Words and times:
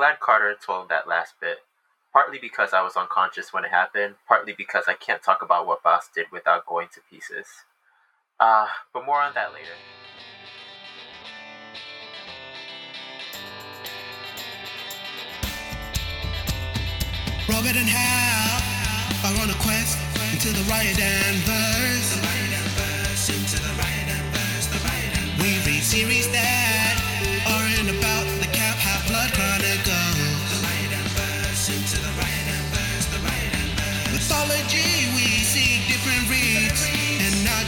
glad 0.00 0.18
Carter 0.18 0.56
told 0.56 0.88
that 0.88 1.06
last 1.06 1.34
bit. 1.42 1.58
Partly 2.10 2.38
because 2.40 2.72
I 2.72 2.80
was 2.80 2.96
unconscious 2.96 3.52
when 3.52 3.66
it 3.66 3.70
happened, 3.70 4.14
partly 4.26 4.54
because 4.56 4.84
I 4.88 4.94
can't 4.94 5.22
talk 5.22 5.42
about 5.42 5.66
what 5.66 5.82
Bast 5.82 6.08
did 6.14 6.24
without 6.32 6.64
going 6.64 6.88
to 6.94 7.02
pieces. 7.10 7.44
Uh, 8.40 8.66
but 8.94 9.04
more 9.04 9.20
on 9.20 9.34
that 9.34 9.52
later. 9.52 9.76
And 19.22 19.36
on 19.38 19.50
a 19.50 19.58
quest 19.60 19.98
into 20.32 20.48
the 20.48 20.64
Riordanverse. 20.70 22.16
We 25.42 25.60
read 25.66 25.82
series 25.82 26.26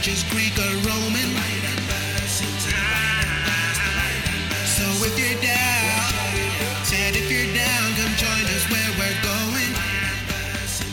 and 0.05 0.11
not 0.11 0.15
just 0.15 0.29
Greek 0.29 0.57
or 0.57 0.75
Roman. 0.87 1.29
So 4.65 4.83
if 5.05 5.17
you're 5.19 5.41
down, 5.41 6.85
said 6.85 7.15
if 7.15 7.31
you're 7.31 7.53
down, 7.53 7.93
come 7.95 8.13
join 8.15 8.45
us 8.51 8.69
where 8.69 8.91
we're 8.99 9.21
going. 9.21 9.73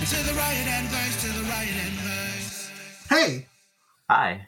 To 0.06 0.16
the 0.27 0.33
Riordanverse, 0.33 1.20
to 1.23 1.33
the 1.38 1.45
riot 1.48 1.77
and 1.86 1.95
verse. 2.00 2.70
Hey, 3.09 3.46
Hi. 4.09 4.46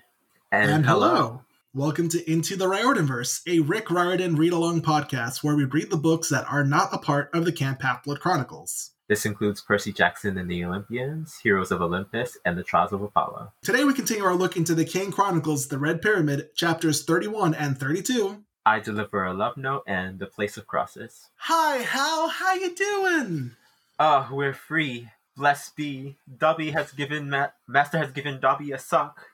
and, 0.51 0.85
hello. 0.85 1.43
Welcome 1.75 2.09
to 2.11 2.31
Into 2.31 2.57
the 2.57 2.67
Riordanverse, 2.67 3.41
a 3.47 3.61
Rick 3.61 3.91
Riordan 3.91 4.37
read 4.37 4.53
along 4.53 4.83
podcast 4.83 5.43
where 5.43 5.57
we 5.57 5.65
read 5.65 5.91
the 5.91 5.97
books 5.97 6.29
that 6.29 6.45
are 6.51 6.65
not 6.65 6.91
a 6.93 6.99
part 6.99 7.31
of 7.33 7.45
the 7.45 7.53
Camp 7.53 7.81
Half 7.83 8.05
Blood 8.05 8.21
Chronicles. 8.21 8.91
This 9.09 9.27
includes 9.27 9.61
Percy 9.61 9.93
Jackson 9.93 10.39
and 10.39 10.51
the 10.51 10.65
Olympians, 10.65 11.37
Heroes 11.43 11.71
of 11.71 11.83
Olympus, 11.83 12.39
and 12.45 12.57
the 12.57 12.63
Trials 12.63 12.93
of 12.93 13.03
Apollo. 13.03 13.53
Today 13.63 13.85
we 13.85 13.93
continue 13.93 14.25
our 14.25 14.35
look 14.35 14.57
into 14.57 14.75
the 14.75 14.85
Kane 14.85 15.11
Chronicles, 15.11 15.69
The 15.69 15.79
Red 15.79 16.01
Pyramid, 16.01 16.55
chapters 16.55 17.05
31 17.05 17.55
and 17.55 17.79
32. 17.79 18.45
I 18.65 18.79
deliver 18.79 19.25
a 19.25 19.35
love 19.35 19.57
note 19.57 19.83
and 19.89 20.19
the 20.19 20.27
place 20.27 20.57
of 20.57 20.67
crosses. 20.69 21.29
Hi, 21.37 21.79
Hal, 21.79 22.29
how 22.29 22.55
you 22.55 22.75
doing? 22.75 23.53
Ah, 23.99 24.29
we're 24.33 24.55
free. 24.55 25.09
Blessed 25.37 25.75
be. 25.77 26.17
Dobby 26.39 26.71
has 26.71 26.93
given 26.93 27.29
Ma- 27.29 27.49
Master 27.67 27.99
has 27.99 28.13
given 28.13 28.39
Dobby 28.41 28.71
a 28.71 28.79
sock. 28.79 29.27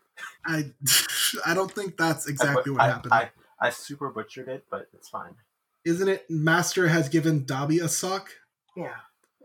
I 0.47 0.72
I 1.47 1.55
don't 1.55 1.70
think 1.70 1.97
that's 1.97 2.27
exactly 2.27 2.70
I, 2.70 2.72
what 2.72 2.80
I- 2.80 2.88
happened. 2.88 3.12
I, 3.12 3.30
I 3.60 3.70
super 3.70 4.08
butchered 4.08 4.48
it, 4.48 4.64
but 4.70 4.88
it's 4.94 5.08
fine. 5.08 5.34
Isn't 5.84 6.08
it 6.08 6.28
Master 6.30 6.88
has 6.88 7.08
given 7.08 7.44
Dobby 7.44 7.78
a 7.80 7.88
sock 7.88 8.30
Yeah, 8.77 8.94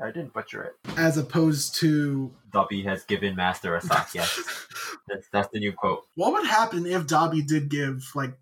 I 0.02 0.08
didn't 0.08 0.34
butcher 0.34 0.64
it. 0.64 0.76
as 0.98 1.18
opposed 1.18 1.76
to 1.76 2.32
Dobby 2.52 2.84
has 2.84 3.04
given 3.06 3.36
Master 3.36 3.76
a 3.76 3.82
sock. 3.82 4.10
Yes, 4.14 4.40
that's, 5.08 5.28
that's 5.32 5.48
the 5.50 5.60
new 5.60 5.72
quote. 5.72 6.06
what 6.16 6.34
would 6.34 6.46
happen 6.48 6.86
if 6.86 7.06
Dobby 7.08 7.42
did 7.42 7.70
give 7.70 8.10
like 8.16 8.34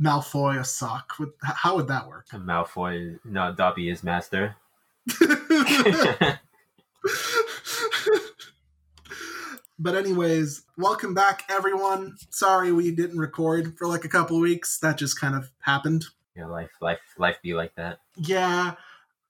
Malfoy 0.00 0.58
a 0.58 0.64
sock? 0.64 1.12
Would, 1.18 1.30
how 1.42 1.76
would 1.76 1.88
that 1.88 2.08
work? 2.08 2.26
Malfoy, 2.32 3.18
no, 3.24 3.52
Dobby 3.54 3.88
is 3.90 4.02
Master. 4.02 4.56
but 9.78 9.94
anyways, 9.94 10.62
welcome 10.78 11.14
back 11.14 11.44
everyone. 11.48 12.16
Sorry 12.30 12.72
we 12.72 12.90
didn't 12.90 13.18
record 13.18 13.76
for 13.76 13.86
like 13.86 14.04
a 14.04 14.08
couple 14.08 14.40
weeks. 14.40 14.78
That 14.78 14.96
just 14.98 15.20
kind 15.20 15.34
of 15.34 15.50
happened. 15.60 16.06
yeah, 16.34 16.46
life, 16.46 16.70
life, 16.80 17.00
life 17.18 17.36
be 17.42 17.54
like 17.54 17.74
that. 17.76 17.98
Yeah. 18.16 18.74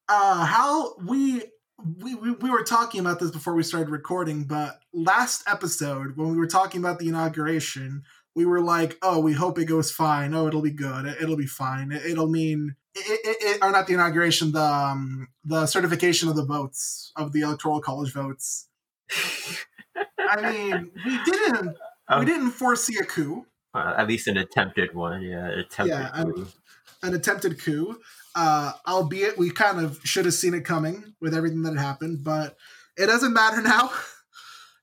Uh 0.08 0.44
how 0.44 0.94
we 0.98 1.42
we, 1.84 2.14
we 2.14 2.32
we 2.32 2.50
were 2.50 2.62
talking 2.62 3.00
about 3.00 3.20
this 3.20 3.30
before 3.30 3.54
we 3.54 3.62
started 3.62 3.90
recording, 3.90 4.44
but 4.44 4.80
last 4.92 5.42
episode 5.46 6.16
when 6.16 6.30
we 6.30 6.36
were 6.36 6.46
talking 6.46 6.80
about 6.80 6.98
the 6.98 7.08
inauguration, 7.08 8.04
we 8.34 8.46
were 8.46 8.60
like, 8.60 8.96
"Oh, 9.02 9.20
we 9.20 9.34
hope 9.34 9.58
it 9.58 9.66
goes 9.66 9.90
fine. 9.90 10.34
Oh, 10.34 10.46
it'll 10.46 10.62
be 10.62 10.70
good. 10.70 11.04
It, 11.06 11.28
will 11.28 11.36
be 11.36 11.46
fine. 11.46 11.92
It, 11.92 12.04
it'll 12.06 12.28
mean 12.28 12.76
it, 12.94 13.20
it, 13.24 13.36
it, 13.40 13.58
or 13.62 13.70
not 13.70 13.86
the 13.86 13.94
inauguration, 13.94 14.52
the 14.52 14.62
um, 14.62 15.28
the 15.44 15.66
certification 15.66 16.28
of 16.28 16.36
the 16.36 16.44
votes 16.44 17.12
of 17.16 17.32
the 17.32 17.40
electoral 17.42 17.80
college 17.80 18.12
votes." 18.12 18.68
I 20.18 20.52
mean, 20.52 20.90
we 21.04 21.22
didn't 21.24 21.76
Um, 22.08 22.20
we 22.20 22.26
didn't 22.26 22.50
foresee 22.50 22.98
a 22.98 23.04
coup, 23.04 23.46
Uh, 23.74 23.94
at 23.98 24.08
least 24.08 24.28
an 24.28 24.36
attempted 24.38 24.94
one. 24.94 25.22
Yeah, 25.22 25.48
attempted. 25.48 25.88
Yeah, 25.88 26.10
I'm- 26.12 26.48
an 27.02 27.14
attempted 27.14 27.62
coup. 27.62 28.00
Uh, 28.36 28.72
albeit 28.86 29.38
we 29.38 29.50
kind 29.50 29.80
of 29.80 29.98
should 30.04 30.26
have 30.26 30.34
seen 30.34 30.52
it 30.52 30.64
coming 30.64 31.14
with 31.22 31.34
everything 31.34 31.62
that 31.62 31.74
had 31.74 31.82
happened, 31.82 32.22
but 32.22 32.54
it 32.96 33.06
doesn't 33.06 33.32
matter 33.32 33.62
now. 33.62 33.90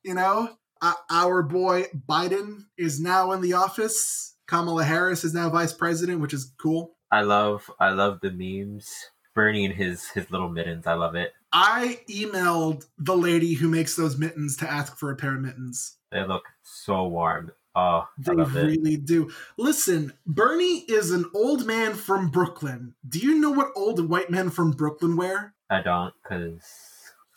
you 0.03 0.15
know, 0.15 0.49
uh, 0.81 0.93
our 1.11 1.43
boy 1.43 1.85
Biden 2.09 2.65
is 2.77 2.99
now 2.99 3.31
in 3.31 3.41
the 3.41 3.53
office. 3.53 4.35
Kamala 4.47 4.83
Harris 4.83 5.23
is 5.23 5.33
now 5.33 5.49
vice 5.49 5.71
president, 5.71 6.19
which 6.19 6.33
is 6.33 6.51
cool. 6.59 6.95
I 7.11 7.21
love, 7.21 7.69
I 7.79 7.91
love 7.91 8.19
the 8.21 8.31
memes. 8.31 8.89
Bernie 9.35 9.65
and 9.65 9.73
his 9.73 10.09
his 10.09 10.29
little 10.29 10.49
mittens. 10.49 10.85
I 10.85 10.93
love 10.93 11.15
it. 11.15 11.33
I 11.51 11.99
emailed 12.09 12.85
the 12.97 13.15
lady 13.15 13.53
who 13.53 13.67
makes 13.67 13.95
those 13.95 14.17
mittens 14.17 14.57
to 14.57 14.71
ask 14.71 14.97
for 14.97 15.11
a 15.11 15.15
pair 15.15 15.35
of 15.35 15.41
mittens. 15.41 15.97
They 16.11 16.25
look 16.25 16.43
so 16.63 17.07
warm. 17.07 17.51
Oh, 17.75 18.07
They 18.17 18.33
it. 18.33 18.47
really 18.53 18.97
do. 18.97 19.31
Listen, 19.57 20.13
Bernie 20.27 20.85
is 20.87 21.11
an 21.11 21.25
old 21.33 21.65
man 21.65 21.95
from 21.95 22.29
Brooklyn. 22.29 22.93
Do 23.07 23.19
you 23.19 23.39
know 23.39 23.49
what 23.51 23.71
old 23.75 24.09
white 24.09 24.29
men 24.29 24.49
from 24.51 24.71
Brooklyn 24.71 25.15
wear? 25.17 25.53
I 25.69 25.81
don't, 25.81 26.13
cause 26.23 26.61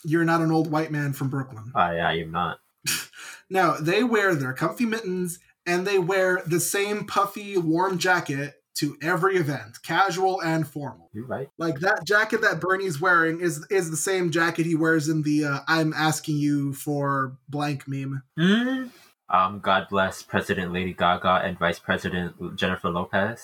You're 0.05 0.25
not 0.25 0.43
an 0.43 0.53
old 0.53 0.71
white 0.71 0.91
man 0.91 1.13
from 1.15 1.31
Brooklyn. 1.31 1.73
I, 1.75 1.97
I 1.99 2.13
am 2.19 2.31
not. 2.33 2.59
No, 3.49 3.77
they 3.81 4.03
wear 4.03 4.35
their 4.35 4.53
comfy 4.53 4.87
mittens 4.87 5.39
and 5.67 5.87
they 5.87 6.01
wear 6.01 6.43
the 6.47 6.59
same 6.59 7.05
puffy, 7.07 7.57
warm 7.57 7.97
jacket 7.97 8.55
to 8.79 8.97
every 9.01 9.37
event, 9.37 9.79
casual 9.85 10.41
and 10.43 10.67
formal. 10.67 11.11
You 11.13 11.25
right? 11.27 11.49
Like 11.57 11.79
that 11.81 12.05
jacket 12.05 12.43
that 12.43 12.61
Bernie's 12.61 13.01
wearing 13.01 13.41
is 13.41 13.65
is 13.71 13.91
the 13.91 13.97
same 13.97 14.31
jacket 14.33 14.67
he 14.67 14.75
wears 14.75 15.09
in 15.09 15.23
the 15.23 15.45
uh, 15.45 15.59
"I'm 15.69 15.95
asking 15.95 16.39
you 16.39 16.73
for 16.75 17.37
blank" 17.49 17.87
meme. 17.87 18.23
Hmm. 18.37 18.87
Um. 19.29 19.61
God 19.61 19.87
bless 19.91 20.23
President 20.23 20.73
Lady 20.73 20.93
Gaga 20.93 21.43
and 21.45 21.59
Vice 21.59 21.79
President 21.79 22.57
Jennifer 22.57 22.91
Lopez. 22.91 23.43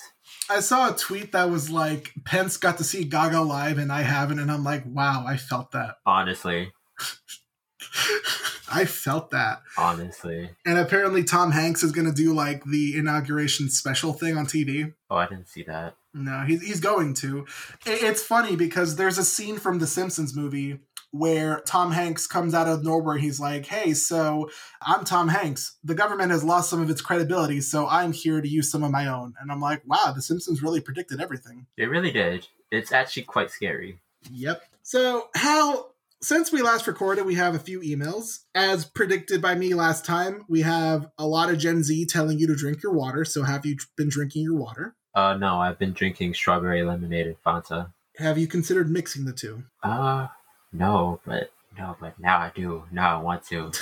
I 0.49 0.59
saw 0.61 0.93
a 0.93 0.95
tweet 0.95 1.31
that 1.33 1.49
was 1.49 1.69
like 1.69 2.11
Pence 2.23 2.57
got 2.57 2.77
to 2.77 2.83
see 2.83 3.03
Gaga 3.03 3.41
live 3.41 3.77
and 3.77 3.91
I 3.91 4.01
haven't, 4.03 4.39
and 4.39 4.51
I'm 4.51 4.63
like, 4.63 4.83
wow, 4.85 5.25
I 5.27 5.37
felt 5.37 5.71
that. 5.71 5.97
Honestly, 6.05 6.71
I 8.71 8.85
felt 8.85 9.29
that. 9.31 9.61
honestly. 9.77 10.49
And 10.65 10.77
apparently, 10.77 11.23
Tom 11.23 11.51
Hanks 11.51 11.83
is 11.83 11.91
going 11.91 12.07
to 12.07 12.13
do 12.13 12.33
like 12.33 12.63
the 12.63 12.97
inauguration 12.97 13.69
special 13.69 14.13
thing 14.13 14.37
on 14.37 14.45
TV. 14.45 14.93
Oh, 15.09 15.17
I 15.17 15.27
didn't 15.27 15.47
see 15.49 15.63
that. 15.63 15.95
No, 16.13 16.41
he's, 16.41 16.61
he's 16.61 16.79
going 16.79 17.13
to. 17.15 17.45
It's 17.85 18.23
funny 18.23 18.55
because 18.55 18.95
there's 18.95 19.17
a 19.17 19.23
scene 19.23 19.57
from 19.57 19.79
the 19.79 19.87
Simpsons 19.87 20.35
movie 20.35 20.79
where 21.13 21.61
Tom 21.67 21.91
Hanks 21.91 22.25
comes 22.25 22.55
out 22.55 22.67
of 22.67 22.83
nowhere. 22.83 23.17
He's 23.17 23.39
like, 23.39 23.67
hey, 23.67 23.93
so 23.93 24.49
I'm 24.81 25.05
Tom 25.05 25.27
Hanks. 25.27 25.77
The 25.83 25.93
government 25.93 26.31
has 26.31 26.43
lost 26.43 26.71
some 26.71 26.81
of 26.81 26.89
its 26.89 27.01
credibility, 27.01 27.61
so 27.61 27.87
I'm 27.87 28.11
here 28.11 28.41
to 28.41 28.47
use 28.47 28.71
some 28.71 28.83
of 28.83 28.89
my 28.89 29.05
own. 29.05 29.35
And 29.39 29.51
I'm 29.51 29.61
like, 29.61 29.83
wow, 29.85 30.11
the 30.13 30.23
Simpsons 30.23 30.63
really 30.63 30.81
predicted 30.81 31.21
everything. 31.21 31.67
It 31.77 31.85
really 31.85 32.11
did. 32.11 32.47
It's 32.71 32.91
actually 32.91 33.23
quite 33.23 33.51
scary. 33.51 33.99
Yep. 34.31 34.63
So, 34.81 35.29
how. 35.35 35.91
Since 36.21 36.53
we 36.53 36.61
last 36.61 36.87
recorded, 36.87 37.25
we 37.25 37.35
have 37.35 37.53
a 37.53 37.59
few 37.59 37.81
emails. 37.81 38.45
As 38.55 38.85
predicted 38.85 39.41
by 39.41 39.55
me 39.55 39.73
last 39.73 40.05
time, 40.05 40.45
we 40.47 40.61
have 40.61 41.11
a 41.17 41.27
lot 41.27 41.49
of 41.49 41.57
Gen 41.57 41.83
Z 41.83 42.05
telling 42.05 42.39
you 42.39 42.47
to 42.47 42.55
drink 42.55 42.81
your 42.81 42.93
water. 42.93 43.25
So, 43.25 43.43
have 43.43 43.65
you 43.65 43.75
been 43.97 44.09
drinking 44.09 44.43
your 44.43 44.55
water? 44.55 44.95
Uh, 45.13 45.35
no, 45.35 45.59
I've 45.59 45.77
been 45.77 45.93
drinking 45.93 46.33
strawberry 46.33 46.81
lemonade 46.81 47.27
and 47.27 47.35
Fanta. 47.45 47.91
Have 48.17 48.37
you 48.37 48.47
considered 48.47 48.89
mixing 48.89 49.25
the 49.25 49.33
two? 49.33 49.63
Uh, 49.83 50.27
no, 50.73 51.19
but 51.25 51.51
no, 51.77 51.95
but 51.99 52.19
now 52.19 52.39
I 52.39 52.51
do. 52.53 52.83
Now 52.91 53.19
I 53.19 53.21
want 53.21 53.45
to. 53.47 53.71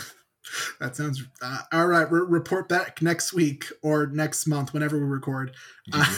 That 0.80 0.96
sounds 0.96 1.24
uh, 1.42 1.60
all 1.72 1.86
right. 1.86 2.12
Re- 2.12 2.26
report 2.28 2.68
back 2.68 3.00
next 3.00 3.32
week 3.32 3.66
or 3.84 4.08
next 4.08 4.48
month, 4.48 4.74
whenever 4.74 4.98
we 4.98 5.06
record. 5.06 5.52
Uh, 5.94 6.16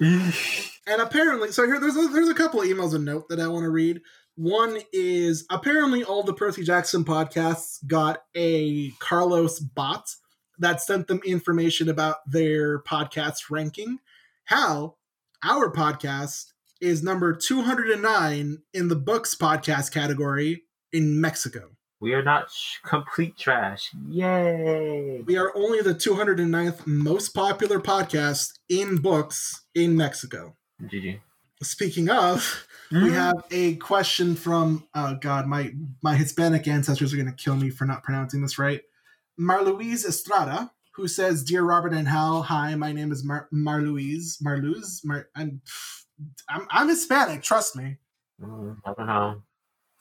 and 0.00 1.00
apparently, 1.00 1.50
so 1.50 1.66
here 1.66 1.80
there's 1.80 1.96
a, 1.96 2.06
there's 2.08 2.28
a 2.28 2.34
couple 2.34 2.60
of 2.60 2.68
emails 2.68 2.94
of 2.94 3.02
note 3.02 3.28
that 3.28 3.40
I 3.40 3.48
want 3.48 3.64
to 3.64 3.70
read. 3.70 4.00
One 4.36 4.78
is 4.92 5.46
apparently 5.50 6.04
all 6.04 6.22
the 6.22 6.32
Percy 6.32 6.62
Jackson 6.62 7.04
podcasts 7.04 7.84
got 7.86 8.22
a 8.36 8.92
Carlos 9.00 9.58
bot 9.58 10.14
that 10.58 10.80
sent 10.80 11.08
them 11.08 11.20
information 11.24 11.88
about 11.88 12.18
their 12.30 12.78
podcast 12.84 13.50
ranking. 13.50 13.98
How 14.44 14.94
our 15.42 15.72
podcast 15.72 16.52
is 16.80 17.02
number 17.02 17.34
209 17.34 18.58
in 18.74 18.88
the 18.88 18.96
books 18.96 19.34
podcast 19.34 19.92
category 19.92 20.62
in 20.92 21.20
Mexico. 21.20 21.70
we 22.00 22.12
are 22.12 22.22
not 22.22 22.50
sh- 22.50 22.76
complete 22.84 23.36
trash. 23.38 23.90
Yay! 24.08 25.22
We 25.26 25.36
are 25.38 25.50
only 25.56 25.80
the 25.80 25.94
209th 25.94 26.86
most 26.86 27.30
popular 27.34 27.80
podcast 27.80 28.52
in 28.68 28.98
books 28.98 29.64
in 29.74 29.96
Mexico. 29.96 30.56
GG. 30.82 31.20
Speaking 31.62 32.10
of, 32.10 32.66
we 32.92 32.98
Mm. 32.98 33.12
have 33.12 33.44
a 33.50 33.76
question 33.76 34.34
from 34.36 34.86
oh 34.94 35.16
god, 35.20 35.46
my 35.46 35.72
my 36.02 36.16
Hispanic 36.16 36.68
ancestors 36.68 37.14
are 37.14 37.16
gonna 37.16 37.32
kill 37.32 37.56
me 37.56 37.70
for 37.70 37.86
not 37.86 38.02
pronouncing 38.02 38.42
this 38.42 38.58
right. 38.58 38.82
Marluise 39.40 40.04
Estrada, 40.04 40.72
who 40.96 41.08
says, 41.08 41.42
"Dear 41.44 41.62
Robert 41.62 41.94
and 41.94 42.08
Hal, 42.08 42.42
hi, 42.42 42.74
my 42.74 42.92
name 42.92 43.10
is 43.10 43.24
Mar- 43.24 43.48
Marluise. 43.52 44.36
Marluise, 44.42 45.02
Mar- 45.02 45.28
I'm, 45.34 45.62
I'm 46.48 46.66
I'm 46.70 46.88
Hispanic. 46.88 47.42
Trust 47.42 47.76
me. 47.76 47.96
Mm, 48.40 48.78
I 48.84 48.92
don't 48.94 49.06
know. 49.06 49.42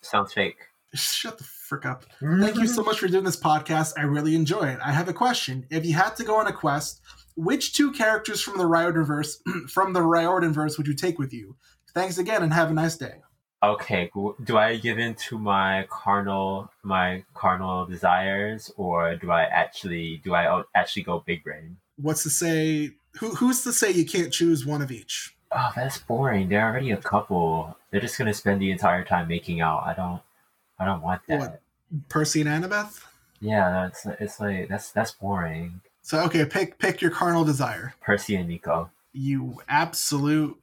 Sounds 0.02 0.34
fake. 0.34 0.58
Shut 0.94 1.38
the 1.38 1.44
frick 1.44 1.86
up. 1.86 2.06
Thank 2.22 2.58
you 2.58 2.68
so 2.68 2.84
much 2.90 3.00
for 3.00 3.08
doing 3.08 3.24
this 3.24 3.40
podcast. 3.40 3.94
I 3.98 4.04
really 4.04 4.36
enjoy 4.36 4.64
it. 4.64 4.80
I 4.84 4.92
have 4.92 5.10
a 5.10 5.14
question. 5.14 5.66
If 5.70 5.86
you 5.86 5.94
had 5.94 6.16
to 6.18 6.24
go 6.24 6.38
on 6.38 6.48
a 6.48 6.54
quest, 6.54 7.02
which 7.36 7.74
two 7.74 7.92
characters 7.92 8.42
from 8.42 8.58
the 8.58 8.64
Riordanverse 8.64 9.38
from 9.70 9.94
the 9.94 10.02
Riordanverse 10.02 10.78
would 10.78 10.88
you 10.88 10.94
take 10.94 11.20
with 11.20 11.34
you? 11.34 11.56
Thanks 11.94 12.18
again, 12.18 12.44
and 12.44 12.54
have 12.54 12.70
a 12.70 12.74
nice 12.74 12.98
day." 12.98 13.22
Okay, 13.64 14.12
do 14.44 14.58
I 14.58 14.78
give 14.78 15.00
in 15.00 15.16
to 15.28 15.40
my 15.40 15.88
carnal 15.90 16.70
my 16.84 17.24
carnal 17.34 17.86
desires, 17.86 18.72
or 18.78 19.16
do 19.16 19.32
I 19.32 19.44
actually 19.44 20.22
do 20.24 20.36
I 20.36 20.64
actually 20.76 21.04
go 21.04 21.24
big 21.26 21.44
brain? 21.44 21.78
what's 21.98 22.24
to 22.24 22.30
say 22.30 22.92
who 23.20 23.36
who's 23.36 23.64
to 23.64 23.72
say 23.72 23.92
you 23.92 24.06
can't 24.06 24.34
choose 24.34 24.66
one 24.66 24.82
of 24.82 24.92
each 24.92 25.35
Oh, 25.58 25.72
that's 25.76 25.98
boring. 26.00 26.50
They're 26.50 26.66
already 26.68 26.92
a 26.92 26.98
couple. 26.98 27.78
They're 27.90 28.02
just 28.02 28.18
gonna 28.18 28.34
spend 28.34 28.62
the 28.62 28.72
entire 28.72 29.04
time 29.06 29.28
making 29.30 29.62
out. 29.62 29.84
I 29.86 29.94
don't. 29.94 30.22
I 30.78 30.86
don't 30.86 31.02
want 31.02 31.22
that. 31.28 31.40
What? 31.40 31.62
percy 32.10 32.42
and 32.42 32.50
annabeth 32.50 33.00
Yeah, 33.40 33.70
that's 33.72 34.06
it's 34.20 34.40
like 34.40 34.68
that's 34.68 34.92
that's 34.92 35.12
boring. 35.12 35.80
so 36.02 36.20
okay 36.26 36.44
pick 36.44 36.78
pick 36.80 37.00
your 37.00 37.12
carnal 37.12 37.46
desire 37.46 37.94
Percy 38.02 38.36
and 38.36 38.50
Nico. 38.50 38.90
you 39.14 39.62
absolute 39.70 40.60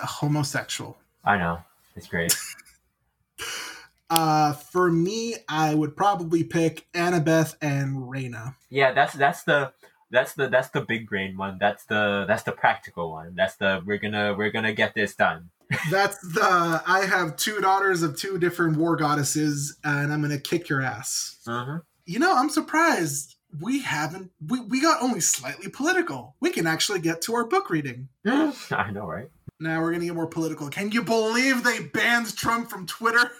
homosexual 0.00 0.96
I 1.24 1.38
know 1.38 1.60
it's 1.96 2.06
great. 2.06 2.36
uh 4.10 4.52
for 4.52 4.90
me 4.92 5.36
i 5.48 5.74
would 5.74 5.96
probably 5.96 6.44
pick 6.44 6.86
annabeth 6.92 7.56
and 7.62 8.08
Reyna. 8.10 8.54
Yeah, 8.68 8.92
that's 8.92 9.14
that's 9.14 9.42
the 9.44 9.72
that's 10.12 10.34
the 10.34 10.48
that's 10.48 10.68
the 10.68 10.82
big 10.82 11.08
brain 11.08 11.36
one. 11.36 11.56
That's 11.58 11.84
the 11.86 12.24
that's 12.28 12.44
the 12.44 12.52
practical 12.52 13.10
one. 13.10 13.34
That's 13.34 13.56
the 13.56 13.82
we're 13.84 13.98
gonna 13.98 14.34
we're 14.38 14.50
gonna 14.52 14.72
get 14.72 14.94
this 14.94 15.16
done. 15.16 15.50
that's 15.90 16.20
the 16.34 16.82
i 16.86 17.06
have 17.06 17.34
two 17.36 17.58
daughters 17.62 18.02
of 18.02 18.14
two 18.14 18.36
different 18.36 18.76
war 18.76 18.94
goddesses 18.94 19.78
and 19.84 20.12
i'm 20.12 20.20
gonna 20.20 20.38
kick 20.38 20.68
your 20.68 20.82
ass 20.82 21.38
Mm-hmm. 21.46 21.78
you 22.04 22.18
know 22.18 22.36
i'm 22.36 22.50
surprised 22.50 23.36
we 23.58 23.80
haven't 23.80 24.30
we, 24.48 24.60
we 24.60 24.82
got 24.82 25.02
only 25.02 25.20
slightly 25.20 25.70
political 25.70 26.36
we 26.40 26.50
can 26.50 26.66
actually 26.66 27.00
get 27.00 27.22
to 27.22 27.34
our 27.34 27.44
book 27.46 27.70
reading 27.70 28.08
I 28.26 28.90
know, 28.92 29.06
right? 29.06 29.30
Now 29.60 29.80
we're 29.80 29.92
gonna 29.92 30.04
get 30.04 30.14
more 30.14 30.26
political. 30.26 30.68
Can 30.68 30.90
you 30.90 31.02
believe 31.02 31.64
they 31.64 31.78
banned 31.84 32.36
Trump 32.36 32.68
from 32.68 32.84
Twitter? 32.86 33.30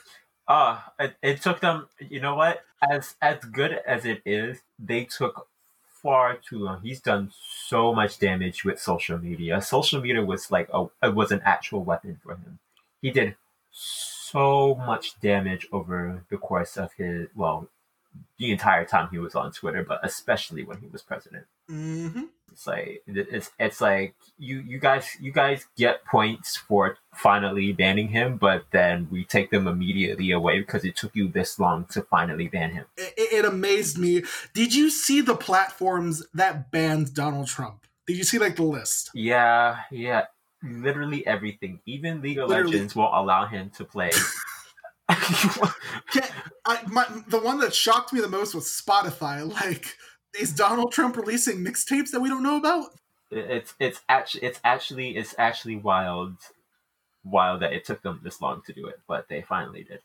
Uh, 0.48 0.78
it, 0.98 1.14
it 1.22 1.42
took 1.42 1.60
them. 1.60 1.86
You 2.00 2.20
know 2.20 2.34
what? 2.34 2.60
As 2.90 3.14
as 3.20 3.44
good 3.44 3.72
as 3.86 4.04
it 4.06 4.22
is, 4.24 4.58
they 4.78 5.04
took 5.04 5.48
far 6.02 6.36
too 6.36 6.58
long. 6.58 6.80
He's 6.82 7.00
done 7.00 7.30
so 7.66 7.94
much 7.94 8.18
damage 8.18 8.64
with 8.64 8.80
social 8.80 9.18
media. 9.18 9.60
Social 9.62 10.00
media 10.00 10.24
was 10.24 10.50
like 10.50 10.68
a 10.72 11.10
was 11.10 11.32
an 11.32 11.42
actual 11.44 11.84
weapon 11.84 12.18
for 12.22 12.32
him. 12.32 12.58
He 13.00 13.10
did 13.10 13.36
so 13.70 14.74
much 14.74 15.20
damage 15.20 15.66
over 15.72 16.24
the 16.30 16.36
course 16.36 16.76
of 16.76 16.92
his 16.94 17.28
well, 17.34 17.68
the 18.38 18.50
entire 18.50 18.84
time 18.84 19.08
he 19.10 19.18
was 19.18 19.34
on 19.34 19.52
Twitter, 19.52 19.84
but 19.86 20.00
especially 20.02 20.64
when 20.64 20.78
he 20.78 20.88
was 20.88 21.02
president. 21.02 21.44
Mm-hmm. 21.70 22.24
It's 22.50 22.66
like 22.66 23.02
it's 23.06 23.50
it's 23.58 23.80
like 23.80 24.14
you 24.38 24.60
you 24.60 24.78
guys 24.78 25.16
you 25.20 25.32
guys 25.32 25.66
get 25.76 26.04
points 26.04 26.56
for 26.56 26.98
finally 27.14 27.72
banning 27.72 28.08
him, 28.08 28.36
but 28.36 28.64
then 28.72 29.08
we 29.10 29.24
take 29.24 29.50
them 29.50 29.66
immediately 29.66 30.30
away 30.32 30.60
because 30.60 30.84
it 30.84 30.96
took 30.96 31.14
you 31.16 31.28
this 31.28 31.58
long 31.58 31.86
to 31.86 32.02
finally 32.02 32.48
ban 32.48 32.72
him. 32.72 32.84
It, 32.96 33.14
it 33.16 33.44
amazed 33.44 33.96
me. 33.96 34.24
Did 34.52 34.74
you 34.74 34.90
see 34.90 35.20
the 35.20 35.36
platforms 35.36 36.26
that 36.34 36.70
banned 36.70 37.14
Donald 37.14 37.46
Trump? 37.46 37.86
Did 38.06 38.18
you 38.18 38.24
see 38.24 38.38
like 38.38 38.56
the 38.56 38.64
list? 38.64 39.10
Yeah, 39.14 39.78
yeah, 39.90 40.26
literally 40.62 41.26
everything. 41.26 41.80
Even 41.86 42.20
League 42.20 42.38
of. 42.38 42.50
Legends 42.50 42.94
won't 42.94 43.14
allow 43.14 43.46
him 43.46 43.70
to 43.76 43.84
play. 43.84 44.10
Can, 46.12 46.22
I, 46.64 46.80
my, 46.86 47.06
the 47.26 47.40
one 47.40 47.58
that 47.60 47.74
shocked 47.74 48.12
me 48.12 48.20
the 48.20 48.28
most 48.28 48.54
was 48.54 48.66
Spotify. 48.66 49.50
Like, 49.62 49.96
is 50.38 50.52
Donald 50.52 50.92
Trump 50.92 51.16
releasing 51.16 51.64
mixtapes 51.64 52.10
that 52.10 52.20
we 52.20 52.28
don't 52.28 52.42
know 52.42 52.56
about? 52.56 52.90
it's 53.32 53.74
it's 53.80 54.00
actually 54.08 54.42
it's 54.42 54.60
actually 54.62 55.16
it's 55.16 55.34
actually 55.38 55.76
wild, 55.76 56.36
wild 57.24 57.62
that 57.62 57.72
it 57.72 57.84
took 57.84 58.02
them 58.02 58.20
this 58.22 58.40
long 58.40 58.62
to 58.66 58.72
do 58.72 58.86
it, 58.86 59.00
but 59.08 59.28
they 59.28 59.42
finally 59.42 59.84
did. 59.84 60.00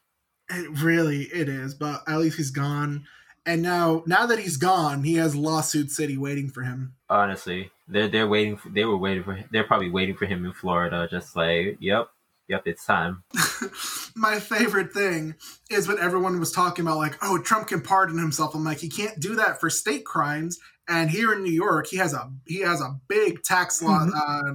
It 0.49 0.81
really, 0.81 1.23
it 1.23 1.49
is. 1.49 1.73
But 1.73 2.03
at 2.07 2.19
least 2.19 2.37
he's 2.37 2.51
gone. 2.51 3.05
And 3.45 3.61
now, 3.61 4.03
now 4.05 4.25
that 4.25 4.39
he's 4.39 4.57
gone, 4.57 5.03
he 5.03 5.15
has 5.15 5.35
Lawsuit 5.35 5.89
City 5.89 6.17
waiting 6.17 6.49
for 6.49 6.63
him. 6.63 6.95
Honestly, 7.09 7.71
they're 7.87 8.07
they're 8.07 8.27
waiting. 8.27 8.57
For, 8.57 8.69
they 8.69 8.85
were 8.85 8.97
waiting 8.97 9.23
for. 9.23 9.41
They're 9.51 9.63
probably 9.63 9.89
waiting 9.89 10.15
for 10.15 10.25
him 10.25 10.45
in 10.45 10.53
Florida. 10.53 11.07
Just 11.09 11.35
like, 11.35 11.77
yep, 11.79 12.09
yep, 12.47 12.63
it's 12.65 12.85
time. 12.85 13.23
my 14.15 14.39
favorite 14.39 14.91
thing 14.93 15.35
is 15.69 15.87
when 15.87 15.99
everyone 15.99 16.39
was 16.39 16.51
talking 16.51 16.85
about 16.85 16.97
like 16.97 17.15
oh 17.21 17.37
trump 17.41 17.67
can 17.67 17.81
pardon 17.81 18.17
himself 18.17 18.55
i'm 18.55 18.63
like 18.63 18.79
he 18.79 18.89
can't 18.89 19.19
do 19.19 19.35
that 19.35 19.59
for 19.59 19.69
state 19.69 20.05
crimes 20.05 20.57
and 20.89 21.09
here 21.11 21.33
in 21.33 21.43
new 21.43 21.51
york 21.51 21.85
he 21.87 21.97
has 21.97 22.13
a 22.13 22.29
he 22.47 22.61
has 22.61 22.81
a 22.81 22.95
big 23.07 23.43
tax 23.43 23.81
law 23.81 23.99
Mm-hmm. 23.99 24.49
uh, 24.51 24.53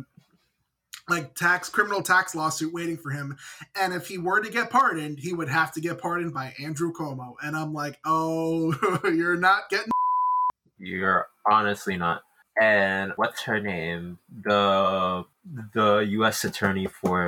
like 1.09 1.35
tax 1.35 1.69
criminal 1.69 2.01
tax 2.01 2.35
lawsuit 2.35 2.73
waiting 2.73 2.97
for 2.97 3.11
him 3.11 3.37
and 3.81 3.93
if 3.93 4.07
he 4.07 4.19
were 4.19 4.41
to 4.41 4.51
get 4.51 4.71
pardoned 4.71 5.19
he 5.19 5.33
would 5.33 5.49
have 5.49 5.73
to 5.73 5.81
get 5.81 5.99
pardoned 5.99 6.33
by 6.33 6.55
andrew 6.63 6.93
cuomo 6.93 7.35
and 7.43 7.57
i'm 7.57 7.73
like 7.73 7.99
oh 8.05 8.73
you're 9.05 9.37
not 9.37 9.69
getting 9.69 9.91
You're 10.79 11.27
honestly 11.47 11.97
not. 11.97 12.23
And 12.61 13.13
what's 13.17 13.43
her 13.43 13.61
name? 13.61 14.19
The 14.45 15.25
the 15.75 15.99
U.S. 16.11 16.45
attorney 16.45 16.87
for 16.87 17.25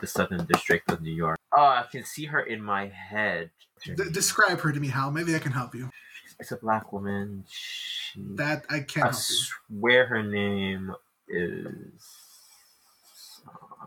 the 0.00 0.06
Southern 0.06 0.46
District 0.46 0.90
of 0.90 1.02
New 1.02 1.12
York. 1.12 1.38
Oh, 1.56 1.62
I 1.62 1.84
can 1.90 2.04
see 2.04 2.26
her 2.26 2.40
in 2.40 2.62
my 2.62 2.86
head. 2.86 3.50
D- 3.84 3.94
describe 4.12 4.60
her 4.60 4.72
to 4.72 4.80
me 4.80 4.88
hal 4.88 5.12
maybe 5.12 5.36
i 5.36 5.38
can 5.38 5.52
help 5.52 5.72
you 5.72 5.88
It's 6.40 6.50
a 6.50 6.56
black 6.56 6.92
woman. 6.92 7.44
She. 7.48 8.20
that 8.34 8.64
i 8.68 8.80
can't 8.80 9.08
I 9.08 9.10
swear 9.12 10.06
her 10.06 10.22
name 10.22 10.94
is 11.28 12.02
uh, 13.46 13.86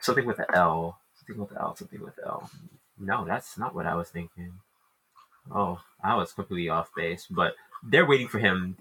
something 0.00 0.26
with 0.26 0.38
an 0.40 0.46
L. 0.52 0.98
Something 1.14 1.40
with 1.40 1.52
L. 1.56 1.76
Something 1.76 2.00
with 2.02 2.18
L. 2.24 2.50
No, 2.98 3.24
that's 3.24 3.56
not 3.58 3.74
what 3.74 3.86
I 3.86 3.94
was 3.94 4.08
thinking. 4.08 4.54
Oh, 5.54 5.80
I 6.02 6.16
was 6.16 6.32
completely 6.32 6.68
off 6.68 6.90
base. 6.96 7.26
But 7.30 7.54
they're 7.82 8.06
waiting 8.06 8.28
for 8.28 8.38
him 8.38 8.76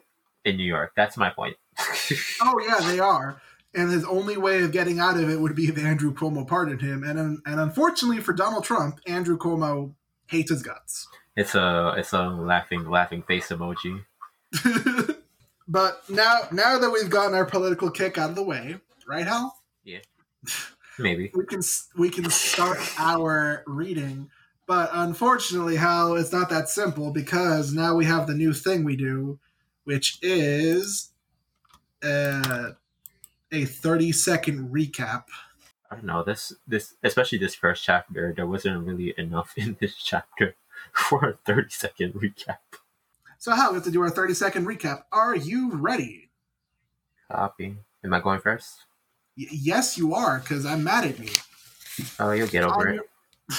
in 0.48 0.58
New 0.58 0.63
York. 0.66 0.94
That's 0.96 1.18
my 1.18 1.30
point. 1.30 1.58
Oh 2.42 2.60
yeah, 2.66 2.80
they 2.89 3.00
are. 3.00 3.42
And 3.75 3.92
his 3.92 4.06
only 4.06 4.38
way 4.38 4.63
of 4.63 4.72
getting 4.72 5.00
out 5.00 5.18
of 5.18 5.30
it 5.30 5.39
would 5.39 5.56
be 5.56 5.68
if 5.68 5.77
Andrew 5.77 6.13
Cuomo 6.13 6.48
pardoned 6.48 6.82
him. 6.82 7.04
And 7.04 7.20
and 7.46 7.60
unfortunately 7.60 8.22
for 8.22 8.34
Donald 8.34 8.63
Trump, 8.63 9.00
Andrew 9.06 9.38
Cuomo 9.38 9.94
hates 10.27 10.50
his 10.50 10.63
guts. 10.63 11.08
it's 11.36 11.54
a 11.56 11.94
it's 11.98 12.13
a 12.13 12.24
laughing 12.27 12.89
laughing 12.89 13.24
face 13.24 13.50
emoji. 13.50 14.06
but 15.68 16.01
now 16.10 16.39
now 16.51 16.77
that 16.80 16.89
we've 16.92 17.10
gotten 17.10 17.36
our 17.36 17.46
political 17.46 17.92
kick 17.92 18.18
out 18.18 18.30
of 18.30 18.36
the 18.36 18.44
way, 18.44 18.77
right, 19.08 19.27
Hal? 19.27 19.56
Yeah. 19.84 20.00
Maybe. 21.00 21.32
We 21.36 21.46
can 21.46 21.62
we 21.98 22.10
can 22.10 22.30
start 22.30 22.80
our 22.98 23.63
reading. 23.68 24.30
But 24.66 24.89
unfortunately, 24.94 25.77
Hal, 25.77 26.16
it's 26.16 26.34
not 26.34 26.50
that 26.50 26.70
simple 26.70 27.12
because 27.12 27.74
now 27.74 27.96
we 27.96 28.06
have 28.06 28.27
the 28.27 28.34
new 28.34 28.51
thing 28.54 28.84
we 28.84 28.98
do, 28.98 29.39
which 29.88 30.20
is 30.22 31.12
uh, 32.03 32.72
a 33.53 33.63
thirty 33.63 34.12
second 34.12 34.70
recap. 34.70 35.24
I 35.89 35.96
don't 35.96 36.03
know 36.03 36.24
this 36.24 36.53
this 36.67 36.96
especially 37.03 37.38
this 37.38 37.56
first 37.56 37.86
chapter. 37.86 38.34
There 38.36 38.46
wasn't 38.46 38.86
really 38.86 39.13
enough 39.17 39.53
in 39.58 39.77
this 39.79 39.96
chapter 39.96 40.56
for 40.91 41.29
a 41.29 41.34
thirty 41.46 41.70
second 41.70 42.15
recap. 42.15 42.58
So, 43.38 43.53
how 43.56 43.70
we 43.70 43.75
have 43.75 43.86
to 43.86 43.91
do 43.91 44.01
our 44.01 44.10
thirty 44.10 44.34
second 44.34 44.67
recap. 44.67 45.03
Are 45.13 45.38
you 45.38 45.72
ready? 45.72 46.32
Copy. 47.32 47.77
Am 48.03 48.13
I 48.13 48.20
going 48.20 48.41
first? 48.41 48.84
Y- 49.38 49.48
yes, 49.50 49.98
you 49.98 50.13
are, 50.13 50.39
because 50.39 50.65
I'm 50.65 50.84
mad 50.84 51.06
at 51.06 51.17
you. 51.17 51.32
Oh, 52.20 52.32
you'll 52.32 52.48
get 52.48 52.65
over 52.65 52.89
it. 52.89 53.01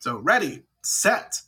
so, 0.00 0.18
ready, 0.18 0.64
set, 0.82 1.42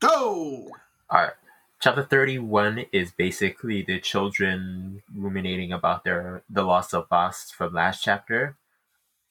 go. 0.00 0.70
All 1.10 1.20
right. 1.20 1.32
Chapter 1.80 2.02
31 2.02 2.86
is 2.90 3.12
basically 3.12 3.82
the 3.82 4.00
children 4.00 5.00
ruminating 5.14 5.72
about 5.72 6.02
their 6.02 6.42
the 6.50 6.64
loss 6.64 6.92
of 6.92 7.08
Bast 7.08 7.54
from 7.54 7.72
last 7.72 8.02
chapter. 8.02 8.56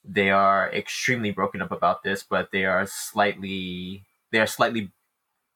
They 0.05 0.29
are 0.29 0.71
extremely 0.71 1.31
broken 1.31 1.61
up 1.61 1.71
about 1.73 2.03
this, 2.03 2.23
but 2.23 2.51
they 2.53 2.63
are 2.63 2.85
slightly 2.85 4.05
they 4.31 4.39
are 4.39 4.47
slightly 4.47 4.91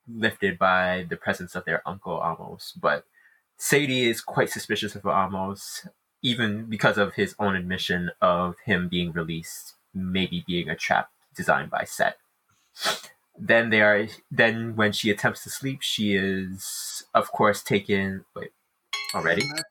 lifted 0.06 0.60
by 0.60 1.06
the 1.10 1.16
presence 1.16 1.56
of 1.56 1.64
their 1.64 1.82
uncle 1.88 2.22
Amos. 2.22 2.74
But 2.74 3.06
Sadie 3.56 4.10
is 4.10 4.20
quite 4.20 4.50
suspicious 4.50 4.94
of 4.94 5.06
Amos 5.06 5.88
even 6.22 6.66
because 6.66 6.98
of 6.98 7.14
his 7.14 7.36
own 7.40 7.56
admission 7.56 8.12
of 8.22 8.56
him 8.66 8.90
being 8.90 9.14
released, 9.14 9.76
maybe 9.94 10.44
being 10.46 10.70
a 10.70 10.76
trap 10.76 11.10
designed 11.34 11.72
by 11.72 11.86
Set. 11.86 12.18
Then 13.42 13.72
they 13.72 13.82
are. 13.82 14.08
Then 14.30 14.76
when 14.76 14.92
she 14.92 15.10
attempts 15.10 15.44
to 15.44 15.50
sleep, 15.50 15.80
she 15.82 16.16
is, 16.16 17.04
of 17.14 17.32
course, 17.32 17.64
taken. 17.64 18.24
Wait, 18.36 18.52
already? 19.16 19.42
And 19.42 19.52
that's- 19.52 19.66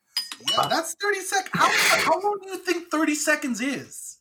yeah, 0.50 0.66
that's 0.68 0.94
30 0.94 1.20
seconds. 1.20 1.50
How, 1.54 1.68
how 2.12 2.20
long 2.20 2.40
do 2.42 2.48
you 2.50 2.56
think 2.58 2.90
30 2.90 3.14
seconds 3.14 3.60
is? 3.60 4.18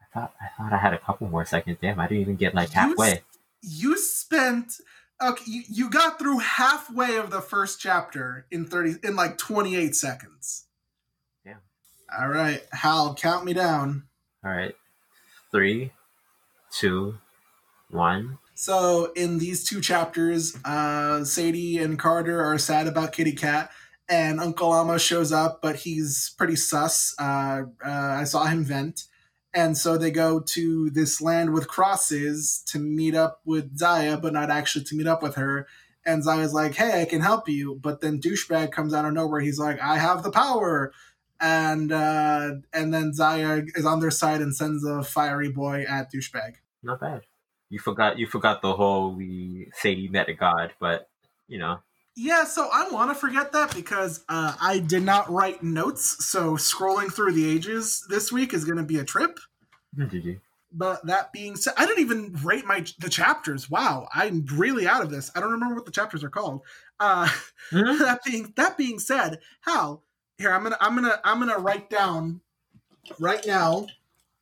I 0.00 0.04
thought 0.20 0.34
I 0.40 0.46
thought 0.56 0.72
I 0.72 0.78
had 0.78 0.94
a 0.94 0.98
couple 0.98 1.28
more 1.28 1.44
seconds. 1.44 1.78
Damn, 1.82 2.00
I 2.00 2.06
didn't 2.06 2.22
even 2.22 2.36
get 2.36 2.54
like 2.54 2.68
You 2.70 2.80
halfway. 2.80 3.22
You 3.60 3.98
spent 3.98 4.74
okay, 5.20 5.44
you, 5.46 5.62
you 5.68 5.90
got 5.90 6.18
through 6.18 6.38
halfway 6.38 7.16
of 7.16 7.30
the 7.30 7.40
first 7.40 7.80
chapter 7.80 8.46
in 8.50 8.66
30 8.66 8.96
in 9.02 9.16
like 9.16 9.36
28 9.36 9.94
seconds. 9.96 10.66
Yeah. 11.44 11.54
All 12.18 12.28
right, 12.28 12.62
Hal, 12.72 13.14
count 13.14 13.44
me 13.44 13.52
down. 13.52 14.04
All 14.44 14.52
right, 14.52 14.74
three, 15.50 15.92
two, 16.70 17.18
one. 17.90 18.38
So 18.54 19.12
in 19.12 19.38
these 19.38 19.64
two 19.64 19.80
chapters, 19.80 20.56
uh, 20.64 21.24
Sadie 21.24 21.78
and 21.78 21.98
Carter 21.98 22.42
are 22.42 22.58
sad 22.58 22.86
about 22.86 23.12
Kitty 23.12 23.32
Cat, 23.32 23.70
and 24.08 24.40
Uncle 24.40 24.72
Alma 24.72 24.98
shows 24.98 25.32
up, 25.32 25.60
but 25.60 25.76
he's 25.76 26.34
pretty 26.38 26.56
sus. 26.56 27.14
Uh, 27.18 27.64
uh, 27.84 27.90
I 27.90 28.24
saw 28.24 28.46
him 28.46 28.64
vent, 28.64 29.04
and 29.52 29.76
so 29.76 29.98
they 29.98 30.10
go 30.10 30.40
to 30.40 30.90
this 30.90 31.20
land 31.20 31.52
with 31.52 31.68
crosses 31.68 32.62
to 32.68 32.78
meet 32.78 33.14
up 33.14 33.40
with 33.44 33.76
Zaya, 33.76 34.16
but 34.16 34.32
not 34.32 34.50
actually 34.50 34.84
to 34.86 34.96
meet 34.96 35.06
up 35.06 35.22
with 35.22 35.34
her. 35.34 35.66
And 36.04 36.22
Zaya's 36.22 36.54
like, 36.54 36.76
"Hey, 36.76 37.02
I 37.02 37.04
can 37.04 37.20
help 37.20 37.48
you," 37.48 37.78
but 37.82 38.00
then 38.00 38.20
douchebag 38.20 38.72
comes 38.72 38.94
out 38.94 39.04
of 39.04 39.12
nowhere. 39.12 39.40
He's 39.40 39.58
like, 39.58 39.80
"I 39.82 39.98
have 39.98 40.22
the 40.22 40.30
power." 40.30 40.92
And 41.40 41.92
uh, 41.92 42.52
and 42.72 42.94
then 42.94 43.12
Zaya 43.12 43.62
is 43.74 43.84
on 43.84 44.00
their 44.00 44.10
side 44.10 44.40
and 44.40 44.56
sends 44.56 44.84
a 44.84 45.02
fiery 45.02 45.50
boy 45.50 45.84
at 45.86 46.10
douchebag. 46.10 46.54
Not 46.82 47.00
bad. 47.00 47.22
You 47.68 47.78
forgot. 47.78 48.18
You 48.18 48.26
forgot 48.26 48.62
the 48.62 48.74
whole 48.74 49.12
we 49.14 49.70
Sadie 49.74 50.08
met 50.08 50.28
a 50.28 50.34
god, 50.34 50.72
but 50.80 51.08
you 51.48 51.58
know. 51.58 51.78
Yeah, 52.18 52.44
so 52.44 52.70
I 52.72 52.88
want 52.90 53.10
to 53.10 53.14
forget 53.14 53.52
that 53.52 53.74
because 53.74 54.24
uh, 54.28 54.54
I 54.58 54.78
did 54.78 55.02
not 55.02 55.30
write 55.30 55.62
notes. 55.62 56.24
So 56.24 56.56
scrolling 56.56 57.12
through 57.12 57.32
the 57.32 57.48
ages 57.48 58.06
this 58.08 58.32
week 58.32 58.54
is 58.54 58.64
going 58.64 58.78
to 58.78 58.84
be 58.84 58.98
a 58.98 59.04
trip. 59.04 59.38
You? 59.98 60.40
But 60.72 61.04
that 61.06 61.32
being 61.32 61.56
said, 61.56 61.74
I 61.76 61.84
didn't 61.84 62.00
even 62.00 62.38
rate 62.42 62.64
my 62.64 62.84
the 62.98 63.10
chapters. 63.10 63.68
Wow, 63.68 64.08
I'm 64.14 64.46
really 64.52 64.86
out 64.86 65.02
of 65.02 65.10
this. 65.10 65.30
I 65.34 65.40
don't 65.40 65.52
remember 65.52 65.74
what 65.74 65.84
the 65.84 65.92
chapters 65.92 66.24
are 66.24 66.30
called. 66.30 66.62
Uh, 66.98 67.28
Hmm? 67.70 67.98
that 67.98 68.24
being 68.24 68.52
that 68.56 68.76
being 68.76 68.98
said, 68.98 69.40
Hal, 69.62 70.02
here 70.38 70.52
I'm 70.52 70.62
gonna 70.62 70.76
I'm 70.80 70.94
gonna 70.94 71.20
I'm 71.24 71.38
gonna 71.38 71.58
write 71.58 71.90
down 71.90 72.40
right 73.18 73.44
now 73.46 73.86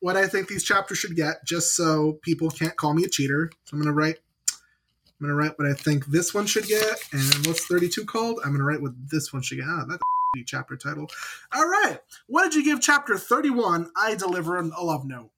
what 0.05 0.15
I 0.15 0.27
think 0.27 0.47
these 0.47 0.63
chapters 0.63 0.99
should 0.99 1.15
get, 1.15 1.43
just 1.43 1.75
so 1.75 2.19
people 2.21 2.51
can't 2.51 2.75
call 2.75 2.93
me 2.93 3.05
a 3.05 3.09
cheater. 3.09 3.49
So 3.63 3.75
I'm 3.75 3.81
gonna 3.81 3.91
write 3.91 4.19
I'm 4.47 5.25
gonna 5.25 5.33
write 5.33 5.57
what 5.57 5.67
I 5.67 5.73
think 5.73 6.05
this 6.05 6.31
one 6.31 6.45
should 6.45 6.67
get, 6.67 6.99
and 7.11 7.47
what's 7.47 7.65
32 7.65 8.05
called? 8.05 8.39
I'm 8.45 8.51
gonna 8.51 8.65
write 8.65 8.83
what 8.83 8.91
this 9.09 9.33
one 9.33 9.41
should 9.41 9.57
get. 9.57 9.65
Ah, 9.67 9.83
that's 9.89 10.03
a 10.37 10.43
chapter 10.45 10.77
title. 10.77 11.09
All 11.51 11.67
right, 11.67 11.97
what 12.27 12.43
did 12.43 12.53
you 12.53 12.63
give 12.63 12.81
chapter 12.81 13.17
31? 13.17 13.89
I 13.97 14.13
deliver 14.13 14.57
a 14.57 14.61
love 14.61 15.07
note. 15.07 15.31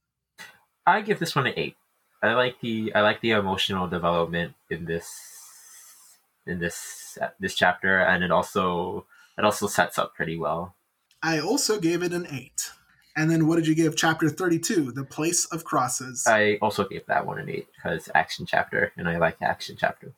I 0.86 1.00
give 1.00 1.20
this 1.20 1.34
one 1.34 1.48
an 1.48 1.54
eight. 1.56 1.78
I 2.22 2.34
like 2.34 2.60
the 2.60 2.94
I 2.94 3.00
like 3.04 3.22
the 3.22 3.32
emotional 3.32 3.88
development 3.88 4.54
in 4.70 4.84
this 4.84 6.18
in 6.46 6.60
this 6.60 7.18
this 7.40 7.56
chapter, 7.56 8.00
and 8.00 8.22
it 8.22 8.32
also 8.32 9.06
it 9.38 9.46
also 9.46 9.68
sets 9.68 9.98
up 9.98 10.14
pretty 10.14 10.36
well. 10.36 10.76
I 11.24 11.40
also 11.40 11.80
gave 11.80 12.04
it 12.04 12.12
an 12.12 12.28
eight. 12.30 12.72
And 13.18 13.32
then 13.32 13.48
what 13.48 13.56
did 13.56 13.66
you 13.66 13.74
give 13.74 13.98
chapter 13.98 14.30
32, 14.30 14.92
The 14.92 15.04
Place 15.04 15.46
of 15.46 15.64
Crosses? 15.64 16.26
I 16.28 16.60
also 16.62 16.88
gave 16.88 17.04
that 17.08 17.26
one 17.26 17.40
an 17.40 17.50
eight 17.50 17.68
because 17.76 18.10
action 18.14 18.46
chapter, 18.46 18.94
and 18.96 19.10
I 19.10 19.18
like 19.18 19.38
action 19.42 19.76
chapters. 19.76 20.14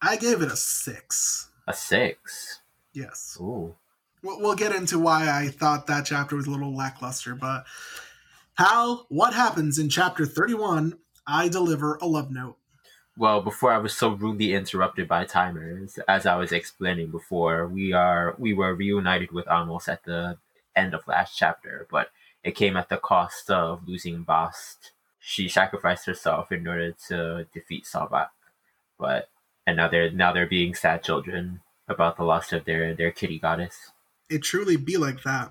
I 0.00 0.16
gave 0.16 0.40
it 0.40 0.50
a 0.50 0.56
six. 0.56 1.50
A 1.66 1.74
six. 1.74 2.60
Yes. 2.94 3.36
Ooh. 3.38 3.74
We'll, 4.22 4.40
we'll 4.40 4.54
get 4.54 4.74
into 4.74 4.98
why 4.98 5.28
I 5.28 5.48
thought 5.48 5.86
that 5.88 6.06
chapter 6.06 6.36
was 6.36 6.46
a 6.46 6.50
little 6.50 6.74
lackluster, 6.74 7.34
but 7.34 7.66
Hal, 8.54 9.04
what 9.10 9.34
happens 9.34 9.78
in 9.78 9.90
chapter 9.90 10.24
31? 10.24 10.98
I 11.26 11.48
deliver 11.48 11.96
a 11.96 12.06
love 12.06 12.30
note. 12.30 12.56
Well, 13.18 13.42
before 13.42 13.72
I 13.72 13.78
was 13.78 13.94
so 13.94 14.12
rudely 14.12 14.54
interrupted 14.54 15.06
by 15.06 15.26
timers, 15.26 15.98
as 16.08 16.24
I 16.24 16.36
was 16.36 16.52
explaining 16.52 17.10
before, 17.10 17.68
we 17.68 17.92
are 17.92 18.34
we 18.38 18.54
were 18.54 18.74
reunited 18.74 19.32
with 19.32 19.46
Amos 19.50 19.86
at 19.86 20.04
the 20.04 20.38
end 20.74 20.94
of 20.94 21.06
last 21.06 21.36
chapter, 21.36 21.86
but 21.90 22.08
it 22.44 22.54
came 22.54 22.76
at 22.76 22.88
the 22.88 22.96
cost 22.96 23.50
of 23.50 23.86
losing 23.86 24.22
Bast. 24.22 24.92
She 25.20 25.48
sacrificed 25.48 26.06
herself 26.06 26.52
in 26.52 26.66
order 26.66 26.92
to 27.08 27.46
defeat 27.52 27.86
Salvat, 27.86 28.28
but 28.98 29.28
and 29.66 29.76
now 29.76 29.88
they're 29.88 30.10
now 30.10 30.32
they're 30.32 30.46
being 30.46 30.74
sad 30.74 31.02
children 31.02 31.60
about 31.88 32.16
the 32.16 32.24
loss 32.24 32.52
of 32.52 32.64
their 32.64 32.94
their 32.94 33.10
kitty 33.10 33.38
goddess. 33.38 33.92
It 34.30 34.42
truly 34.42 34.76
be 34.76 34.96
like 34.96 35.22
that. 35.24 35.50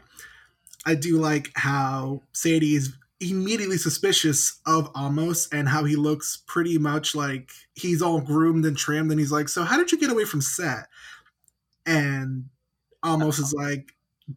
I 0.85 0.95
do 0.95 1.17
like 1.17 1.51
how 1.55 2.21
Sadie 2.33 2.75
is 2.75 2.95
immediately 3.19 3.77
suspicious 3.77 4.59
of 4.65 4.89
Amos 4.95 5.47
and 5.51 5.67
how 5.67 5.83
he 5.83 5.95
looks 5.95 6.43
pretty 6.47 6.77
much 6.77 7.15
like 7.15 7.49
he's 7.73 8.01
all 8.01 8.21
groomed 8.21 8.65
and 8.65 8.77
trimmed 8.77 9.11
and 9.11 9.19
he's 9.19 9.31
like, 9.31 9.49
So 9.49 9.63
how 9.63 9.77
did 9.77 9.91
you 9.91 9.99
get 9.99 10.11
away 10.11 10.25
from 10.25 10.41
set? 10.41 10.87
And 11.85 12.45
Amos 13.05 13.39
is 13.39 13.53
like, 13.53 13.93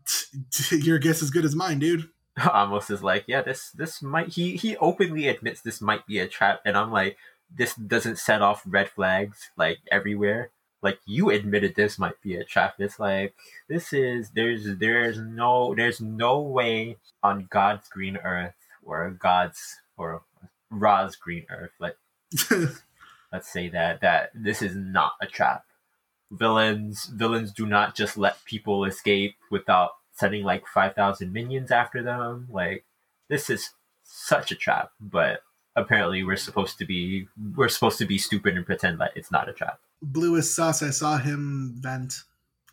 "T- 0.07 0.39
t- 0.51 0.77
Your 0.79 0.99
guess 0.99 1.23
is 1.23 1.31
good 1.31 1.45
as 1.45 1.57
mine, 1.57 1.79
dude. 1.79 2.09
Amos 2.55 2.91
is 2.91 3.03
like, 3.03 3.25
yeah, 3.27 3.43
this 3.43 3.71
this 3.71 4.03
might 4.03 4.29
he 4.29 4.57
he 4.57 4.77
openly 4.77 5.29
admits 5.29 5.61
this 5.61 5.81
might 5.81 6.07
be 6.07 6.19
a 6.19 6.29
trap, 6.29 6.61
and 6.65 6.77
I'm 6.77 6.91
like, 6.91 7.17
this 7.55 7.75
doesn't 7.75 8.19
set 8.19 8.43
off 8.43 8.63
red 8.67 8.89
flags 8.89 9.51
like 9.57 9.79
everywhere. 9.91 10.51
Like 10.83 10.99
you 11.05 11.31
admitted 11.31 11.75
this 11.75 11.99
might 11.99 12.21
be 12.23 12.37
a 12.37 12.45
trap. 12.45 12.75
It's 12.79 12.99
like 12.99 13.35
this 13.69 13.93
is 13.93 14.31
there's 14.31 14.65
there's 14.79 15.19
no 15.19 15.75
there's 15.75 16.01
no 16.01 16.41
way 16.41 16.97
on 17.23 17.49
God's 17.51 17.89
green 17.89 18.17
earth 18.17 18.55
or 18.83 19.11
God's 19.11 19.81
or 19.99 20.23
Ra's 20.71 21.17
green 21.17 21.47
earth. 21.51 21.73
Let 21.79 21.97
let's 23.33 23.53
say 23.53 23.69
that 23.69 24.01
that 24.01 24.31
this 24.35 24.63
is 24.63 24.75
not 24.75 25.13
a 25.21 25.27
trap. 25.27 25.65
Villains 26.31 27.07
villains 27.07 27.53
do 27.53 27.67
not 27.67 27.95
just 27.95 28.17
let 28.17 28.43
people 28.45 28.85
escape 28.85 29.35
without 29.51 29.91
sending 30.21 30.45
like 30.45 30.67
five 30.67 30.95
thousand 30.95 31.33
minions 31.33 31.71
after 31.73 32.03
them. 32.03 32.47
Like 32.51 32.85
this 33.29 33.51
is 33.51 33.71
such 34.05 34.53
a 34.53 34.57
trap, 34.57 34.93
but 35.01 35.43
apparently 35.77 36.23
we're 36.23 36.37
supposed 36.37 36.79
to 36.79 36.85
be 36.87 37.27
we're 37.57 37.69
supposed 37.69 37.99
to 37.99 38.07
be 38.07 38.19
stupid 38.19 38.57
and 38.57 38.67
pretend 38.67 39.01
that 39.01 39.13
it's 39.17 39.33
not 39.33 39.49
a 39.49 39.53
trap. 39.53 39.81
Blue 40.03 40.37
is 40.37 40.55
sus. 40.55 40.83
I 40.83 40.91
saw 40.91 41.19
him 41.19 41.75
vent. 41.79 42.23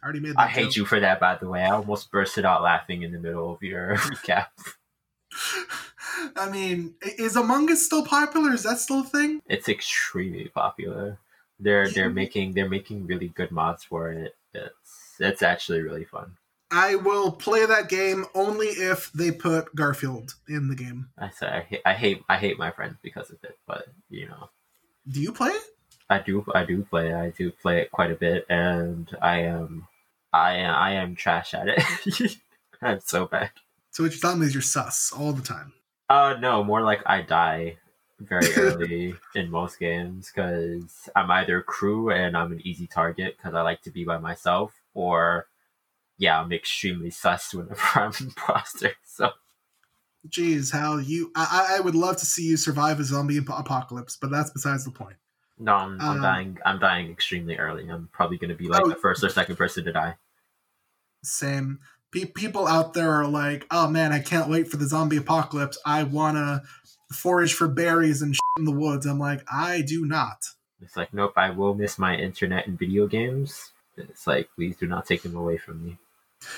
I 0.02 0.06
already 0.06 0.20
made 0.20 0.34
that 0.34 0.40
I 0.42 0.48
hate 0.48 0.66
joke. 0.66 0.76
you 0.76 0.86
for 0.86 1.00
that, 1.00 1.20
by 1.20 1.36
the 1.36 1.50
way. 1.50 1.64
I 1.64 1.72
almost 1.72 2.12
bursted 2.12 2.46
out 2.46 2.62
laughing 2.62 3.02
in 3.02 3.12
the 3.12 3.20
middle 3.20 3.52
of 3.54 3.64
your 3.64 3.96
recap. 3.98 4.48
I 6.36 6.50
mean, 6.50 6.96
is 7.02 7.36
Among 7.36 7.72
Us 7.72 7.84
still 7.84 8.06
popular? 8.06 8.54
Is 8.54 8.64
that 8.64 8.80
still 8.80 9.02
a 9.02 9.04
thing? 9.04 9.42
It's 9.48 9.70
extremely 9.70 10.50
popular. 10.50 11.20
They're 11.60 11.90
they're 11.90 12.10
making 12.10 12.54
they're 12.54 12.70
making 12.70 13.08
really 13.08 13.30
good 13.30 13.52
mods 13.52 13.84
for 13.84 14.12
it. 14.12 14.36
It's 14.54 15.16
it's 15.20 15.42
actually 15.42 15.82
really 15.82 16.06
fun. 16.06 16.38
I 16.70 16.96
will 16.96 17.32
play 17.32 17.66
that 17.66 17.88
game 17.88 18.26
only 18.36 18.68
if 18.68 19.12
they 19.14 19.32
put 19.32 19.74
Garfield 19.76 20.36
in 20.50 20.68
the 20.68 20.76
game. 20.76 21.10
I 21.18 21.30
say 21.30 21.48
I 21.48 21.62
hate 21.62 21.82
I 21.86 21.94
hate 21.94 22.24
I 22.28 22.38
hate 22.38 22.60
my 22.60 22.72
friends 22.72 22.98
because 23.02 23.30
of 23.30 23.38
it, 23.44 23.58
but 23.66 23.86
you 24.10 24.28
know 24.28 24.50
Do 25.10 25.22
you 25.22 25.32
play 25.32 25.50
it? 25.50 25.64
I 26.10 26.20
do 26.20 26.46
I 26.54 26.66
do 26.66 26.84
play 26.84 27.14
I 27.14 27.30
do 27.32 27.52
play 27.52 27.80
it 27.82 27.92
quite 27.92 28.12
a 28.12 28.16
bit, 28.16 28.46
and 28.50 29.10
I 29.22 29.42
am 29.42 29.88
I 30.34 30.56
am 30.56 30.76
I 30.76 30.92
am 30.94 31.16
trash 31.16 31.54
at 31.54 31.68
it. 31.70 32.38
I'm 32.82 33.00
so 33.00 33.26
bad. 33.26 33.52
So 33.92 34.04
what 34.04 34.12
you're 34.12 34.20
telling 34.20 34.40
me 34.40 34.48
is 34.48 34.54
you're 34.54 34.62
sus 34.62 35.12
all 35.12 35.34
the 35.34 35.42
time. 35.42 35.74
Uh 36.10 36.36
no, 36.40 36.64
more 36.64 36.82
like 36.82 37.02
I 37.06 37.22
die 37.22 37.78
very 38.20 38.54
early 38.58 39.16
in 39.36 39.50
most 39.50 39.80
games 39.80 40.32
because 40.34 41.10
I'm 41.16 41.32
either 41.32 41.62
crew 41.62 42.12
and 42.12 42.36
I'm 42.36 42.52
an 42.52 42.62
easy 42.66 42.88
target 42.88 43.38
because 43.38 43.54
I 43.54 43.62
like 43.62 43.82
to 43.84 43.92
be 43.92 44.04
by 44.04 44.18
myself, 44.18 44.74
or 44.94 45.48
yeah, 46.18 46.40
I'm 46.42 46.52
extremely 46.52 47.10
sus 47.12 47.54
whenever 47.54 47.82
I'm 47.96 48.12
imposter. 48.20 48.94
So 49.06 49.32
Jeez, 50.30 50.74
how 50.74 50.98
you? 50.98 51.32
I, 51.36 51.78
I 51.78 51.80
would 51.80 51.96
love 51.96 52.18
to 52.18 52.26
see 52.26 52.44
you 52.44 52.58
survive 52.58 53.00
a 53.00 53.04
zombie 53.04 53.38
apocalypse, 53.38 54.18
but 54.20 54.30
that's 54.32 54.50
besides 54.50 54.84
the 54.84 54.92
point. 54.92 55.16
no, 55.60 55.74
I'm, 55.74 56.02
I'm 56.02 56.18
Um, 56.18 56.22
dying. 56.22 56.58
I'm 56.66 56.80
dying 56.80 57.10
extremely 57.12 57.58
early. 57.58 57.88
I'm 57.90 58.10
probably 58.12 58.38
gonna 58.38 58.56
be 58.56 58.68
like 58.68 58.84
Oh. 58.84 58.90
the 58.90 58.96
first 58.96 59.24
or 59.24 59.30
second 59.30 59.56
person 59.56 59.86
to 59.86 59.94
die. 59.94 60.16
Same. 61.24 61.80
Pe- 62.12 62.26
people 62.26 62.68
out 62.68 62.94
there 62.94 63.12
are 63.12 63.28
like, 63.28 63.66
oh 63.72 63.88
man, 63.90 64.12
I 64.12 64.20
can't 64.20 64.50
wait 64.50 64.68
for 64.70 64.78
the 64.78 64.88
zombie 64.88 65.18
apocalypse. 65.18 65.78
I 65.86 66.04
wanna 66.04 66.64
forage 67.14 67.54
for 67.54 67.68
berries 67.68 68.22
and 68.22 68.36
shit 68.36 68.42
in 68.60 68.66
the 68.66 68.72
woods. 68.72 69.06
I'm 69.06 69.20
like, 69.20 69.44
I 69.52 69.82
do 69.82 70.06
not. 70.06 70.46
It's 70.82 70.96
like, 70.98 71.14
nope, 71.14 71.34
I 71.38 71.50
will 71.52 71.74
miss 71.74 71.98
my 71.98 72.16
internet 72.16 72.68
and 72.68 72.78
video 72.78 73.08
games. 73.08 73.72
It's 73.96 74.28
like, 74.28 74.50
please 74.56 74.76
do 74.78 74.88
not 74.88 75.06
take 75.06 75.24
them 75.24 75.36
away 75.36 75.58
from 75.58 75.84
me. 75.84 75.98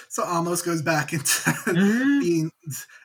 So 0.07 0.23
Amos 0.23 0.61
goes 0.61 0.81
back 0.81 1.13
into 1.13 1.25
Mhm. 1.69 2.19
being 2.21 2.51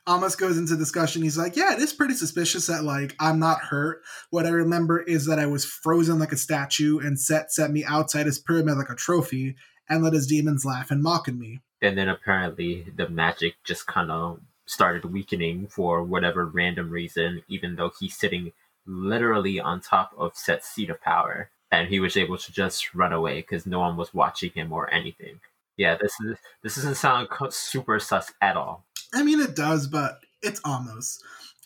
Amos 0.08 0.36
goes 0.36 0.58
into 0.58 0.76
discussion. 0.76 1.22
He's 1.22 1.38
like, 1.38 1.56
Yeah, 1.56 1.72
it 1.74 1.80
is 1.80 1.92
pretty 1.92 2.14
suspicious 2.14 2.66
that 2.66 2.84
like 2.84 3.14
I'm 3.20 3.38
not 3.38 3.60
hurt. 3.60 4.02
What 4.30 4.46
I 4.46 4.50
remember 4.50 5.00
is 5.02 5.26
that 5.26 5.38
I 5.38 5.46
was 5.46 5.64
frozen 5.64 6.18
like 6.18 6.32
a 6.32 6.36
statue 6.36 6.98
and 6.98 7.18
Set 7.18 7.52
set 7.52 7.70
me 7.70 7.84
outside 7.84 8.26
his 8.26 8.38
pyramid 8.38 8.76
like 8.76 8.90
a 8.90 8.94
trophy 8.94 9.56
and 9.88 10.02
let 10.02 10.12
his 10.12 10.26
demons 10.26 10.64
laugh 10.64 10.90
and 10.90 11.02
mock 11.02 11.28
at 11.28 11.34
me. 11.34 11.60
And 11.82 11.98
then 11.98 12.08
apparently 12.08 12.86
the 12.96 13.08
magic 13.08 13.54
just 13.64 13.86
kind 13.86 14.10
of 14.10 14.40
started 14.66 15.04
weakening 15.04 15.66
for 15.68 16.02
whatever 16.02 16.46
random 16.46 16.88
reason, 16.90 17.42
even 17.48 17.76
though 17.76 17.92
he's 18.00 18.16
sitting 18.16 18.52
literally 18.86 19.60
on 19.60 19.80
top 19.80 20.12
of 20.16 20.36
Set's 20.36 20.68
seat 20.68 20.88
of 20.90 21.00
power. 21.02 21.50
And 21.70 21.88
he 21.88 21.98
was 22.00 22.16
able 22.16 22.38
to 22.38 22.52
just 22.52 22.94
run 22.94 23.12
away 23.12 23.40
because 23.40 23.66
no 23.66 23.80
one 23.80 23.96
was 23.96 24.14
watching 24.14 24.50
him 24.52 24.72
or 24.72 24.90
anything. 24.92 25.40
Yeah, 25.76 25.96
this 26.00 26.12
is 26.20 26.36
this 26.62 26.76
doesn't 26.76 26.94
sound 26.96 27.28
super 27.50 27.98
sus 27.98 28.32
at 28.40 28.56
all. 28.56 28.84
I 29.12 29.22
mean 29.22 29.40
it 29.40 29.56
does, 29.56 29.86
but 29.86 30.20
it's 30.42 30.60
almost. 30.64 31.22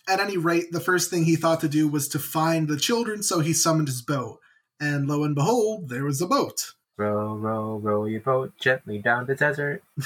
At 0.08 0.20
any 0.20 0.38
rate, 0.38 0.72
the 0.72 0.80
first 0.80 1.10
thing 1.10 1.24
he 1.24 1.36
thought 1.36 1.60
to 1.60 1.68
do 1.68 1.86
was 1.86 2.08
to 2.08 2.18
find 2.18 2.66
the 2.66 2.78
children, 2.78 3.22
so 3.22 3.40
he 3.40 3.52
summoned 3.52 3.88
his 3.88 4.00
boat. 4.00 4.38
And 4.80 5.06
lo 5.06 5.22
and 5.22 5.34
behold, 5.34 5.90
there 5.90 6.04
was 6.04 6.22
a 6.22 6.26
boat. 6.26 6.72
Row, 6.96 7.36
row, 7.36 7.76
row 7.76 8.06
your 8.06 8.20
boat 8.20 8.52
gently 8.58 8.98
down 8.98 9.26
the 9.26 9.34
desert. 9.34 9.82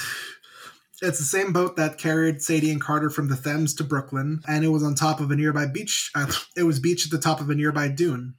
It's 1.03 1.17
the 1.17 1.25
same 1.25 1.51
boat 1.51 1.75
that 1.75 1.97
carried 1.97 2.41
Sadie 2.41 2.71
and 2.71 2.79
Carter 2.79 3.09
from 3.09 3.27
the 3.27 3.35
Thames 3.35 3.73
to 3.73 3.83
Brooklyn, 3.83 4.41
and 4.47 4.63
it 4.63 4.69
was 4.69 4.83
on 4.83 4.95
top 4.95 5.19
of 5.19 5.31
a 5.31 5.35
nearby 5.35 5.65
beach. 5.65 6.09
Uh, 6.15 6.31
it 6.55 6.63
was 6.63 6.79
beached 6.79 7.07
at 7.07 7.11
the 7.11 7.21
top 7.21 7.41
of 7.41 7.49
a 7.49 7.55
nearby 7.55 7.89
dune. 7.89 8.35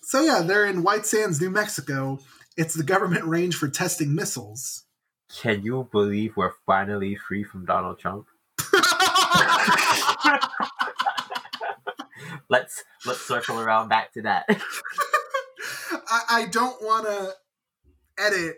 So 0.00 0.22
yeah, 0.22 0.40
they're 0.40 0.64
in 0.64 0.82
White 0.82 1.04
Sands, 1.04 1.42
New 1.42 1.50
Mexico. 1.50 2.18
It's 2.56 2.72
the 2.72 2.84
government 2.84 3.26
range 3.26 3.54
for 3.56 3.68
testing 3.68 4.14
missiles. 4.14 4.85
Can 5.34 5.62
you 5.62 5.88
believe 5.90 6.36
we're 6.36 6.52
finally 6.64 7.16
free 7.16 7.44
from 7.44 7.64
Donald 7.64 7.98
Trump? 7.98 8.26
let's 12.48 12.84
let's 13.04 13.20
circle 13.20 13.60
around 13.60 13.88
back 13.88 14.12
to 14.12 14.22
that. 14.22 14.46
I, 16.08 16.22
I 16.30 16.46
don't 16.46 16.80
want 16.82 17.06
to 17.06 17.32
edit 18.18 18.56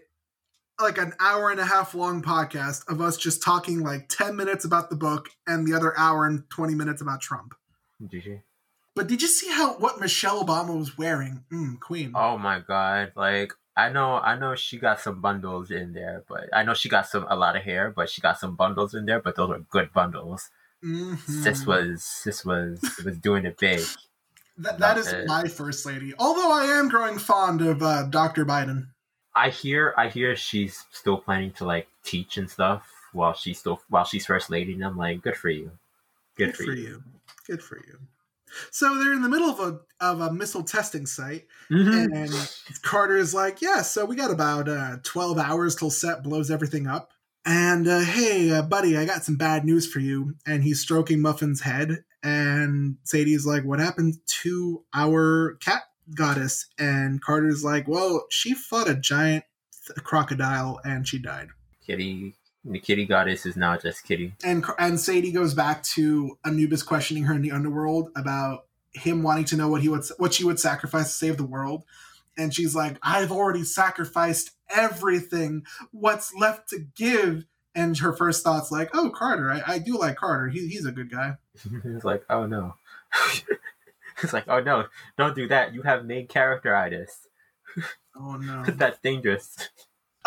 like 0.81 0.99
an 0.99 1.13
hour 1.19 1.51
and 1.51 1.59
a 1.59 1.65
half 1.65 1.95
long 1.95 2.23
podcast 2.23 2.89
of 2.89 3.01
us 3.01 3.17
just 3.17 3.43
talking 3.43 3.81
like 3.81 4.09
10 4.09 4.37
minutes 4.37 4.65
about 4.65 4.91
the 4.91 4.97
book 4.97 5.31
and 5.47 5.67
the 5.67 5.75
other 5.75 5.99
hour 5.99 6.27
and 6.27 6.49
20 6.51 6.75
minutes 6.75 7.03
about 7.03 7.21
Trump. 7.21 7.55
But 8.95 9.09
did 9.09 9.23
you 9.23 9.29
see 9.29 9.51
how 9.51 9.75
what 9.75 10.01
Michelle 10.01 10.45
Obama 10.45 10.77
was 10.77 10.99
wearing? 10.99 11.45
Mm, 11.53 11.81
queen. 11.81 12.13
Oh 12.15 12.37
my 12.37 12.61
god! 12.61 13.13
Like 13.17 13.53
I 13.79 13.91
know, 13.91 14.19
I 14.19 14.37
know 14.37 14.57
she 14.57 14.77
got 14.77 15.01
some 15.01 15.21
bundles 15.21 15.71
in 15.71 15.93
there, 15.93 16.25
but 16.29 16.49
I 16.53 16.65
know 16.65 16.75
she 16.75 16.89
got 16.89 17.07
some 17.07 17.25
a 17.31 17.37
lot 17.37 17.55
of 17.55 17.63
hair, 17.63 17.93
but 17.95 18.11
she 18.11 18.21
got 18.21 18.41
some 18.41 18.57
bundles 18.57 18.93
in 18.93 19.07
there. 19.07 19.21
But 19.21 19.37
those 19.37 19.51
are 19.51 19.61
good 19.61 19.93
bundles. 19.93 20.51
Mhm. 20.85 21.45
This 21.45 21.65
was 21.65 22.23
this 22.25 22.45
was 22.45 22.81
was 23.05 23.17
doing 23.19 23.47
it 23.47 23.57
big. 23.59 23.81
That, 24.61 24.81
that 24.81 24.99
is 24.99 25.07
it. 25.13 25.29
my 25.29 25.45
first 25.45 25.87
lady. 25.87 26.15
Although 26.19 26.51
I 26.51 26.65
am 26.65 26.89
growing 26.89 27.17
fond 27.17 27.61
of 27.61 27.81
uh, 27.81 28.03
Dr. 28.11 28.45
Biden. 28.45 28.89
I 29.33 29.51
hear 29.51 29.95
I 29.97 30.09
hear 30.09 30.35
she's 30.35 30.85
still 30.91 31.17
planning 31.17 31.53
to 31.53 31.65
like 31.65 31.87
teach 32.03 32.39
and 32.39 32.51
stuff 32.51 32.91
while 33.13 33.35
she's 33.35 33.61
still 33.61 33.81
while 33.89 34.05
she's 34.05 34.27
first 34.27 34.51
lady, 34.51 34.73
and 34.75 34.85
I'm 34.85 34.97
like, 34.97 35.23
good 35.23 35.37
for 35.37 35.49
you, 35.49 35.71
good, 36.37 36.57
for, 36.57 36.73
you. 36.73 37.05
Good 37.47 37.63
for 37.63 37.77
you. 37.77 38.01
So 38.71 38.99
they're 38.99 39.13
in 39.13 39.23
the 39.23 39.29
middle 39.29 39.49
of 39.51 39.61
a 39.61 39.81
of 40.05 40.21
a 40.21 40.33
missile 40.33 40.63
testing 40.63 41.07
site, 41.07 41.47
Mhm. 41.71 42.15
and 42.15 42.83
Carter 42.83 43.17
is 43.17 43.35
like, 43.35 43.61
"Yeah, 43.61 43.83
so 43.83 44.05
we 44.05 44.15
got 44.17 44.31
about 44.31 44.69
uh, 44.69 44.99
twelve 45.03 45.39
hours 45.39 45.75
till 45.75 45.91
set 45.91 46.23
blows 46.23 46.51
everything 46.51 46.87
up." 46.87 47.13
And 47.45 47.89
uh, 47.89 48.01
hey, 48.01 48.51
uh, 48.51 48.63
buddy, 48.63 48.97
I 48.97 49.05
got 49.07 49.25
some 49.25 49.37
bad 49.37 49.65
news 49.65 49.91
for 49.91 50.01
you. 50.01 50.35
And 50.47 50.63
he's 50.63 50.81
stroking 50.81 51.21
Muffin's 51.21 51.63
head, 51.63 52.05
and 52.23 52.97
Sadie's 53.05 53.47
like, 53.47 53.65
"What 53.65 53.81
happened 53.81 54.19
to 54.43 54.85
our 54.95 55.57
cat 55.61 55.83
goddess?" 56.15 56.67
And 56.79 57.21
Carter's 57.23 57.65
like, 57.65 57.89
"Well, 57.89 58.27
she 58.31 58.55
fought 58.55 58.89
a 58.89 58.95
giant 58.95 59.45
th- 59.87 60.05
crocodile, 60.05 60.81
and 60.85 61.07
she 61.09 61.19
died." 61.19 61.49
Kitty, 61.85 62.35
the 62.65 62.79
kitty 62.79 63.07
goddess 63.07 63.47
is 63.47 63.57
now 63.57 63.77
just 63.77 64.05
Kitty. 64.05 64.35
and 64.45 64.65
and 64.79 64.99
Sadie 65.01 65.33
goes 65.33 65.55
back 65.55 65.83
to 65.85 66.39
Anubis 66.45 66.83
questioning 66.83 67.25
her 67.25 67.35
in 67.35 67.43
the 67.43 67.53
underworld 67.53 68.11
about 68.17 68.67
him 68.93 69.23
wanting 69.23 69.45
to 69.47 69.57
know 69.57 69.69
what 69.69 69.83
he 69.83 69.89
would 69.89 70.05
what 70.19 70.35
she 70.35 70.45
would 70.45 70.59
sacrifice 70.61 71.05
to 71.09 71.15
save 71.15 71.37
the 71.37 71.45
world, 71.45 71.85
and 72.37 72.55
she's 72.55 72.75
like, 72.75 72.99
"I've 73.03 73.33
already 73.33 73.65
sacrificed 73.65 74.51
everything. 74.69 75.65
What's 75.93 76.35
left 76.35 76.69
to 76.71 76.81
give?" 76.97 77.45
And 77.75 77.97
her 77.99 78.13
first 78.13 78.43
thought's 78.43 78.73
like, 78.73 78.91
"Oh, 78.93 79.11
Carter. 79.11 79.51
I, 79.51 79.63
I 79.67 79.79
do 79.79 79.97
like 79.97 80.17
Carter. 80.17 80.49
He, 80.49 80.69
he's 80.69 80.87
a 80.87 80.93
good 80.93 81.11
guy." 81.11 81.37
it's 81.85 82.05
like, 82.05 82.25
oh 82.29 82.47
no. 82.47 82.75
it's 84.23 84.33
like, 84.33 84.45
oh 84.49 84.61
no, 84.61 84.87
don't 85.17 85.35
do 85.35 85.49
that. 85.49 85.75
You 85.75 85.83
have 85.83 86.05
main 86.05 86.27
character 86.27 86.75
itis. 86.75 87.27
Oh 88.17 88.37
no. 88.37 88.65
That's 88.69 88.99
dangerous. 89.01 89.57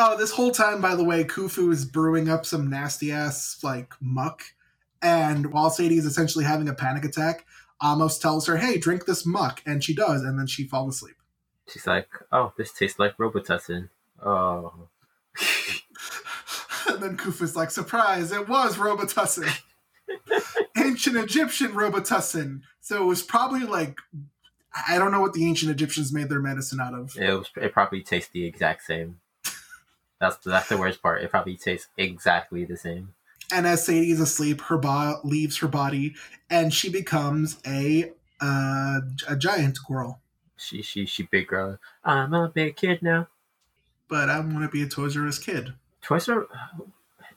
Oh, 0.04 0.18
this 0.18 0.32
whole 0.32 0.50
time, 0.50 0.82
by 0.82 0.96
the 0.96 1.04
way, 1.04 1.24
Khufu 1.24 1.72
is 1.72 1.86
brewing 1.86 2.28
up 2.28 2.44
some 2.44 2.72
nasty 2.72 3.12
ass 3.12 3.60
like 3.62 3.94
muck, 4.02 4.42
and 5.00 5.54
while 5.54 5.70
Sadie 5.70 6.00
is 6.00 6.08
essentially 6.08 6.44
having 6.44 6.68
a 6.68 6.74
panic 6.74 7.06
attack, 7.06 7.46
Amos 7.84 8.18
tells 8.18 8.48
her, 8.48 8.58
"Hey, 8.58 8.80
drink 8.80 9.06
this 9.06 9.28
muck," 9.28 9.62
and 9.64 9.84
she 9.84 9.94
does, 9.94 10.24
and 10.24 10.40
then 10.40 10.48
she 10.48 10.64
falls 10.64 10.96
asleep. 10.96 11.18
She's 11.70 11.86
like, 11.86 12.10
oh, 12.32 12.52
this 12.58 12.72
tastes 12.72 12.98
like 12.98 13.16
Robitussin. 13.18 13.90
Oh. 14.26 14.90
and 16.90 17.04
then 17.04 17.16
Khufu's 17.16 17.56
like, 17.56 17.70
"Surprise! 17.70 18.32
It 18.32 18.50
was 18.50 18.78
Robitussin, 18.78 19.54
ancient 20.78 21.16
Egyptian 21.16 21.74
Robitussin." 21.74 22.62
So 22.80 23.04
it 23.04 23.06
was 23.06 23.22
probably 23.22 23.68
like, 23.68 24.00
I 24.88 24.98
don't 24.98 25.12
know 25.12 25.22
what 25.22 25.34
the 25.34 25.46
ancient 25.46 25.72
Egyptians 25.72 26.12
made 26.12 26.30
their 26.30 26.42
medicine 26.42 26.82
out 26.82 26.96
of. 26.96 27.16
It 27.16 27.32
was. 27.32 27.52
It 27.56 27.72
probably 27.72 28.02
tastes 28.02 28.32
the 28.32 28.46
exact 28.46 28.82
same. 28.82 29.21
That's 30.22 30.38
that's 30.38 30.70
the 30.70 30.78
worst 30.78 31.02
part. 31.02 31.24
It 31.24 31.32
probably 31.32 31.58
tastes 31.58 31.90
exactly 31.98 32.64
the 32.64 32.78
same. 32.78 33.16
And 33.54 33.68
as 33.68 33.86
Sadie 33.86 34.12
is 34.12 34.22
asleep, 34.22 34.62
her 34.62 34.78
bo- 34.78 35.20
leaves 35.26 35.58
her 35.58 35.68
body, 35.68 36.16
and 36.50 36.74
she 36.74 36.90
becomes 36.90 37.60
a 37.68 38.12
uh, 38.40 39.02
a 39.28 39.36
giant 39.36 39.80
girl. 39.88 40.22
She 40.58 40.84
she 40.84 41.08
she 41.08 41.24
big 41.24 41.48
girl. 41.48 41.80
I'm 42.06 42.34
a 42.36 42.50
big 42.50 42.78
kid 42.78 43.02
now. 43.02 43.28
But 44.08 44.30
I 44.30 44.40
want 44.40 44.62
to 44.62 44.70
be 44.70 44.84
a 44.84 44.88
Toys 44.88 45.18
R 45.18 45.28
Us 45.28 45.40
kid. 45.40 45.74
Toys 46.04 46.30
R. 46.30 46.48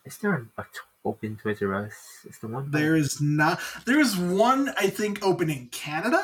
Is 0.04 0.18
there 0.18 0.46
a 0.58 0.62
t- 0.64 0.80
open 1.06 1.38
Toys 1.42 1.62
R 1.62 1.74
Us? 1.74 1.94
Is 2.28 2.38
the 2.38 2.48
one 2.48 2.70
There 2.70 2.96
is 2.96 3.20
not. 3.20 3.60
There 3.86 3.98
is 4.00 4.16
one 4.16 4.74
I 4.78 4.88
think 4.90 5.24
open 5.24 5.48
in 5.48 5.68
Canada, 5.68 6.22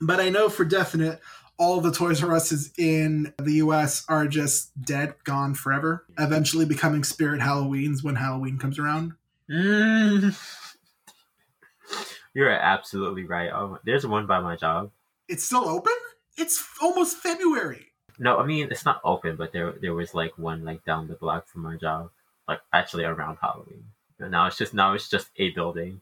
but 0.00 0.20
I 0.20 0.28
know 0.28 0.50
for 0.50 0.64
definite 0.66 1.20
all 1.58 1.80
the 1.80 1.92
Toys 1.92 2.22
R 2.22 2.34
Us's 2.34 2.72
in 2.76 3.32
the 3.38 3.54
U.S. 3.54 4.04
are 4.08 4.26
just 4.26 4.70
dead, 4.82 5.14
gone 5.24 5.54
forever. 5.54 6.04
Eventually 6.18 6.64
becoming 6.64 7.04
Spirit 7.04 7.40
Halloweens 7.40 8.02
when 8.02 8.16
Halloween 8.16 8.58
comes 8.58 8.78
around. 8.78 9.14
Mm. 9.50 10.36
You're 12.34 12.50
absolutely 12.50 13.24
right. 13.24 13.50
Oh, 13.52 13.78
there's 13.84 14.06
one 14.06 14.26
by 14.26 14.40
my 14.40 14.56
job. 14.56 14.90
It's 15.28 15.44
still 15.44 15.68
open. 15.68 15.92
It's 16.36 16.66
almost 16.80 17.18
February. 17.18 17.86
No, 18.18 18.38
I 18.38 18.46
mean 18.46 18.68
it's 18.70 18.84
not 18.84 19.00
open, 19.04 19.36
but 19.36 19.52
there 19.52 19.72
there 19.80 19.94
was 19.94 20.14
like 20.14 20.38
one 20.38 20.64
like 20.64 20.84
down 20.84 21.08
the 21.08 21.14
block 21.14 21.46
from 21.48 21.66
our 21.66 21.76
job, 21.76 22.10
like 22.48 22.60
actually 22.72 23.04
around 23.04 23.38
Halloween. 23.40 23.84
And 24.18 24.30
now 24.30 24.46
it's 24.46 24.56
just 24.56 24.72
now 24.74 24.94
it's 24.94 25.08
just 25.08 25.28
a 25.36 25.50
building. 25.50 26.00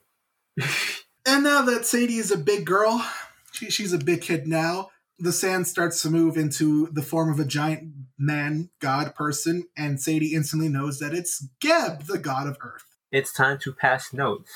And 1.26 1.44
now 1.44 1.62
that 1.62 1.86
Sadie 1.86 2.16
is 2.16 2.30
a 2.30 2.38
big 2.38 2.64
girl, 2.64 3.04
she, 3.52 3.70
she's 3.70 3.92
a 3.92 3.98
big 3.98 4.22
kid 4.22 4.46
now. 4.46 4.90
The 5.22 5.32
sand 5.32 5.68
starts 5.68 6.00
to 6.00 6.08
move 6.08 6.38
into 6.38 6.86
the 6.86 7.02
form 7.02 7.30
of 7.30 7.38
a 7.38 7.44
giant 7.44 7.92
man, 8.18 8.70
god 8.80 9.14
person, 9.14 9.64
and 9.76 10.00
Sadie 10.00 10.34
instantly 10.34 10.70
knows 10.70 10.98
that 10.98 11.12
it's 11.12 11.46
Geb, 11.60 12.04
the 12.04 12.16
god 12.16 12.46
of 12.46 12.56
Earth. 12.62 12.86
It's 13.12 13.30
time 13.30 13.58
to 13.58 13.72
pass 13.72 14.14
notes. 14.14 14.50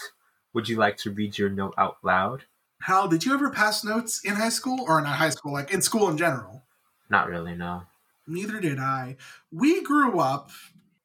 Would 0.54 0.70
you 0.70 0.76
like 0.76 0.96
to 0.98 1.10
read 1.10 1.36
your 1.36 1.50
note 1.50 1.74
out 1.76 1.98
loud? 2.02 2.44
Hal, 2.80 3.08
did 3.08 3.26
you 3.26 3.34
ever 3.34 3.50
pass 3.50 3.84
notes 3.84 4.24
in 4.24 4.36
high 4.36 4.48
school? 4.48 4.82
Or 4.88 5.02
not 5.02 5.16
high 5.16 5.28
school, 5.28 5.52
like 5.52 5.70
in 5.70 5.82
school 5.82 6.08
in 6.08 6.16
general? 6.16 6.62
Not 7.10 7.28
really, 7.28 7.54
no. 7.54 7.82
Neither 8.26 8.58
did 8.58 8.78
I. 8.78 9.16
We 9.52 9.82
grew 9.82 10.18
up 10.18 10.50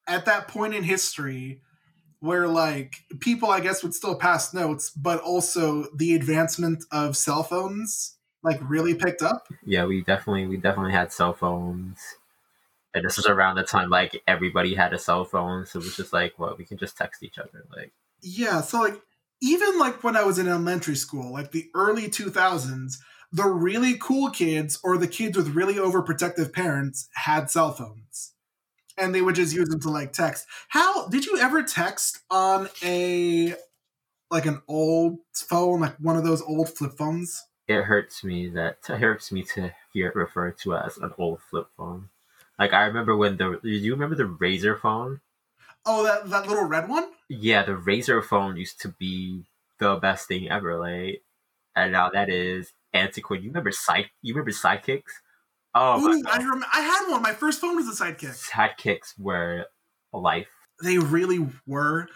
at 0.07 0.23
that 0.23 0.47
point 0.47 0.73
in 0.73 0.83
history 0.83 1.61
where, 2.21 2.47
like, 2.47 2.93
people, 3.19 3.49
I 3.49 3.59
guess, 3.59 3.83
would 3.83 3.93
still 3.93 4.15
pass 4.15 4.53
notes, 4.53 4.89
but 4.89 5.19
also 5.19 5.87
the 5.93 6.15
advancement 6.15 6.85
of 6.93 7.17
cell 7.17 7.43
phones, 7.43 8.15
like, 8.43 8.59
really 8.61 8.95
picked 8.95 9.21
up. 9.21 9.47
Yeah, 9.65 9.85
we 9.85 10.01
definitely 10.01 10.47
we 10.47 10.57
definitely 10.57 10.91
had 10.93 11.11
cell 11.11 11.33
phones. 11.33 11.99
And 12.93 13.05
this 13.05 13.17
was 13.17 13.27
around 13.27 13.55
the 13.55 13.63
time 13.63 13.89
like 13.89 14.21
everybody 14.27 14.73
had 14.75 14.93
a 14.93 14.99
cell 14.99 15.25
phone, 15.25 15.65
so 15.65 15.79
it 15.79 15.85
was 15.85 15.95
just 15.95 16.13
like, 16.13 16.39
well, 16.39 16.55
we 16.57 16.65
can 16.65 16.77
just 16.77 16.97
text 16.97 17.23
each 17.23 17.37
other. 17.37 17.65
Like 17.75 17.91
Yeah, 18.21 18.61
so, 18.61 18.79
like, 18.81 19.01
even 19.41 19.77
like 19.79 20.03
when 20.03 20.15
I 20.17 20.23
was 20.23 20.39
in 20.39 20.47
elementary 20.47 20.95
school, 20.95 21.31
like 21.33 21.51
the 21.51 21.69
early 21.75 22.09
2000s, 22.09 22.97
the 23.31 23.45
really 23.47 23.95
cool 23.99 24.29
kids 24.31 24.79
or 24.83 24.97
the 24.97 25.07
kids 25.07 25.37
with 25.37 25.49
really 25.49 25.75
overprotective 25.75 26.51
parents 26.53 27.09
had 27.13 27.49
cell 27.51 27.71
phones. 27.73 28.33
and 28.97 29.15
they 29.15 29.21
would 29.21 29.35
just 29.35 29.55
use 29.55 29.69
them 29.69 29.79
to 29.81 29.89
like 29.89 30.13
text. 30.13 30.45
How 30.69 31.07
did 31.07 31.25
you 31.25 31.37
ever 31.39 31.63
text 31.63 32.19
on 32.29 32.69
a 32.83 33.55
like 34.31 34.45
an 34.45 34.61
old 34.67 35.19
phone, 35.33 35.81
like 35.81 35.95
one 35.99 36.17
of 36.17 36.23
those 36.23 36.41
old 36.41 36.69
flip 36.69 36.93
phones? 36.97 37.45
It 37.69 37.83
hurts 37.83 38.23
me 38.23 38.49
that 38.49 38.79
it 38.89 38.99
hurts 38.99 39.31
me 39.31 39.43
to 39.53 39.71
hear 39.93 40.07
it 40.09 40.15
referred 40.15 40.57
to 40.59 40.75
as 40.75 40.97
an 40.97 41.13
old 41.19 41.39
flip 41.39 41.67
phone. 41.77 42.09
Like 42.57 42.73
I 42.73 42.85
remember 42.85 43.15
when 43.15 43.37
the 43.37 43.59
do 43.61 43.69
you 43.69 43.93
remember 43.93 44.15
the 44.15 44.23
Razr 44.23 44.79
phone? 44.79 45.21
Oh, 45.85 46.03
that 46.03 46.29
that 46.31 46.47
little 46.47 46.65
red 46.65 46.89
one. 46.89 47.11
Yeah, 47.29 47.63
the 47.63 47.73
Razr 47.73 48.23
phone 48.23 48.57
used 48.57 48.81
to 48.81 48.89
be 48.89 49.45
the 49.77 49.95
best 49.97 50.27
thing 50.27 50.49
ever, 50.49 50.77
like, 50.77 51.21
and 51.75 51.91
now 51.91 52.09
that 52.09 52.27
is 52.27 52.73
antiquated. 52.93 53.43
You 53.43 53.51
remember 53.51 53.71
side? 53.71 54.09
You 54.23 54.33
remember 54.33 54.51
sidekicks? 54.51 55.21
Oh, 55.75 55.99
my 56.01 56.11
Ooh, 56.11 56.23
I 56.27 56.37
rem- 56.39 56.65
I 56.73 56.81
had 56.81 57.11
one. 57.11 57.21
My 57.21 57.33
first 57.33 57.61
phone 57.61 57.75
was 57.75 57.87
a 57.87 58.03
Sidekick. 58.03 58.49
sidekicks 58.49 59.13
were 59.19 59.67
life. 60.11 60.49
They 60.81 60.97
really 60.97 61.47
were. 61.67 62.07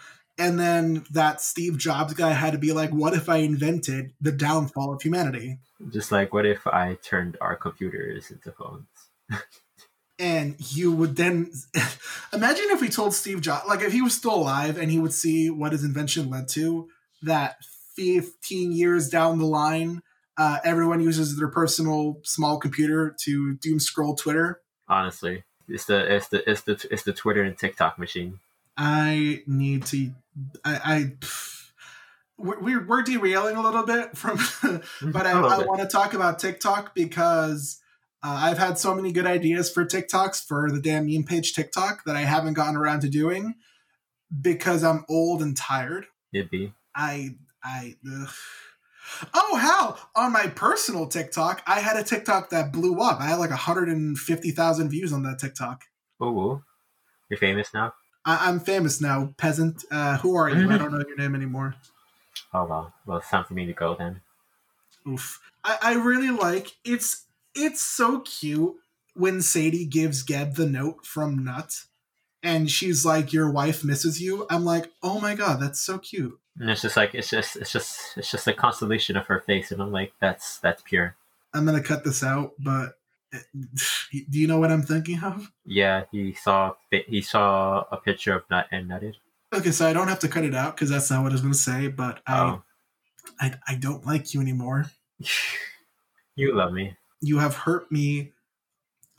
And 0.44 0.60
then 0.60 1.06
that 1.12 1.40
Steve 1.40 1.78
Jobs 1.78 2.14
guy 2.14 2.32
had 2.32 2.52
to 2.52 2.58
be 2.58 2.74
like, 2.74 2.90
"What 2.90 3.14
if 3.14 3.30
I 3.30 3.38
invented 3.38 4.12
the 4.20 4.34
downfall 4.34 4.94
of 4.94 5.02
humanity?" 5.02 5.60
Just 5.90 6.12
like, 6.12 6.34
what 6.34 6.46
if 6.46 6.68
I 6.68 6.98
turned 7.02 7.38
our 7.40 7.56
computers 7.56 8.30
into 8.30 8.52
phones? 8.52 8.88
and 10.20 10.56
you 10.76 10.92
would 10.92 11.16
then 11.16 11.50
imagine 12.34 12.66
if 12.72 12.82
we 12.82 12.90
told 12.90 13.14
Steve 13.14 13.40
Jobs, 13.40 13.66
like 13.70 13.80
if 13.80 13.94
he 13.94 14.02
was 14.02 14.16
still 14.16 14.36
alive 14.36 14.78
and 14.78 14.92
he 14.92 15.00
would 15.00 15.14
see 15.14 15.50
what 15.50 15.72
his 15.72 15.86
invention 15.86 16.30
led 16.30 16.50
to, 16.50 16.90
that 17.22 17.56
15 17.96 18.74
years 18.74 19.08
down 19.08 19.40
the 19.40 19.46
line, 19.46 20.02
uh, 20.38 20.60
everyone 20.66 21.00
uses 21.00 21.38
their 21.38 21.48
personal 21.48 22.20
small 22.24 22.60
computer 22.60 23.16
to 23.22 23.56
doom 23.56 23.80
scroll 23.80 24.14
Twitter. 24.14 24.60
Honestly, 24.90 25.46
it's 25.70 25.86
the 25.86 26.16
it's 26.16 26.28
the 26.28 26.50
it's 26.50 26.64
the 26.64 26.86
it's 26.92 27.04
the 27.04 27.14
Twitter 27.14 27.44
and 27.44 27.58
TikTok 27.58 27.98
machine. 27.98 28.42
I 28.78 29.44
need 29.46 29.86
to, 29.88 30.12
I, 30.66 30.80
I 30.84 31.12
we're, 32.38 32.86
we're 32.86 33.04
derailing 33.04 33.56
a 33.56 33.62
little 33.62 33.86
bit 33.86 34.18
from, 34.18 34.38
but 35.02 35.26
I, 35.26 35.32
I 35.32 35.66
want 35.66 35.82
to 35.82 35.88
talk 35.88 36.14
about 36.14 36.40
TikTok 36.40 36.96
because 36.96 37.80
uh, 38.24 38.40
I've 38.42 38.58
had 38.58 38.78
so 38.78 38.96
many 38.96 39.12
good 39.12 39.26
ideas 39.28 39.70
for 39.72 39.86
TikToks 39.86 40.46
for 40.46 40.72
the 40.72 40.82
damn 40.82 41.06
meme 41.06 41.24
page 41.24 41.54
TikTok 41.54 42.06
that 42.06 42.16
I 42.16 42.22
haven't 42.22 42.54
gotten 42.54 42.76
around 42.76 43.02
to 43.02 43.10
doing 43.10 43.56
because 44.42 44.84
I'm 44.84 45.06
old 45.10 45.42
and 45.42 45.56
tired. 45.56 46.08
Be 46.32 46.74
I 46.96 47.36
I 47.64 47.96
ugh. 48.06 48.30
oh 49.34 49.56
how 49.58 49.98
on 50.16 50.32
my 50.32 50.48
personal 50.48 51.08
TikTok 51.08 51.62
I 51.68 51.80
had 51.80 51.98
a 51.98 52.04
TikTok 52.04 52.50
that 52.50 52.72
blew 52.72 53.00
up. 53.02 53.20
I 53.20 53.26
had 53.26 53.40
like 53.40 53.50
150,000 53.50 54.90
views 54.90 55.14
on 55.14 55.24
that 55.24 55.40
TikTok. 55.40 55.84
oh, 56.40 56.64
you're 57.30 57.38
famous 57.38 57.74
now. 57.74 57.94
I, 58.26 58.50
I'm 58.50 58.60
famous 58.60 59.02
now, 59.02 59.34
peasant. 59.38 59.84
Uh, 59.92 60.18
who 60.18 60.36
are 60.36 60.50
you? 60.50 60.70
I 60.72 60.78
don't 60.78 60.92
know 60.92 61.04
your 61.08 61.18
name 61.18 61.36
anymore. 61.36 61.76
Oh 62.54 62.66
well, 62.66 62.94
well, 63.06 63.18
it's 63.18 63.30
time 63.30 63.44
for 63.44 63.54
me 63.54 63.66
to 63.66 63.74
go 63.74 63.96
then. 63.96 64.22
Oof. 65.08 65.42
I, 65.64 65.78
I 65.82 65.94
really 65.96 66.30
like 66.30 66.72
it's 66.84 67.26
it's 67.56 67.82
so 67.82 68.20
cute 68.22 68.76
when 69.16 69.42
Sadie 69.42 69.86
gives 69.86 70.24
Geb 70.24 70.56
the 70.56 70.66
note 70.66 71.06
from 71.06 71.44
Nut 71.44 71.86
and 72.44 72.70
she's 72.70 73.06
like, 73.06 73.34
Your 73.34 73.50
wife 73.50 73.84
misses 73.84 74.22
you. 74.22 74.46
I'm 74.50 74.66
like, 74.66 74.92
oh 75.02 75.20
my 75.20 75.34
god, 75.34 75.62
that's 75.62 75.80
so 75.80 75.98
cute. 75.98 76.38
And 76.60 76.70
it's 76.70 76.82
just 76.82 76.98
like 76.98 77.16
it's 77.16 77.30
just 77.30 77.56
it's 77.56 77.72
just 77.72 78.18
it's 78.18 78.30
just 78.30 78.48
a 78.48 78.54
constellation 78.54 79.18
of 79.18 79.26
her 79.28 79.40
face, 79.40 79.72
and 79.72 79.82
I'm 79.82 79.92
like, 79.92 80.14
that's 80.20 80.60
that's 80.60 80.84
pure. 80.84 81.16
I'm 81.54 81.66
gonna 81.66 81.82
cut 81.82 82.04
this 82.04 82.24
out, 82.24 82.52
but 82.60 82.98
do 84.12 84.40
you 84.40 84.48
know 84.48 84.60
what 84.60 84.72
I'm 84.72 84.84
thinking 84.84 85.24
of? 85.24 85.52
Yeah, 85.66 86.04
he 86.12 86.34
saw 86.34 86.74
he 86.92 87.22
saw 87.22 87.86
a 87.92 87.98
picture 87.98 88.34
of 88.36 88.44
Nut 88.50 88.68
and 88.72 88.90
Nutted. 88.90 89.16
Okay, 89.54 89.72
so 89.72 89.88
I 89.88 89.94
don't 89.94 90.08
have 90.08 90.20
to 90.20 90.28
cut 90.28 90.44
it 90.44 90.56
out 90.56 90.76
because 90.76 90.90
that's 90.90 91.10
not 91.12 91.24
what 91.24 91.32
I 91.32 91.36
was 91.36 91.42
gonna 91.42 91.54
say, 91.54 91.88
but 91.88 92.22
I, 92.28 92.40
Oh, 92.42 92.64
I 93.40 93.54
I 93.68 93.76
don't 93.76 94.06
like 94.06 94.34
you 94.34 94.42
anymore. 94.42 94.92
you 96.36 96.56
love 96.56 96.74
me. 96.74 96.96
You 97.22 97.40
have 97.40 97.56
hurt 97.56 97.92
me 97.92 98.32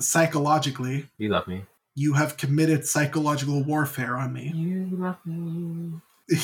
psychologically. 0.00 1.08
You 1.18 1.28
love 1.30 1.46
me. 1.46 1.64
You 1.94 2.14
have 2.14 2.36
committed 2.36 2.86
psychological 2.86 3.62
warfare 3.62 4.16
on 4.16 4.32
me. 4.32 4.52
You 4.54 4.88
love 4.92 5.18
me. 5.24 6.00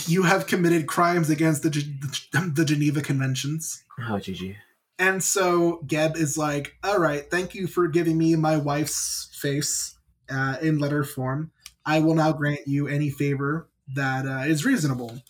You 0.07 0.23
have 0.23 0.47
committed 0.47 0.87
crimes 0.87 1.31
against 1.31 1.63
the, 1.63 1.71
Ge- 1.71 2.31
the 2.33 2.65
Geneva 2.65 3.01
Conventions. 3.01 3.83
Oh, 4.09 4.19
Gigi. 4.19 4.57
And 5.01 5.23
so 5.25 5.81
Geb 5.87 6.15
is 6.15 6.37
like, 6.37 6.77
all 6.85 6.99
right, 6.99 7.29
thank 7.31 7.55
you 7.55 7.67
for 7.67 7.89
giving 7.89 8.19
me 8.19 8.37
my 8.37 8.59
wife's 8.59 9.31
face 9.33 9.97
uh, 10.29 10.59
in 10.61 10.79
letter 10.79 11.05
form. 11.05 11.53
I 11.87 12.01
will 12.01 12.15
now 12.15 12.33
grant 12.33 12.67
you 12.67 12.87
any 12.87 13.09
favor 13.09 13.67
that 13.95 14.27
uh, 14.27 14.45
is 14.47 14.67
reasonable. 14.67 15.23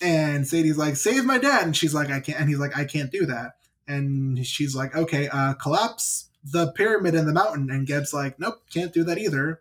And 0.00 0.46
Sadie's 0.46 0.78
like, 0.78 0.94
save 0.94 1.24
my 1.24 1.38
dad. 1.38 1.64
And 1.64 1.76
she's 1.76 1.92
like, 1.92 2.10
I 2.10 2.20
can't. 2.20 2.38
And 2.38 2.48
he's 2.48 2.60
like, 2.60 2.78
I 2.78 2.84
can't 2.84 3.10
do 3.10 3.26
that. 3.26 3.56
And 3.88 4.46
she's 4.46 4.76
like, 4.76 4.94
okay, 4.94 5.28
uh, 5.28 5.54
collapse 5.54 6.30
the 6.44 6.70
pyramid 6.70 7.16
in 7.16 7.26
the 7.26 7.32
mountain. 7.32 7.70
And 7.72 7.88
Geb's 7.88 8.14
like, 8.14 8.38
nope, 8.38 8.62
can't 8.72 8.92
do 8.92 9.02
that 9.02 9.18
either. 9.18 9.60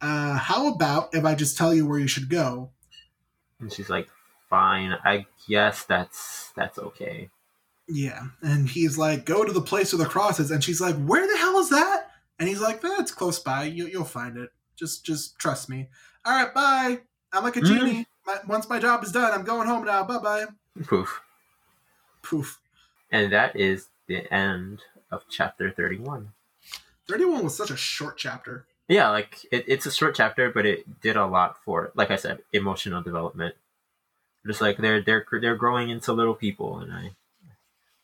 Uh, 0.00 0.38
how 0.38 0.72
about 0.72 1.12
if 1.12 1.24
I 1.24 1.34
just 1.34 1.58
tell 1.58 1.74
you 1.74 1.88
where 1.88 1.98
you 1.98 2.06
should 2.06 2.30
go? 2.30 2.70
And 3.58 3.72
she's 3.72 3.90
like, 3.90 4.08
fine. 4.48 4.96
I 5.04 5.26
guess 5.48 5.82
that's 5.82 6.52
that's 6.54 6.78
okay. 6.78 7.30
Yeah. 7.90 8.26
And 8.42 8.68
he's 8.68 8.96
like, 8.96 9.24
go 9.24 9.44
to 9.44 9.52
the 9.52 9.60
place 9.60 9.92
where 9.92 10.02
the 10.02 10.08
crosses," 10.08 10.50
And 10.50 10.62
she's 10.62 10.80
like, 10.80 10.96
where 10.96 11.26
the 11.26 11.36
hell 11.38 11.58
is 11.58 11.70
that? 11.70 12.10
And 12.38 12.48
he's 12.48 12.60
like, 12.60 12.82
eh, 12.84 13.04
close 13.14 13.38
by. 13.38 13.64
You, 13.64 13.86
you'll 13.86 14.04
find 14.04 14.36
it. 14.36 14.50
Just 14.76 15.04
just 15.04 15.38
trust 15.38 15.68
me. 15.68 15.88
All 16.24 16.34
right, 16.42 16.54
bye. 16.54 17.00
I'm 17.32 17.44
like 17.44 17.56
a 17.56 17.60
Mhm. 17.60 17.66
genie. 17.66 18.06
My, 18.26 18.38
once 18.48 18.68
my 18.68 18.78
job 18.78 19.02
is 19.04 19.12
done, 19.12 19.32
I'm 19.32 19.44
going 19.44 19.66
home 19.68 19.84
now. 19.84 20.04
Bye 20.04 20.18
bye. 20.18 20.46
Poof. 20.84 21.20
Poof. 22.22 22.60
And 23.10 23.32
that 23.32 23.56
is 23.56 23.88
the 24.06 24.32
end 24.32 24.82
of 25.10 25.24
chapter 25.28 25.70
31. 25.70 26.32
31 27.08 27.44
was 27.44 27.56
such 27.56 27.70
a 27.70 27.76
short 27.76 28.16
chapter. 28.16 28.66
Yeah, 28.88 29.10
like 29.10 29.44
it, 29.52 29.64
it's 29.68 29.86
a 29.86 29.90
short 29.92 30.14
chapter, 30.14 30.50
but 30.50 30.64
it 30.66 31.00
did 31.00 31.16
a 31.16 31.26
lot 31.26 31.56
for, 31.64 31.92
like 31.94 32.10
I 32.10 32.16
said, 32.16 32.40
emotional 32.52 33.02
development. 33.02 33.54
Just 34.46 34.60
like 34.60 34.78
they're 34.78 35.02
they're 35.02 35.26
they're 35.40 35.54
growing 35.56 35.90
into 35.90 36.12
little 36.12 36.34
people, 36.34 36.78
and 36.78 36.92
I 36.92 37.10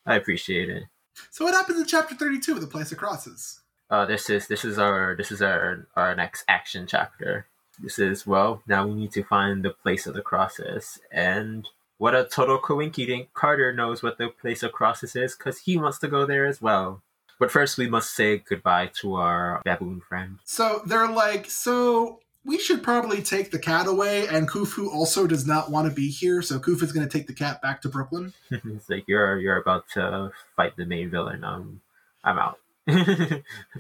I 0.07 0.17
appreciate 0.17 0.69
it. 0.69 0.85
So 1.31 1.45
what 1.45 1.55
happens 1.55 1.81
in 1.81 1.87
chapter 1.87 2.15
32 2.15 2.53
of 2.53 2.61
the 2.61 2.67
place 2.67 2.93
of 2.93 2.99
crosses? 2.99 3.61
Uh, 3.89 4.05
this 4.05 4.29
is 4.29 4.49
this 4.49 4.65
is 4.65 4.79
our 4.79 5.15
this 5.17 5.31
is 5.31 5.41
our 5.43 5.87
our 5.95 6.15
next 6.15 6.45
action 6.49 6.87
chapter. 6.87 7.47
This 7.79 7.99
is 7.99 8.27
well 8.27 8.63
now 8.67 8.87
we 8.87 8.95
need 8.95 9.13
to 9.13 9.23
find 9.23 9.65
the 9.65 9.71
place 9.71 10.07
of 10.07 10.15
the 10.15 10.23
crosses, 10.23 10.99
and 11.13 11.69
what 11.99 12.15
a 12.15 12.25
total 12.25 12.59
coinkydink! 12.59 13.29
Carter 13.33 13.73
knows 13.73 14.03
what 14.03 14.19
the 14.19 14.29
place 14.29 14.63
of 14.63 14.73
crosses 14.73 15.17
is 15.17 15.35
because 15.37 15.61
he 15.61 15.79
wants 15.79 15.99
to 16.01 16.09
go 16.09 16.27
there 16.27 16.47
as 16.47 16.61
well. 16.61 17.03
But 17.39 17.51
first, 17.51 17.79
we 17.79 17.89
must 17.89 18.15
say 18.15 18.39
goodbye 18.39 18.91
to 19.01 19.15
our 19.15 19.63
baboon 19.65 20.01
friend. 20.01 20.39
So 20.45 20.83
they're 20.87 21.09
like, 21.09 21.51
so 21.51 22.21
we 22.47 22.59
should 22.59 22.83
probably 22.83 23.23
take 23.23 23.51
the 23.51 23.59
cat 23.59 23.87
away. 23.87 24.29
And 24.29 24.49
Khufu 24.49 24.89
also 24.89 25.27
does 25.27 25.47
not 25.47 25.71
want 25.71 25.89
to 25.89 25.95
be 25.95 26.11
here. 26.11 26.41
So 26.43 26.59
Khufu's 26.59 26.93
going 26.93 27.07
to 27.07 27.19
take 27.19 27.27
the 27.27 27.35
cat 27.35 27.61
back 27.61 27.83
to 27.83 27.89
Brooklyn. 27.89 28.33
it's 28.51 28.89
like 28.89 29.05
you're 29.09 29.39
you're 29.39 29.61
about 29.61 29.89
to 29.95 30.31
fight 30.55 30.77
the 30.77 30.87
main 30.87 31.11
villain. 31.11 31.45
Um, 31.45 31.81
I'm 32.25 32.39
out. 32.39 32.59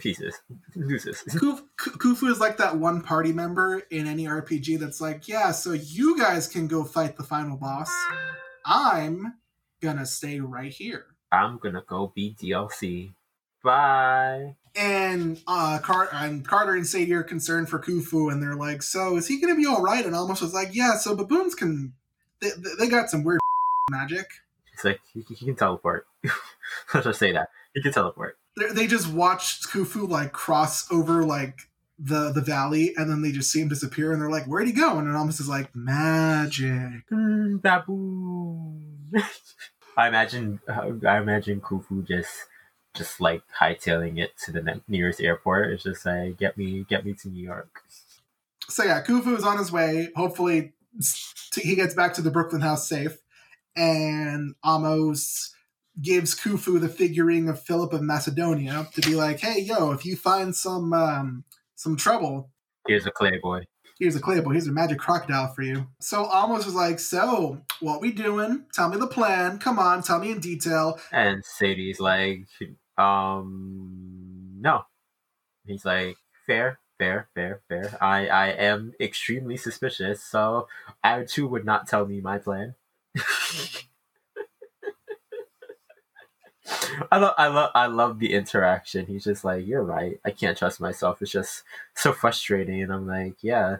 Pieces. 0.00 0.34
Khufu, 0.76 1.62
Khufu 1.78 2.28
is 2.28 2.40
like 2.40 2.56
that 2.56 2.76
one 2.76 3.02
party 3.02 3.32
member 3.32 3.82
in 3.90 4.08
any 4.08 4.24
RPG 4.24 4.80
that's 4.80 5.00
like, 5.00 5.28
yeah, 5.28 5.52
so 5.52 5.72
you 5.72 6.18
guys 6.18 6.48
can 6.48 6.66
go 6.66 6.82
fight 6.82 7.16
the 7.16 7.22
final 7.22 7.56
boss. 7.56 7.90
I'm 8.64 9.34
gonna 9.80 10.06
stay 10.06 10.40
right 10.40 10.72
here. 10.72 11.06
I'm 11.30 11.58
gonna 11.58 11.84
go 11.86 12.12
be 12.14 12.34
DLC. 12.40 13.12
Bye. 13.62 14.56
And 14.78 15.40
uh, 15.46 15.78
Car- 15.78 16.10
and 16.12 16.46
Carter 16.46 16.74
and 16.74 16.86
Sadie 16.86 17.14
are 17.14 17.22
concerned 17.22 17.68
for 17.68 17.78
Khufu, 17.78 18.30
and 18.30 18.42
they're 18.42 18.56
like, 18.56 18.82
so 18.82 19.16
is 19.16 19.26
he 19.26 19.40
gonna 19.40 19.56
be 19.56 19.66
all 19.66 19.82
right? 19.82 20.04
And 20.04 20.14
Almost 20.14 20.42
was 20.42 20.54
like, 20.54 20.74
yeah, 20.74 20.96
so 20.96 21.16
baboons 21.16 21.54
can, 21.54 21.94
they, 22.40 22.50
they 22.78 22.88
got 22.88 23.10
some 23.10 23.24
weird 23.24 23.40
magic. 23.90 24.26
It's 24.74 24.84
like 24.84 25.00
he, 25.14 25.22
he 25.34 25.46
can 25.46 25.56
teleport. 25.56 26.06
Let's 26.94 27.06
just 27.06 27.18
say 27.18 27.32
that 27.32 27.48
he 27.74 27.82
can 27.82 27.92
teleport. 27.92 28.36
They're, 28.56 28.72
they 28.72 28.86
just 28.86 29.08
watch 29.08 29.62
Khufu 29.62 30.08
like 30.08 30.32
cross 30.32 30.90
over 30.92 31.24
like 31.24 31.60
the 31.98 32.30
the 32.32 32.42
valley, 32.42 32.92
and 32.96 33.10
then 33.10 33.22
they 33.22 33.32
just 33.32 33.50
see 33.50 33.60
him 33.60 33.68
disappear, 33.68 34.12
and 34.12 34.20
they're 34.20 34.30
like, 34.30 34.44
where'd 34.44 34.66
he 34.66 34.72
go? 34.72 34.98
And 34.98 35.14
almost 35.16 35.40
is 35.40 35.48
like 35.48 35.74
magic. 35.74 37.08
Mm, 37.10 37.62
baboon. 37.62 39.12
I 39.96 40.08
imagine. 40.08 40.60
Uh, 40.68 40.92
I 41.08 41.18
imagine 41.18 41.60
Khufu 41.60 42.06
just, 42.06 42.30
just 42.96 43.20
like 43.20 43.42
hightailing 43.60 44.18
it 44.18 44.32
to 44.44 44.52
the 44.52 44.62
ne- 44.62 44.82
nearest 44.88 45.20
airport. 45.20 45.72
It's 45.72 45.82
just 45.82 46.04
like 46.06 46.38
get 46.38 46.56
me, 46.56 46.84
get 46.88 47.04
me 47.04 47.14
to 47.14 47.28
New 47.28 47.42
York. 47.42 47.82
So 48.68 48.84
yeah, 48.84 49.02
Khufu 49.02 49.36
is 49.36 49.44
on 49.44 49.58
his 49.58 49.70
way. 49.70 50.08
Hopefully, 50.16 50.72
he 51.54 51.76
gets 51.76 51.94
back 51.94 52.14
to 52.14 52.22
the 52.22 52.30
Brooklyn 52.30 52.62
house 52.62 52.88
safe. 52.88 53.18
And 53.76 54.54
Amos 54.64 55.54
gives 56.00 56.34
Khufu 56.34 56.80
the 56.80 56.88
figuring 56.88 57.48
of 57.48 57.62
Philip 57.62 57.92
of 57.92 58.02
Macedonia 58.02 58.88
to 58.94 59.00
be 59.02 59.14
like, 59.14 59.40
"Hey, 59.40 59.60
yo, 59.60 59.92
if 59.92 60.04
you 60.04 60.16
find 60.16 60.56
some 60.56 60.92
um, 60.92 61.44
some 61.74 61.96
trouble, 61.96 62.50
Here's 62.86 63.06
a 63.06 63.10
clay 63.10 63.38
boy. 63.42 63.64
Here's 63.98 64.14
a 64.14 64.20
clay 64.20 64.40
boy. 64.40 64.52
Here's 64.52 64.68
a 64.68 64.72
magic 64.72 64.98
crocodile 64.98 65.52
for 65.54 65.62
you. 65.62 65.86
So 66.00 66.24
Almost 66.24 66.66
was 66.66 66.74
like, 66.74 66.98
so 66.98 67.62
what 67.80 68.00
we 68.00 68.12
doing? 68.12 68.66
Tell 68.72 68.88
me 68.88 68.98
the 68.98 69.06
plan. 69.06 69.58
Come 69.58 69.78
on, 69.78 70.02
tell 70.02 70.18
me 70.18 70.30
in 70.30 70.40
detail. 70.40 71.00
And 71.12 71.42
Sadie's 71.44 71.98
like, 71.98 72.46
um, 72.98 74.58
no. 74.60 74.84
He's 75.66 75.84
like, 75.84 76.16
fair, 76.46 76.78
fair, 76.98 77.28
fair, 77.34 77.60
fair. 77.68 77.96
I, 78.00 78.28
I 78.28 78.48
am 78.48 78.94
extremely 79.00 79.56
suspicious, 79.56 80.22
so 80.22 80.68
I 81.04 81.24
too 81.24 81.46
would 81.48 81.64
not 81.64 81.88
tell 81.88 82.06
me 82.06 82.20
my 82.20 82.38
plan. 82.38 82.74
I 87.12 87.18
love, 87.18 87.34
I 87.38 87.48
love, 87.48 87.70
I 87.74 87.86
love 87.86 88.18
the 88.18 88.32
interaction. 88.34 89.06
He's 89.06 89.24
just 89.24 89.44
like, 89.44 89.66
"You're 89.66 89.82
right. 89.82 90.18
I 90.24 90.30
can't 90.30 90.56
trust 90.58 90.80
myself. 90.80 91.22
It's 91.22 91.30
just 91.30 91.62
so 91.94 92.12
frustrating." 92.12 92.82
And 92.82 92.92
I'm 92.92 93.06
like, 93.06 93.36
"Yeah, 93.42 93.78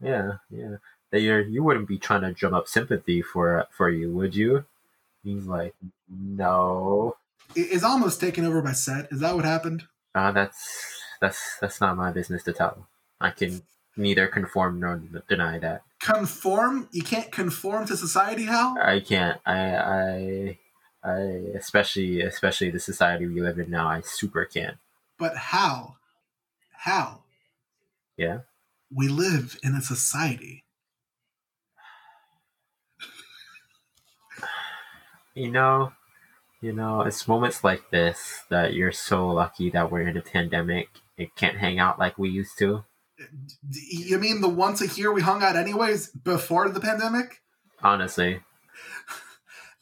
yeah, 0.00 0.34
yeah. 0.50 0.76
That 1.12 1.20
you're, 1.20 1.40
you 1.40 1.62
wouldn't 1.64 1.88
be 1.88 1.98
trying 1.98 2.22
to 2.22 2.32
drum 2.32 2.54
up 2.54 2.68
sympathy 2.68 3.22
for 3.22 3.66
for 3.70 3.90
you, 3.90 4.12
would 4.12 4.34
you?" 4.36 4.64
He's 5.24 5.46
like, 5.46 5.74
"No, 6.08 7.16
Is 7.54 7.84
Almost 7.84 8.20
taken 8.20 8.44
over 8.44 8.60
by 8.62 8.72
Set? 8.72 9.08
Is 9.12 9.20
that 9.20 9.34
what 9.36 9.44
happened? 9.44 9.84
uh, 10.14 10.30
that's 10.32 11.00
that's 11.20 11.58
that's 11.60 11.80
not 11.80 11.96
my 11.96 12.10
business 12.12 12.42
to 12.44 12.52
tell. 12.52 12.88
I 13.20 13.30
can 13.30 13.62
neither 13.96 14.26
conform 14.26 14.80
nor 14.80 15.00
deny 15.28 15.58
that. 15.58 15.82
Conform? 16.00 16.88
You 16.92 17.02
can't 17.02 17.30
conform 17.32 17.86
to 17.86 17.96
society, 17.96 18.44
Hal? 18.44 18.76
I 18.80 19.00
can't. 19.00 19.40
I 19.46 19.76
I 19.76 20.58
I 21.04 21.18
especially 21.56 22.20
especially 22.20 22.70
the 22.70 22.80
society 22.80 23.26
we 23.26 23.40
live 23.40 23.58
in 23.58 23.70
now. 23.70 23.88
I 23.88 24.00
super 24.02 24.44
can't. 24.44 24.76
But 25.18 25.36
how? 25.36 25.96
How? 26.72 27.22
Yeah. 28.16 28.40
We 28.92 29.08
live 29.08 29.58
in 29.62 29.74
a 29.74 29.80
society. 29.80 30.64
You 35.34 35.50
know, 35.50 35.92
you 36.64 36.72
know, 36.72 37.02
it's 37.02 37.28
moments 37.28 37.62
like 37.62 37.90
this 37.90 38.42
that 38.48 38.72
you're 38.72 38.90
so 38.90 39.28
lucky 39.28 39.68
that 39.68 39.92
we're 39.92 40.08
in 40.08 40.16
a 40.16 40.22
pandemic. 40.22 40.88
It 41.18 41.36
can't 41.36 41.58
hang 41.58 41.78
out 41.78 41.98
like 41.98 42.16
we 42.16 42.30
used 42.30 42.58
to. 42.58 42.84
You 43.68 44.18
mean 44.18 44.40
the 44.40 44.48
once 44.48 44.80
a 44.80 44.86
year 44.86 45.12
we 45.12 45.20
hung 45.20 45.42
out 45.42 45.56
anyways 45.56 46.08
before 46.08 46.70
the 46.70 46.80
pandemic? 46.80 47.42
Honestly, 47.82 48.40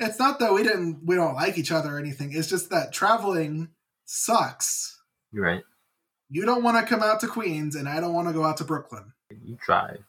It's 0.01 0.19
not 0.19 0.41
that 0.41 0.53
we 0.53 0.65
didn't 0.65 1.03
we 1.05 1.15
don't 1.15 1.37
like 1.37 1.57
each 1.57 1.71
other 1.71 1.95
or 1.95 1.99
anything. 2.01 2.33
It's 2.33 2.49
just 2.49 2.71
that 2.71 2.93
traveling 2.93 3.69
sucks. 4.05 5.01
you're 5.31 5.45
right. 5.45 5.63
You 6.31 6.45
don't 6.45 6.65
want 6.65 6.79
to 6.79 6.93
come 6.93 7.03
out 7.03 7.21
to 7.21 7.29
Queens 7.29 7.77
and 7.77 7.89
I 7.89 8.01
don't 8.01 8.13
want 8.13 8.27
to 8.27 8.35
go 8.35 8.45
out 8.45 8.57
to 8.57 8.65
Brooklyn. 8.65 9.13
You 9.31 9.57
drive. 9.65 10.03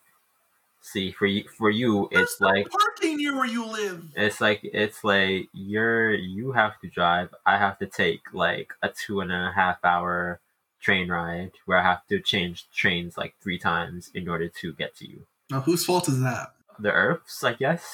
See, 0.86 1.14
for 1.14 1.26
you, 1.26 1.46
for 1.58 1.70
you, 1.70 2.10
it's 2.12 2.36
There's 2.36 2.42
like 2.42 2.70
parking 2.70 3.16
near 3.16 3.34
where 3.38 3.48
you 3.48 3.66
live. 3.66 4.04
it's 4.18 4.42
like 4.42 4.60
it's 4.64 5.02
like 5.02 5.48
you're 5.54 6.14
you 6.14 6.52
have 6.52 6.78
to 6.82 6.90
drive. 6.90 7.34
I 7.46 7.58
have 7.58 7.80
to 7.80 7.88
take 7.88 8.34
like 8.34 8.74
a 8.84 8.90
two 8.90 9.22
and 9.22 9.32
a 9.32 9.54
half 9.56 9.78
hour 9.86 10.42
train 10.82 11.08
ride 11.10 11.54
where 11.66 11.78
I 11.78 11.84
have 11.84 12.06
to 12.08 12.20
change 12.20 12.68
trains 12.76 13.18
like 13.18 13.34
three 13.42 13.58
times 13.58 14.12
in 14.14 14.28
order 14.28 14.50
to 14.50 14.74
get 14.74 14.94
to 14.98 15.10
you. 15.10 15.26
Now 15.50 15.62
whose 15.62 15.86
fault 15.86 16.10
is 16.10 16.20
that? 16.20 16.50
The 16.78 16.92
Earths, 16.92 17.46
I 17.46 17.54
guess. 17.54 17.86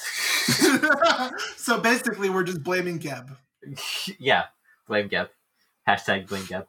so 1.57 1.79
basically 1.79 2.31
we're 2.31 2.43
just 2.43 2.63
blaming 2.63 2.97
Geb. 2.97 3.37
yeah, 4.17 4.45
blame 4.87 5.09
Geb. 5.09 5.29
Hashtag 5.87 6.27
blame 6.27 6.45
Geb. 6.45 6.65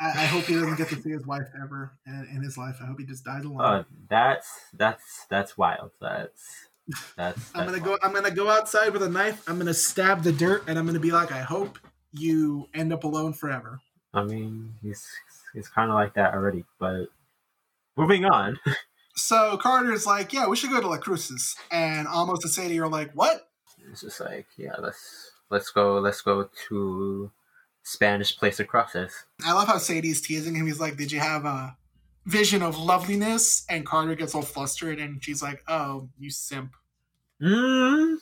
I, 0.00 0.06
I 0.06 0.26
hope 0.26 0.44
he 0.44 0.54
doesn't 0.54 0.76
get 0.76 0.88
to 0.90 1.00
see 1.00 1.10
his 1.10 1.26
wife 1.26 1.48
ever 1.60 1.92
in, 2.06 2.28
in 2.34 2.42
his 2.42 2.56
life. 2.56 2.76
I 2.80 2.86
hope 2.86 2.98
he 2.98 3.06
just 3.06 3.24
dies 3.24 3.44
alone. 3.44 3.60
Uh, 3.60 3.84
that's 4.08 4.48
that's 4.72 5.26
that's 5.28 5.58
wild. 5.58 5.90
That's 6.00 6.68
that's. 7.16 7.50
I'm 7.54 7.66
gonna 7.66 7.80
go. 7.80 7.98
I'm 8.02 8.12
gonna 8.12 8.30
go 8.30 8.48
outside 8.48 8.92
with 8.92 9.02
a 9.02 9.08
knife. 9.08 9.42
I'm 9.48 9.58
gonna 9.58 9.74
stab 9.74 10.22
the 10.22 10.32
dirt, 10.32 10.64
and 10.68 10.78
I'm 10.78 10.86
gonna 10.86 11.00
be 11.00 11.10
like, 11.10 11.32
I 11.32 11.40
hope 11.40 11.78
you 12.12 12.68
end 12.74 12.92
up 12.92 13.04
alone 13.04 13.32
forever. 13.32 13.80
I 14.14 14.24
mean, 14.24 14.74
he's 14.82 15.06
he's 15.52 15.68
kind 15.68 15.90
of 15.90 15.94
like 15.94 16.14
that 16.14 16.34
already. 16.34 16.64
But 16.78 17.06
moving 17.96 18.24
on. 18.24 18.58
So 19.18 19.56
Carter's 19.56 20.06
like, 20.06 20.32
yeah, 20.32 20.46
we 20.46 20.54
should 20.54 20.70
go 20.70 20.80
to 20.80 20.86
La 20.86 20.96
Cruces, 20.96 21.56
and 21.72 22.06
almost 22.06 22.42
to 22.42 22.48
Sadie 22.48 22.78
are 22.78 22.88
like, 22.88 23.10
what? 23.14 23.48
It's 23.90 24.02
just 24.02 24.20
like, 24.20 24.46
yeah, 24.56 24.76
let's 24.78 25.32
let's 25.50 25.70
go 25.70 25.98
let's 25.98 26.20
go 26.20 26.48
to 26.68 27.30
Spanish 27.88 28.36
place 28.36 28.60
across 28.60 28.92
this. 28.92 29.24
I 29.44 29.54
love 29.54 29.66
how 29.66 29.78
Sadie's 29.78 30.20
teasing 30.20 30.54
him. 30.54 30.66
He's 30.66 30.78
like, 30.78 30.96
did 30.98 31.10
you 31.10 31.20
have 31.20 31.46
a 31.46 31.74
vision 32.26 32.62
of 32.62 32.78
loveliness? 32.78 33.64
And 33.70 33.86
Carter 33.86 34.14
gets 34.14 34.34
all 34.34 34.42
flustered, 34.42 34.98
and 34.98 35.24
she's 35.24 35.42
like, 35.42 35.62
oh, 35.68 36.10
you 36.18 36.30
simp. 36.30 36.74
Mm. 37.42 38.18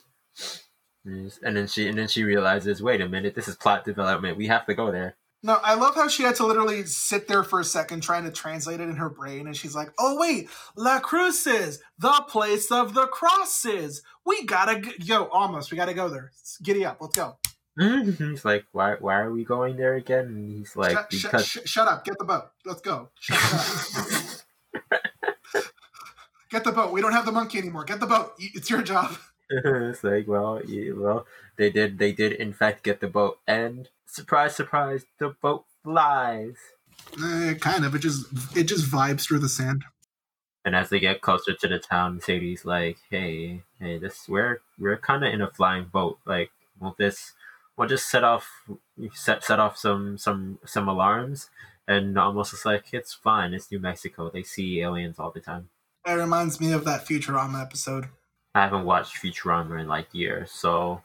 And 1.05 1.57
then 1.57 1.67
she 1.67 1.89
and 1.89 1.99
then 1.99 2.09
she 2.09 2.23
realizes, 2.23 2.83
wait 2.83 3.01
a 3.01 3.09
minute, 3.09 3.35
this 3.35 3.49
is 3.49 3.57
plot 3.57 3.85
development. 3.85 4.37
We 4.37 4.47
have 4.47 4.67
to 4.67 4.75
go 4.75 4.93
there. 4.93 5.17
No, 5.43 5.59
I 5.63 5.75
love 5.75 5.95
how 5.95 6.09
she 6.09 6.23
had 6.23 6.35
to 6.37 6.47
literally 6.47 6.85
sit 6.85 7.29
there 7.29 7.45
for 7.45 7.61
a 7.61 7.65
second 7.65 8.03
trying 8.03 8.25
to 8.25 8.31
translate 8.31 8.81
it 8.81 8.89
in 8.89 8.97
her 8.97 9.11
brain, 9.11 9.47
and 9.47 9.57
she's 9.57 9.75
like, 9.75 9.93
"Oh 9.99 10.17
wait, 10.19 10.49
La 10.77 10.99
Cruces, 10.99 11.81
the 11.99 12.25
place 12.29 12.71
of 12.73 12.95
the 12.95 13.07
crosses. 13.07 14.03
We 14.25 14.45
gotta 14.45 14.81
g- 14.81 14.95
yo, 15.01 15.25
almost. 15.27 15.71
We 15.71 15.77
gotta 15.77 15.95
go 15.95 16.09
there. 16.09 16.33
Giddy 16.63 16.85
up, 16.85 16.99
let's 17.01 17.15
go. 17.15 17.39
He's 17.79 18.45
like, 18.45 18.65
why 18.73 18.97
why 19.01 19.17
are 19.17 19.31
we 19.31 19.45
going 19.45 19.77
there 19.77 19.95
again? 19.95 20.27
And 20.27 20.53
he's 20.53 20.77
like, 20.77 20.93
shut, 20.93 21.11
because 21.11 21.47
sh- 21.47 21.59
shut 21.65 21.89
up. 21.89 22.05
Get 22.05 22.19
the 22.19 22.25
boat. 22.25 22.51
Let's 22.65 22.81
go. 22.81 23.11
Shut, 23.21 23.39
shut 23.39 24.43
up. 24.93 25.65
Get 26.51 26.65
the 26.65 26.73
boat. 26.73 26.93
We 26.93 27.01
don't 27.01 27.13
have 27.13 27.27
the 27.27 27.33
monkey 27.33 27.59
anymore. 27.59 27.85
Get 27.85 28.01
the 28.01 28.07
boat. 28.07 28.33
It's 28.39 28.71
your 28.71 28.83
job. 28.83 29.17
it's 29.51 30.05
like, 30.05 30.27
well, 30.27 30.61
yeah, 30.67 30.93
well, 30.93 31.27
they 31.57 31.71
did 31.71 31.99
they 31.99 32.13
did 32.13 32.33
in 32.33 32.53
fact 32.53 32.83
get 32.83 33.01
the 33.01 33.09
boat, 33.09 33.39
and 33.47 33.89
surprise, 34.07 34.57
surprise, 34.57 35.05
the 35.19 35.31
boat 35.41 35.65
flies. 35.83 36.57
Eh, 37.23 37.55
kind 37.55 37.85
of. 37.85 37.95
It 37.95 37.99
just 38.01 38.27
it 38.57 38.65
just 38.65 38.91
vibes 38.91 39.23
through 39.23 39.41
the 39.41 39.49
sand. 39.49 39.85
And 40.65 40.75
as 40.75 40.89
they 40.89 40.99
get 40.99 41.21
closer 41.21 41.55
to 41.55 41.69
the 41.69 41.79
town, 41.79 42.21
Sadie's 42.21 42.65
like, 42.65 42.99
"Hey, 43.11 43.63
hey, 43.79 43.99
this 43.99 44.29
we're 44.29 44.61
we're 44.79 44.97
kind 44.97 45.25
of 45.25 45.33
in 45.33 45.41
a 45.41 45.51
flying 45.51 45.85
boat. 45.85 46.19
Like, 46.25 46.51
won't 46.81 46.99
this? 46.99 47.35
We'll 47.77 47.89
just 47.89 48.09
set 48.09 48.25
off 48.25 48.49
set 49.13 49.45
set 49.45 49.61
off 49.61 49.77
some 49.77 50.19
some 50.19 50.59
some 50.65 50.89
alarms." 50.89 51.51
And 51.89 52.19
almost 52.19 52.53
is 52.53 52.65
like, 52.65 52.93
"It's 52.93 53.15
fine. 53.15 53.55
It's 53.55 53.71
New 53.71 53.79
Mexico. 53.79 54.31
They 54.31 54.43
see 54.43 54.81
aliens 54.81 55.19
all 55.19 55.31
the 55.31 55.41
time." 55.41 55.69
It 56.07 56.13
reminds 56.13 56.61
me 56.61 56.73
of 56.73 56.85
that 56.85 57.05
Futurama 57.07 57.61
episode. 57.63 58.07
I 58.55 58.63
haven't 58.63 58.85
watched 58.85 59.17
Futurama 59.17 59.81
in 59.81 59.87
like 59.89 60.09
years, 60.13 60.51
so 60.53 61.03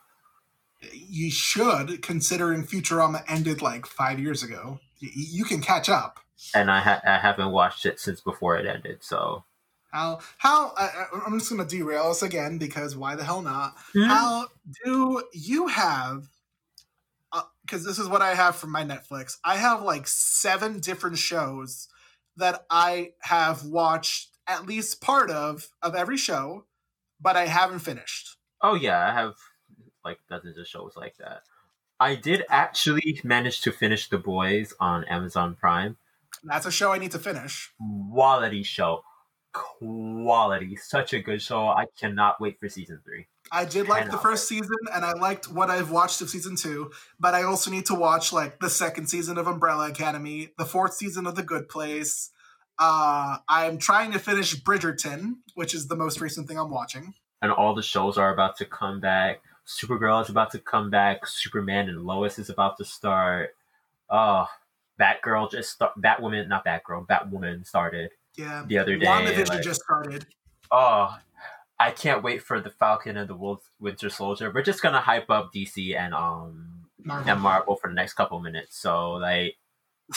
You 0.93 1.29
should, 1.29 2.01
considering 2.01 2.65
Futurama 2.65 3.23
ended 3.27 3.61
like 3.61 3.85
five 3.85 4.19
years 4.19 4.41
ago. 4.41 4.79
You 4.99 5.43
can 5.45 5.61
catch 5.61 5.89
up. 5.89 6.19
and 6.55 6.71
I 6.71 6.79
ha- 6.79 7.01
I 7.05 7.17
haven't 7.19 7.51
watched 7.51 7.85
it 7.85 7.99
since 7.99 8.19
before 8.21 8.57
it 8.57 8.65
ended. 8.65 9.03
So 9.03 9.43
How 9.91 10.19
how 10.37 10.73
I, 10.77 11.05
I'm 11.25 11.37
just 11.37 11.51
gonna 11.51 11.65
derail 11.65 12.09
us 12.09 12.23
again 12.23 12.57
because 12.57 12.95
why 12.95 13.15
the 13.15 13.23
hell 13.23 13.41
not? 13.41 13.75
Hmm? 13.93 14.03
How 14.03 14.47
do 14.85 15.23
you 15.33 15.67
have? 15.67 16.23
Because 17.71 17.85
this 17.85 17.99
is 17.99 18.09
what 18.09 18.21
I 18.21 18.35
have 18.35 18.57
from 18.57 18.69
my 18.69 18.83
Netflix. 18.83 19.37
I 19.45 19.55
have 19.55 19.81
like 19.81 20.05
seven 20.05 20.81
different 20.81 21.17
shows 21.17 21.87
that 22.35 22.65
I 22.69 23.11
have 23.21 23.63
watched 23.63 24.27
at 24.45 24.65
least 24.65 24.99
part 24.99 25.31
of 25.31 25.69
of 25.81 25.95
every 25.95 26.17
show, 26.17 26.65
but 27.21 27.37
I 27.37 27.45
haven't 27.45 27.79
finished. 27.79 28.35
Oh 28.61 28.73
yeah, 28.73 29.07
I 29.07 29.13
have 29.13 29.35
like 30.03 30.17
dozens 30.29 30.57
of 30.57 30.67
shows 30.67 30.95
like 30.97 31.15
that. 31.19 31.43
I 31.97 32.15
did 32.15 32.43
actually 32.49 33.21
manage 33.23 33.61
to 33.61 33.71
finish 33.71 34.09
The 34.09 34.17
Boys 34.17 34.73
on 34.81 35.05
Amazon 35.05 35.55
Prime. 35.55 35.95
That's 36.43 36.65
a 36.65 36.71
show 36.71 36.91
I 36.91 36.97
need 36.97 37.11
to 37.11 37.19
finish. 37.19 37.71
Quality 38.11 38.63
show. 38.63 39.03
Quality. 39.53 40.77
Such 40.77 41.13
a 41.13 41.19
good 41.19 41.41
show. 41.41 41.67
I 41.67 41.85
cannot 41.99 42.39
wait 42.39 42.59
for 42.59 42.69
season 42.69 43.01
three. 43.03 43.27
I 43.51 43.65
did 43.65 43.89
like 43.89 44.09
the 44.09 44.17
first 44.17 44.47
season, 44.47 44.77
and 44.93 45.03
I 45.03 45.11
liked 45.11 45.51
what 45.51 45.69
I've 45.69 45.91
watched 45.91 46.21
of 46.21 46.29
season 46.29 46.55
two. 46.55 46.91
But 47.19 47.33
I 47.33 47.43
also 47.43 47.69
need 47.69 47.85
to 47.87 47.95
watch 47.95 48.31
like 48.31 48.59
the 48.59 48.69
second 48.69 49.07
season 49.07 49.37
of 49.37 49.47
Umbrella 49.47 49.89
Academy, 49.89 50.53
the 50.57 50.65
fourth 50.65 50.93
season 50.93 51.27
of 51.27 51.35
The 51.35 51.43
Good 51.43 51.67
Place. 51.67 52.31
Uh, 52.79 53.37
I'm 53.49 53.77
trying 53.77 54.13
to 54.13 54.19
finish 54.19 54.55
Bridgerton, 54.55 55.33
which 55.55 55.75
is 55.75 55.87
the 55.87 55.97
most 55.97 56.21
recent 56.21 56.47
thing 56.47 56.57
I'm 56.57 56.71
watching. 56.71 57.13
And 57.41 57.51
all 57.51 57.75
the 57.75 57.83
shows 57.83 58.17
are 58.17 58.33
about 58.33 58.57
to 58.57 58.65
come 58.65 59.01
back. 59.01 59.41
Supergirl 59.67 60.23
is 60.23 60.29
about 60.29 60.51
to 60.51 60.59
come 60.59 60.89
back. 60.89 61.27
Superman 61.27 61.89
and 61.89 62.03
Lois 62.03 62.39
is 62.39 62.49
about 62.49 62.77
to 62.77 62.85
start. 62.85 63.49
Oh, 64.09 64.47
Batgirl 64.99 65.51
just 65.51 65.71
start. 65.71 65.93
Batwoman, 65.99 66.47
not 66.47 66.65
Batgirl. 66.65 67.05
Batwoman 67.07 67.65
started 67.65 68.11
Yeah, 68.37 68.63
the 68.67 68.77
other 68.77 68.97
day. 68.97 69.05
WandaVision 69.05 69.49
like- 69.49 69.61
just 69.63 69.81
started. 69.81 70.25
Oh, 70.71 71.17
I 71.79 71.91
can't 71.91 72.23
wait 72.23 72.41
for 72.43 72.61
the 72.61 72.69
Falcon 72.69 73.17
and 73.17 73.27
the 73.29 73.35
Wolf 73.35 73.69
Winter 73.79 74.09
Soldier. 74.09 74.51
We're 74.53 74.61
just 74.61 74.81
gonna 74.81 75.01
hype 75.01 75.29
up 75.29 75.51
DC 75.53 75.95
and 75.97 76.13
um 76.13 76.85
Marvel. 77.03 77.29
and 77.31 77.41
Marvel 77.41 77.75
for 77.75 77.87
the 77.89 77.93
next 77.95 78.13
couple 78.13 78.39
minutes. 78.39 78.77
So 78.77 79.13
like, 79.13 79.57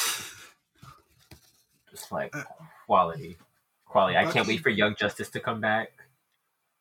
just 1.91 2.13
like 2.13 2.35
Uh. 2.37 2.43
quality, 2.87 3.37
quality. 3.87 4.17
I 4.17 4.31
can't 4.31 4.47
wait 4.47 4.61
for 4.63 4.69
Young 4.71 4.95
Justice 4.97 5.31
to 5.31 5.41
come 5.41 5.61
back. 5.61 5.89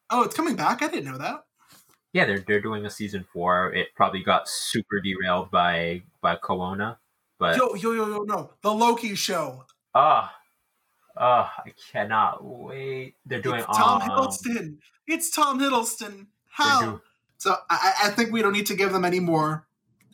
Oh, 0.10 0.24
it's 0.24 0.36
coming 0.36 0.56
back. 0.56 0.82
I 0.82 0.88
didn't 0.88 1.12
know 1.12 1.18
that. 1.18 1.46
Yeah, 2.12 2.26
they're 2.26 2.40
they're 2.40 2.62
doing 2.62 2.86
a 2.86 2.90
season 2.90 3.26
four. 3.34 3.74
It 3.74 3.88
probably 3.96 4.22
got 4.24 4.48
super 4.48 5.00
derailed 5.02 5.50
by 5.50 6.04
by 6.22 6.36
Corona, 6.36 7.00
but 7.40 7.58
Yo, 7.58 7.74
yo, 7.76 7.92
yo, 7.94 8.08
yo, 8.08 8.18
no. 8.24 8.52
The 8.62 8.72
Loki 8.72 9.16
show. 9.16 9.66
ah, 9.96 10.36
ah, 11.18 11.54
I 11.66 11.74
cannot 11.92 12.44
wait. 12.44 13.16
They're 13.26 13.42
doing 13.42 13.60
It's 13.60 13.78
Tom 13.78 14.02
um, 14.02 14.10
Hiddleston. 14.10 14.78
It's 15.08 15.30
Tom 15.30 15.60
Hiddleston. 15.60 16.28
How? 16.50 17.02
So 17.38 17.56
I, 17.70 17.94
I 18.06 18.10
think 18.10 18.32
we 18.32 18.42
don't 18.42 18.54
need 18.54 18.68
to 18.68 18.76
give 18.76 18.94
them 18.94 19.04
any 19.04 19.20
more, 19.20 19.68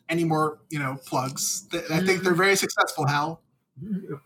any 0.08 0.24
more, 0.24 0.58
you 0.70 0.78
know, 0.78 0.98
plugs. 1.06 1.68
I 1.90 2.00
think 2.04 2.22
they're 2.22 2.34
very 2.34 2.56
successful. 2.56 3.06
Hal, 3.06 3.40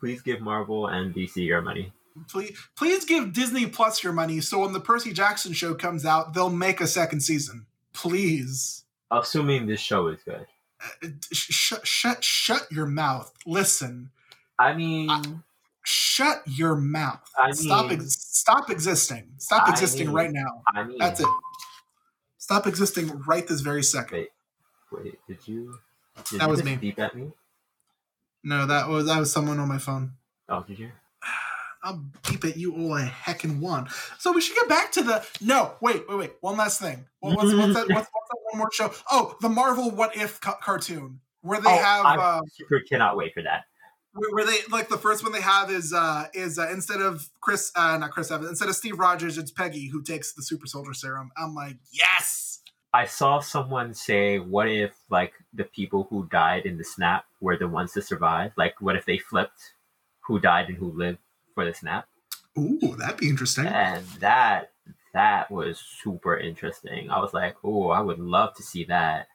Please 0.00 0.22
give 0.22 0.40
Marvel 0.40 0.86
and 0.86 1.14
DC 1.14 1.36
your 1.36 1.60
money. 1.62 1.92
please, 2.28 2.56
please 2.76 3.04
give 3.04 3.32
Disney 3.32 3.66
Plus 3.66 4.02
your 4.02 4.12
money 4.12 4.40
so 4.40 4.60
when 4.60 4.72
the 4.72 4.80
Percy 4.80 5.12
Jackson 5.12 5.52
show 5.52 5.74
comes 5.74 6.04
out, 6.06 6.34
they'll 6.34 6.50
make 6.50 6.80
a 6.80 6.86
second 6.86 7.20
season. 7.20 7.66
Please, 7.92 8.84
Assuming 9.10 9.66
this 9.66 9.80
show 9.80 10.08
is 10.08 10.20
good. 10.24 10.46
Uh, 11.02 11.08
shut, 11.32 11.86
shut, 11.86 12.24
shut 12.24 12.66
your 12.72 12.86
mouth. 12.86 13.32
Listen, 13.46 14.10
I 14.58 14.74
mean, 14.74 15.08
shut 15.84 16.42
your 16.46 16.74
mouth. 16.76 17.20
I 17.40 17.52
stop, 17.52 17.92
ex- 17.92 18.16
stop 18.20 18.70
existing. 18.70 19.28
Stop 19.38 19.68
I 19.68 19.72
existing 19.72 20.08
mean- 20.08 20.16
right 20.16 20.30
now. 20.32 20.62
I 20.74 20.84
mean, 20.84 20.98
That's 20.98 21.20
it. 21.20 21.26
Stop 22.38 22.66
existing 22.66 23.22
right 23.26 23.46
this 23.46 23.60
very 23.60 23.82
second. 23.82 24.18
Wait, 24.18 25.04
wait, 25.04 25.18
did 25.28 25.48
you? 25.48 25.78
Did 26.30 26.40
That 26.40 26.44
you 26.46 26.50
was 26.50 26.64
me. 26.64 26.76
Beep 26.76 26.98
at 26.98 27.14
me? 27.14 27.30
No, 28.42 28.66
that 28.66 28.88
was 28.88 29.06
that 29.06 29.18
was 29.18 29.32
someone 29.32 29.58
on 29.58 29.68
my 29.68 29.78
phone. 29.78 30.12
Oh, 30.48 30.62
did 30.66 30.78
you? 30.78 30.90
I'll 31.82 32.02
beep 32.28 32.44
at 32.44 32.56
you 32.56 32.74
all 32.74 32.96
a 32.96 33.02
heckin' 33.02 33.60
one. 33.60 33.88
So 34.18 34.32
we 34.32 34.40
should 34.40 34.56
get 34.56 34.68
back 34.68 34.92
to 34.92 35.02
the 35.02 35.26
no. 35.40 35.72
Wait, 35.80 36.08
wait, 36.08 36.18
wait. 36.18 36.32
One 36.40 36.56
last 36.56 36.80
thing. 36.80 37.04
What, 37.20 37.36
what's, 37.36 37.52
what's 37.54 37.74
that? 37.74 37.88
What's, 37.88 38.08
what's 38.12 38.28
that 38.30 38.38
one 38.52 38.58
more 38.58 38.70
show? 38.72 38.90
Oh, 39.10 39.36
the 39.40 39.48
Marvel 39.48 39.90
What 39.90 40.16
If 40.16 40.40
ca- 40.40 40.58
cartoon 40.62 41.20
where 41.42 41.60
they 41.60 41.70
Oh, 41.70 41.76
have 41.78 42.04
I 42.06 42.16
uh, 42.16 42.40
super 42.52 42.80
cannot 42.88 43.16
wait 43.16 43.32
for 43.34 43.42
that. 43.42 43.64
Where 44.14 44.46
they 44.46 44.58
like 44.70 44.88
the 44.88 44.98
first 44.98 45.22
one 45.22 45.32
they 45.32 45.40
have 45.40 45.70
is 45.70 45.92
uh 45.92 46.26
is 46.34 46.58
uh, 46.58 46.68
instead 46.70 47.00
of 47.00 47.28
Chris 47.40 47.72
uh 47.76 47.96
not 47.98 48.10
Chris 48.10 48.30
Evans 48.30 48.50
instead 48.50 48.68
of 48.68 48.76
Steve 48.76 48.98
Rogers 48.98 49.38
it's 49.38 49.50
Peggy 49.50 49.88
who 49.88 50.02
takes 50.02 50.32
the 50.32 50.42
super 50.42 50.66
soldier 50.66 50.94
serum. 50.94 51.30
I'm 51.36 51.54
like 51.54 51.76
yes. 51.90 52.60
I 52.92 53.06
saw 53.06 53.40
someone 53.40 53.92
say, 53.92 54.38
"What 54.38 54.68
if 54.68 54.92
like 55.10 55.32
the 55.52 55.64
people 55.64 56.06
who 56.10 56.28
died 56.30 56.64
in 56.64 56.78
the 56.78 56.84
snap 56.84 57.24
were 57.40 57.56
the 57.56 57.66
ones 57.66 57.92
to 57.94 58.02
survive? 58.02 58.52
Like, 58.56 58.80
what 58.80 58.94
if 58.94 59.04
they 59.04 59.18
flipped 59.18 59.74
who 60.20 60.38
died 60.38 60.68
and 60.68 60.76
who 60.76 60.92
lived 60.92 61.18
for 61.54 61.64
the 61.64 61.74
snap?" 61.74 62.06
Ooh, 62.56 62.94
that'd 62.96 63.16
be 63.16 63.28
interesting. 63.28 63.66
And 63.66 64.06
that 64.20 64.70
that 65.12 65.50
was 65.50 65.80
super 65.80 66.38
interesting. 66.38 67.10
I 67.10 67.18
was 67.18 67.34
like, 67.34 67.56
"Oh, 67.64 67.88
I 67.88 68.00
would 68.00 68.20
love 68.20 68.54
to 68.54 68.62
see 68.62 68.84
that." 68.84 69.26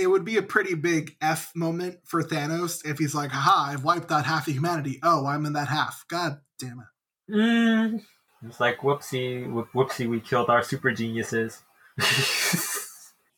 It 0.00 0.08
would 0.10 0.24
be 0.24 0.36
a 0.36 0.42
pretty 0.42 0.74
big 0.74 1.16
F 1.20 1.52
moment 1.54 1.98
for 2.04 2.22
Thanos 2.22 2.84
if 2.84 2.98
he's 2.98 3.14
like, 3.14 3.30
haha, 3.30 3.72
I've 3.72 3.84
wiped 3.84 4.10
out 4.10 4.26
half 4.26 4.46
of 4.48 4.54
humanity. 4.54 4.98
Oh, 5.02 5.26
I'm 5.26 5.46
in 5.46 5.54
that 5.54 5.68
half. 5.68 6.04
God 6.08 6.38
damn 6.58 6.80
it. 6.80 7.32
Mm. 7.34 8.02
It's 8.46 8.60
like, 8.60 8.78
whoopsie, 8.78 9.50
whoop- 9.50 9.72
whoopsie, 9.74 10.08
we 10.08 10.20
killed 10.20 10.48
our 10.50 10.62
super 10.62 10.92
geniuses. 10.92 11.62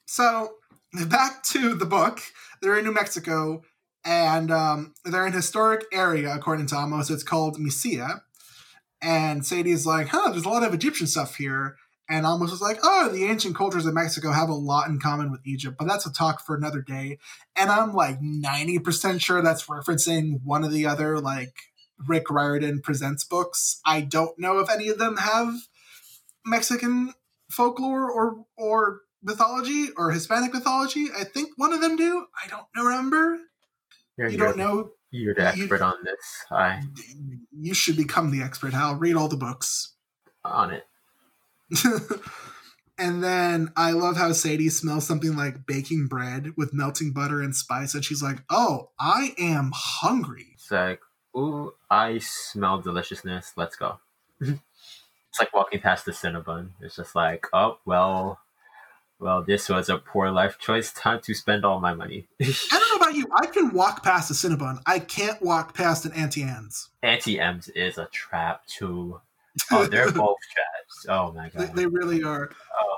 So 0.05 0.55
back 1.07 1.43
to 1.45 1.75
the 1.75 1.87
book. 1.87 2.21
They're 2.61 2.77
in 2.79 2.85
New 2.85 2.93
Mexico, 2.93 3.63
and 4.05 4.51
um, 4.51 4.95
they're 5.05 5.27
in 5.27 5.33
a 5.33 5.37
historic 5.37 5.85
area, 5.93 6.35
according 6.35 6.67
to 6.67 6.77
Amos. 6.77 7.11
It's 7.11 7.23
called 7.23 7.59
Mesilla. 7.59 8.23
And 9.01 9.47
Sadie's 9.47 9.87
like, 9.87 10.09
huh, 10.09 10.31
there's 10.31 10.45
a 10.45 10.49
lot 10.49 10.65
of 10.65 10.75
Egyptian 10.75 11.07
stuff 11.07 11.37
here. 11.37 11.77
And 12.11 12.27
Amos 12.27 12.53
is 12.53 12.61
like, 12.61 12.79
oh, 12.83 13.09
the 13.09 13.25
ancient 13.25 13.55
cultures 13.57 13.87
of 13.87 13.95
Mexico 13.95 14.33
have 14.33 14.49
a 14.49 14.55
lot 14.55 14.89
in 14.89 14.99
common 14.99 15.31
with 15.31 15.47
Egypt, 15.47 15.77
but 15.79 15.87
that's 15.87 16.05
a 16.07 16.13
talk 16.13 16.45
for 16.45 16.57
another 16.57 16.83
day. 16.83 17.19
And 17.55 17.71
I'm 17.71 17.95
like 17.95 18.21
90% 18.21 19.21
sure 19.21 19.41
that's 19.43 19.67
referencing 19.67 20.41
one 20.45 20.65
of 20.65 20.73
the 20.73 20.87
other, 20.87 21.21
like, 21.21 21.55
Rick 22.09 22.31
Riordan 22.31 22.81
Presents 22.81 23.25
books. 23.25 23.81
I 23.87 24.01
don't 24.01 24.39
know 24.39 24.59
if 24.59 24.69
any 24.71 24.89
of 24.89 24.99
them 24.99 25.19
have 25.19 25.55
Mexican 26.45 27.13
folklore 27.51 28.11
or 28.11 28.45
or 28.57 29.01
mythology 29.23 29.89
or 29.97 30.11
Hispanic 30.11 30.55
mythology. 30.55 31.09
I 31.17 31.25
think 31.25 31.51
one 31.57 31.73
of 31.73 31.81
them 31.81 31.97
do. 31.97 32.27
I 32.43 32.49
don't 32.49 32.67
remember. 32.75 33.39
You're, 34.17 34.29
You 34.29 34.39
don't 34.39 34.57
know. 34.57 34.91
You're 35.11 35.35
the 35.35 35.53
you- 35.55 35.65
expert 35.65 35.83
on 35.83 35.95
this. 36.05 36.17
I 36.51 36.83
You 37.53 37.75
should 37.75 37.97
become 37.97 38.31
the 38.31 38.43
expert, 38.43 38.73
Hal. 38.73 38.95
Read 38.97 39.15
all 39.17 39.29
the 39.29 39.37
books. 39.37 39.95
on 40.45 40.71
it. 40.71 40.85
and 42.99 43.23
then 43.23 43.73
I 43.77 43.93
love 43.93 44.17
how 44.17 44.33
Sadie 44.33 44.69
smells 44.69 45.07
something 45.07 45.37
like 45.37 45.67
baking 45.67 46.07
bread 46.09 46.53
with 46.57 46.75
melting 46.75 47.13
butter 47.13 47.41
and 47.41 47.55
spice, 47.55 47.95
and 47.95 48.05
she's 48.05 48.23
like, 48.23 48.43
"Oh, 48.51 48.91
I 48.99 49.35
am 49.39 49.73
hungry." 49.75 50.49
It's 50.55 50.71
like, 50.71 51.01
ooh, 51.37 51.73
I 51.91 52.19
smell 52.19 52.81
deliciousness. 52.81 53.53
Let's 53.57 53.77
go. 53.77 53.99
Mm-hmm. 54.43 54.55
it's 55.29 55.39
like 55.39 55.53
walking 55.55 55.81
past 55.81 56.07
the 56.07 56.13
Cinnabon. 56.13 56.71
It's 56.81 56.97
just 56.97 57.15
like, 57.15 57.47
oh 57.53 57.79
well, 57.85 58.39
well, 59.19 59.45
this 59.45 59.69
was 59.69 59.89
a 59.89 59.99
poor 59.99 60.31
life 60.31 60.59
choice. 60.59 60.93
Time 60.93 61.21
to 61.23 61.35
spend 61.35 61.65
all 61.65 61.79
my 61.79 61.93
money. 61.95 62.27
I 62.41 62.55
don't 62.71 62.89
know 62.89 63.05
about 63.05 63.15
you. 63.15 63.27
I 63.35 63.47
can 63.47 63.73
walk 63.73 64.03
past 64.03 64.31
a 64.31 64.35
Cinnabon. 64.35 64.81
I 64.87 64.99
can't 64.99 65.41
walk 65.43 65.75
past 65.75 66.07
an 66.07 66.13
Auntie 66.13 66.43
Anne's. 66.43 66.89
Auntie 67.03 67.39
Anne's 67.39 67.69
is 67.69 67.99
a 67.99 68.07
trap 68.07 68.67
too. 68.67 69.21
Oh, 69.71 69.85
they're 69.87 70.11
both 70.13 70.39
traps. 70.53 70.80
Oh 71.09 71.33
my 71.33 71.49
They, 71.51 71.67
god. 71.67 71.77
they 71.77 71.87
really 71.87 72.23
are. 72.23 72.51
Oh. 72.81 72.97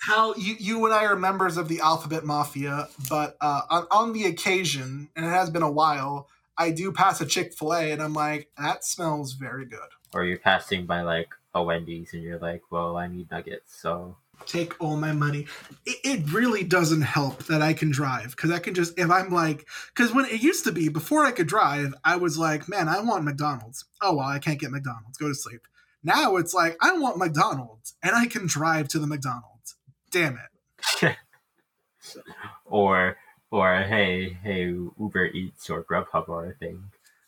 Hal, 0.00 0.34
you, 0.38 0.54
you 0.58 0.84
and 0.86 0.94
I 0.94 1.04
are 1.04 1.16
members 1.16 1.56
of 1.56 1.68
the 1.68 1.80
Alphabet 1.80 2.24
Mafia, 2.24 2.88
but 3.10 3.36
uh, 3.40 3.62
on, 3.68 3.86
on 3.90 4.12
the 4.12 4.24
occasion, 4.26 5.10
and 5.14 5.26
it 5.26 5.28
has 5.28 5.50
been 5.50 5.62
a 5.62 5.70
while, 5.70 6.28
I 6.56 6.70
do 6.70 6.92
pass 6.92 7.20
a 7.20 7.26
Chick 7.26 7.52
fil 7.52 7.74
A 7.74 7.92
and 7.92 8.02
I'm 8.02 8.14
like, 8.14 8.48
that 8.56 8.84
smells 8.84 9.34
very 9.34 9.66
good. 9.66 9.80
Or 10.14 10.24
you're 10.24 10.38
passing 10.38 10.86
by 10.86 11.02
like 11.02 11.28
a 11.54 11.62
Wendy's 11.62 12.14
and 12.14 12.22
you're 12.22 12.38
like, 12.38 12.62
well, 12.70 12.96
I 12.96 13.08
need 13.08 13.30
nuggets. 13.30 13.78
So 13.78 14.16
Take 14.46 14.80
all 14.80 14.96
my 14.96 15.12
money. 15.12 15.46
It, 15.84 15.96
it 16.04 16.32
really 16.32 16.62
doesn't 16.64 17.02
help 17.02 17.44
that 17.44 17.60
I 17.60 17.72
can 17.74 17.90
drive 17.90 18.30
because 18.30 18.50
I 18.50 18.58
can 18.60 18.72
just, 18.74 18.98
if 18.98 19.10
I'm 19.10 19.30
like, 19.30 19.66
because 19.94 20.14
when 20.14 20.24
it 20.26 20.42
used 20.42 20.64
to 20.64 20.72
be, 20.72 20.88
before 20.88 21.24
I 21.24 21.32
could 21.32 21.48
drive, 21.48 21.92
I 22.04 22.16
was 22.16 22.38
like, 22.38 22.68
man, 22.68 22.88
I 22.88 23.00
want 23.00 23.24
McDonald's. 23.24 23.84
Oh, 24.00 24.16
well, 24.16 24.26
I 24.26 24.38
can't 24.38 24.60
get 24.60 24.70
McDonald's. 24.70 25.18
Go 25.18 25.28
to 25.28 25.34
sleep. 25.34 25.66
Now 26.02 26.36
it's 26.36 26.54
like, 26.54 26.76
I 26.80 26.92
want 26.98 27.18
McDonald's 27.18 27.94
and 28.02 28.14
I 28.14 28.26
can 28.26 28.46
drive 28.46 28.88
to 28.88 28.98
the 28.98 29.06
McDonald's. 29.06 29.76
Damn 30.10 30.38
it. 31.02 31.16
or 32.64 33.16
or 33.50 33.82
hey 33.82 34.38
hey 34.42 34.64
Uber 34.98 35.26
Eats 35.26 35.68
or 35.70 35.84
Grubhub 35.84 36.28
or 36.28 36.46
a 36.46 36.54
thing. 36.54 36.84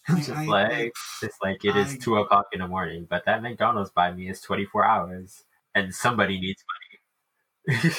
Just 0.08 0.30
I- 0.30 0.46
like 0.46 0.92
it's 1.22 1.36
like 1.42 1.64
it 1.64 1.76
is 1.76 1.94
I- 1.94 1.96
two 1.96 2.16
o'clock 2.16 2.46
in 2.52 2.60
the 2.60 2.68
morning, 2.68 3.06
but 3.08 3.24
that 3.26 3.42
McDonald's 3.42 3.90
by 3.90 4.12
me 4.12 4.28
is 4.28 4.40
twenty 4.40 4.64
four 4.64 4.84
hours, 4.84 5.44
and 5.74 5.94
somebody 5.94 6.40
needs 6.40 6.64
money. 7.68 7.94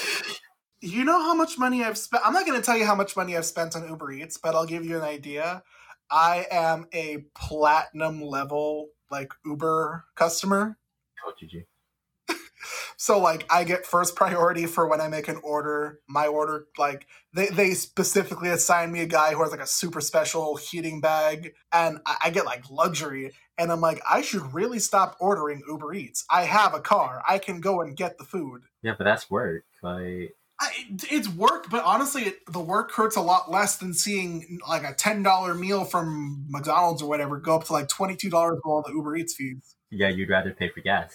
You 0.80 1.04
know 1.04 1.22
how 1.22 1.34
much 1.34 1.58
money 1.58 1.84
I've 1.84 1.96
spent? 1.96 2.26
I'm 2.26 2.32
not 2.32 2.44
going 2.44 2.58
to 2.58 2.64
tell 2.64 2.76
you 2.76 2.84
how 2.84 2.96
much 2.96 3.16
money 3.16 3.36
I've 3.36 3.46
spent 3.46 3.76
on 3.76 3.88
Uber 3.88 4.10
Eats, 4.12 4.36
but 4.36 4.56
I'll 4.56 4.66
give 4.66 4.84
you 4.84 4.96
an 4.96 5.04
idea. 5.04 5.62
I 6.10 6.46
am 6.50 6.86
a 6.92 7.18
platinum 7.36 8.20
level 8.20 8.88
like 9.12 9.32
Uber 9.44 10.06
customer. 10.16 10.78
oh, 11.26 11.32
you? 11.38 11.62
So 13.02 13.18
like 13.18 13.44
I 13.50 13.64
get 13.64 13.84
first 13.84 14.14
priority 14.14 14.66
for 14.66 14.86
when 14.86 15.00
I 15.00 15.08
make 15.08 15.26
an 15.26 15.40
order. 15.42 15.98
My 16.08 16.28
order 16.28 16.66
like 16.78 17.08
they, 17.34 17.48
they 17.48 17.70
specifically 17.74 18.48
assign 18.48 18.92
me 18.92 19.00
a 19.00 19.06
guy 19.06 19.32
who 19.32 19.42
has 19.42 19.50
like 19.50 19.58
a 19.58 19.66
super 19.66 20.00
special 20.00 20.54
heating 20.54 21.00
bag 21.00 21.54
and 21.72 21.98
I, 22.06 22.16
I 22.26 22.30
get 22.30 22.44
like 22.44 22.70
luxury 22.70 23.32
and 23.58 23.72
I'm 23.72 23.80
like 23.80 24.00
I 24.08 24.22
should 24.22 24.54
really 24.54 24.78
stop 24.78 25.16
ordering 25.18 25.62
Uber 25.66 25.92
Eats. 25.94 26.24
I 26.30 26.44
have 26.44 26.74
a 26.74 26.80
car. 26.80 27.24
I 27.28 27.38
can 27.38 27.60
go 27.60 27.80
and 27.80 27.96
get 27.96 28.18
the 28.18 28.24
food. 28.24 28.62
Yeah, 28.82 28.94
but 28.96 29.02
that's 29.02 29.28
work. 29.28 29.64
Like 29.82 30.36
I, 30.62 30.70
it's 31.10 31.28
work, 31.28 31.68
but 31.70 31.82
honestly, 31.84 32.22
it, 32.22 32.46
the 32.46 32.60
work 32.60 32.92
hurts 32.92 33.16
a 33.16 33.20
lot 33.20 33.50
less 33.50 33.76
than 33.78 33.94
seeing 33.94 34.60
like 34.68 34.84
a 34.84 34.94
ten 34.94 35.24
dollar 35.24 35.54
meal 35.54 35.84
from 35.84 36.46
McDonald's 36.48 37.02
or 37.02 37.08
whatever 37.08 37.38
go 37.38 37.56
up 37.56 37.64
to 37.64 37.72
like 37.72 37.88
twenty 37.88 38.14
two 38.14 38.30
dollars 38.30 38.60
for 38.62 38.72
all 38.72 38.82
the 38.82 38.92
Uber 38.92 39.16
Eats 39.16 39.34
fees. 39.34 39.74
yeah, 39.90 40.08
you'd 40.08 40.28
rather 40.30 40.52
pay 40.52 40.68
for 40.68 40.80
gas. 40.80 41.12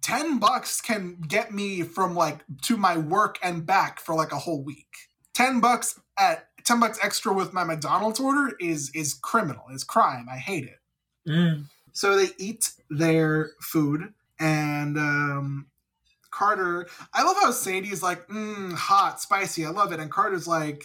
Ten 0.00 0.38
bucks 0.38 0.80
can 0.80 1.16
get 1.26 1.52
me 1.52 1.82
from 1.82 2.14
like 2.14 2.44
to 2.62 2.76
my 2.76 2.96
work 2.96 3.38
and 3.42 3.66
back 3.66 3.98
for 3.98 4.14
like 4.14 4.30
a 4.32 4.38
whole 4.38 4.62
week. 4.62 4.94
Ten 5.34 5.60
bucks 5.60 5.98
at 6.16 6.46
ten 6.64 6.78
bucks 6.78 6.98
extra 7.02 7.34
with 7.34 7.52
my 7.52 7.64
McDonald's 7.64 8.20
order 8.20 8.54
is 8.60 8.90
is 8.94 9.12
criminal. 9.14 9.64
Is 9.72 9.82
crime. 9.82 10.26
I 10.30 10.36
hate 10.36 10.64
it. 10.64 10.78
Mm. 11.28 11.64
So 11.92 12.16
they 12.16 12.28
eat 12.38 12.70
their 12.88 13.50
food, 13.60 14.14
and 14.38 14.96
um, 14.96 15.66
Carter. 16.34 16.88
I 17.12 17.22
love 17.22 17.36
how 17.40 17.50
Sadie's 17.52 18.02
like, 18.02 18.26
mm, 18.28 18.72
hot, 18.74 19.20
spicy. 19.20 19.64
I 19.64 19.70
love 19.70 19.92
it, 19.92 20.00
and 20.00 20.10
Carter's 20.10 20.48
like, 20.48 20.84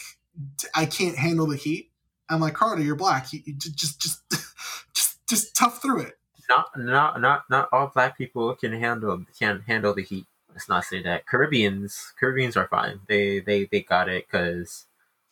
I 0.76 0.86
can't 0.86 1.18
handle 1.18 1.48
the 1.48 1.58
heat. 1.58 1.92
I'm 2.30 2.40
like, 2.40 2.54
Carter, 2.54 2.84
you're 2.84 2.96
black. 2.96 3.34
You, 3.34 3.42
you 3.46 3.54
just, 3.56 4.00
just, 4.00 4.22
just, 4.94 5.28
just 5.28 5.56
tough 5.56 5.82
through 5.82 6.02
it. 6.02 6.18
not 6.50 6.68
not 6.78 7.22
not 7.22 7.44
not 7.50 7.70
all 7.72 7.88
black 7.88 8.18
people 8.18 8.56
can 8.56 8.74
handle 8.74 9.26
can 9.38 9.62
handle 9.68 9.94
the 9.94 10.04
heat. 10.04 10.26
Let's 10.52 10.70
not 10.70 10.86
say 10.86 11.02
that. 11.04 11.26
Caribbeans 11.26 12.14
Caribbeans 12.20 12.58
are 12.58 12.68
fine. 12.68 13.02
They 13.08 13.40
they 13.40 13.66
they 13.66 13.82
got 13.82 14.10
it 14.10 14.28
because 14.28 14.86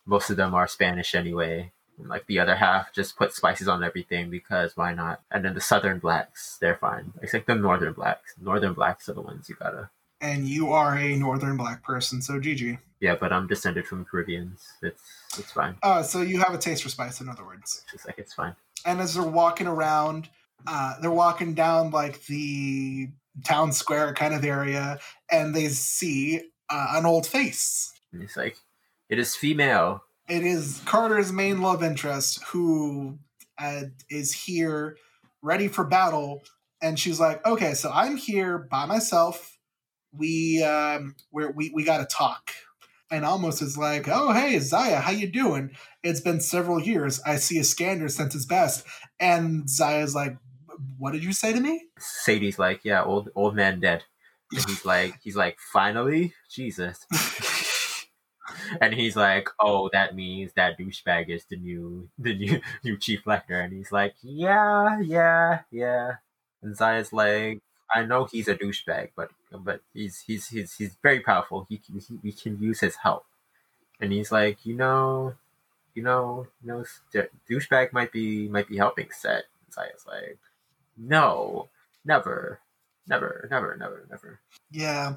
most 0.05 0.29
of 0.29 0.37
them 0.37 0.53
are 0.55 0.67
Spanish 0.67 1.15
anyway. 1.15 1.71
Like 1.99 2.27
the 2.27 2.39
other 2.39 2.55
half 2.55 2.93
just 2.93 3.17
put 3.17 3.33
spices 3.33 3.67
on 3.67 3.83
everything 3.83 4.29
because 4.29 4.77
why 4.77 4.93
not? 4.93 5.21
And 5.31 5.43
then 5.45 5.55
the 5.55 5.61
southern 5.61 5.99
blacks, 5.99 6.57
they're 6.61 6.75
fine. 6.77 7.13
Except 7.21 7.47
the 7.47 7.55
northern 7.55 7.93
blacks. 7.93 8.35
Northern 8.41 8.73
blacks 8.73 9.09
are 9.09 9.13
the 9.13 9.21
ones 9.21 9.49
you 9.49 9.55
gotta. 9.55 9.89
And 10.21 10.47
you 10.47 10.71
are 10.71 10.97
a 10.97 11.15
northern 11.15 11.57
black 11.57 11.83
person, 11.83 12.21
so 12.21 12.39
GG. 12.39 12.79
Yeah, 12.99 13.15
but 13.19 13.31
I'm 13.31 13.47
descended 13.47 13.85
from 13.85 14.05
Caribbeans. 14.05 14.65
It's 14.81 15.01
it's 15.37 15.51
fine. 15.51 15.75
Uh, 15.83 16.01
so 16.01 16.21
you 16.21 16.39
have 16.39 16.53
a 16.53 16.57
taste 16.57 16.83
for 16.83 16.89
spice, 16.89 17.21
in 17.21 17.29
other 17.29 17.45
words. 17.45 17.85
It's 17.93 18.05
like 18.05 18.17
it's 18.17 18.33
fine. 18.33 18.55
And 18.85 18.99
as 18.99 19.13
they're 19.13 19.23
walking 19.23 19.67
around, 19.67 20.29
uh, 20.65 20.95
they're 20.99 21.11
walking 21.11 21.53
down 21.53 21.91
like 21.91 22.25
the 22.25 23.09
town 23.43 23.71
square 23.71 24.13
kind 24.13 24.33
of 24.33 24.43
area, 24.43 24.99
and 25.31 25.53
they 25.53 25.67
see 25.69 26.41
uh, 26.69 26.87
an 26.91 27.05
old 27.05 27.27
face. 27.27 27.93
And 28.11 28.23
it's 28.23 28.37
like, 28.37 28.57
it 29.09 29.19
is 29.19 29.35
female. 29.35 30.03
It 30.27 30.43
is 30.43 30.81
Carter's 30.85 31.31
main 31.31 31.61
love 31.61 31.83
interest 31.83 32.43
who 32.45 33.19
uh, 33.59 33.83
is 34.09 34.33
here 34.33 34.97
ready 35.41 35.67
for 35.67 35.83
battle. 35.83 36.43
And 36.81 36.99
she's 36.99 37.19
like, 37.19 37.45
okay, 37.45 37.73
so 37.73 37.91
I'm 37.93 38.17
here 38.17 38.57
by 38.57 38.85
myself. 38.85 39.56
We 40.17 40.63
um, 40.63 41.15
we're, 41.31 41.51
we 41.51 41.71
we 41.73 41.83
got 41.83 41.97
to 41.97 42.05
talk. 42.05 42.51
And 43.09 43.23
Amos 43.23 43.61
is 43.61 43.77
like, 43.77 44.07
oh 44.09 44.33
hey 44.33 44.59
Zaya, 44.59 44.99
how 44.99 45.11
you 45.11 45.31
doing? 45.31 45.71
It's 46.03 46.19
been 46.19 46.41
several 46.41 46.81
years. 46.81 47.21
I 47.25 47.37
see 47.37 47.57
a 47.57 47.63
scanner 47.63 48.09
since 48.09 48.33
his 48.33 48.45
best. 48.45 48.85
And 49.19 49.69
Zaya's 49.69 50.13
like, 50.13 50.37
what 50.97 51.13
did 51.13 51.23
you 51.23 51.33
say 51.33 51.53
to 51.53 51.59
me? 51.59 51.85
Sadie's 51.97 52.59
like, 52.59 52.81
yeah, 52.83 53.03
old 53.03 53.29
old 53.35 53.55
man 53.55 53.79
dead. 53.79 54.03
And 54.51 54.65
he's 54.67 54.85
like, 54.85 55.19
he's 55.21 55.35
like, 55.35 55.57
finally, 55.73 56.33
Jesus. 56.49 57.05
and 58.81 58.93
he's 58.93 59.15
like, 59.15 59.49
oh, 59.59 59.89
that 59.93 60.15
means 60.15 60.53
that 60.55 60.77
douchebag 60.77 61.29
is 61.29 61.45
the 61.49 61.57
new 61.57 62.09
the 62.17 62.35
new 62.35 62.61
new 62.83 62.97
chief 62.97 63.25
lector. 63.25 63.59
And 63.59 63.73
he's 63.73 63.91
like, 63.91 64.15
yeah, 64.21 64.99
yeah, 65.01 65.61
yeah. 65.71 66.13
And 66.61 66.75
Zaya's 66.75 67.13
like, 67.13 67.61
I 67.93 68.03
know 68.03 68.25
he's 68.25 68.47
a 68.47 68.55
douchebag, 68.55 69.09
but 69.15 69.31
but 69.51 69.81
he's 69.93 70.21
he's 70.21 70.47
he's 70.49 70.75
he's 70.75 70.97
very 71.01 71.21
powerful. 71.21 71.65
He, 71.69 71.77
can- 71.77 71.99
he 71.99 72.19
we 72.23 72.31
can 72.31 72.61
use 72.61 72.79
his 72.81 72.97
help. 72.97 73.25
And 73.99 74.11
he's 74.11 74.31
like, 74.31 74.65
you 74.65 74.75
know, 74.75 75.33
you 75.95 76.03
know, 76.03 76.47
you 76.63 76.67
know, 76.67 76.85
douchebag 77.49 77.93
might 77.93 78.11
be 78.11 78.47
might 78.47 78.67
be 78.67 78.77
helping 78.77 79.07
Set. 79.11 79.45
And 79.65 79.73
Zaya's 79.73 80.05
like, 80.05 80.37
no, 80.97 81.69
never, 82.05 82.59
never, 83.07 83.47
never, 83.49 83.75
never, 83.77 84.05
never. 84.09 84.39
Yeah. 84.71 85.15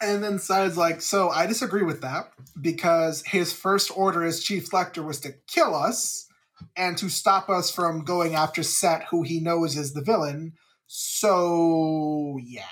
And 0.00 0.22
then 0.22 0.38
Sadie's 0.38 0.76
like, 0.76 1.00
so 1.02 1.28
I 1.28 1.46
disagree 1.46 1.82
with 1.82 2.02
that 2.02 2.32
because 2.60 3.24
his 3.26 3.52
first 3.52 3.90
order 3.96 4.24
as 4.24 4.44
chief 4.44 4.72
lector 4.72 5.02
was 5.02 5.18
to 5.20 5.32
kill 5.48 5.74
us 5.74 6.28
and 6.76 6.96
to 6.98 7.08
stop 7.08 7.48
us 7.48 7.70
from 7.70 8.04
going 8.04 8.34
after 8.36 8.62
Set, 8.62 9.04
who 9.10 9.22
he 9.22 9.40
knows 9.40 9.76
is 9.76 9.94
the 9.94 10.02
villain. 10.02 10.52
So 10.88 12.38
yeah. 12.42 12.62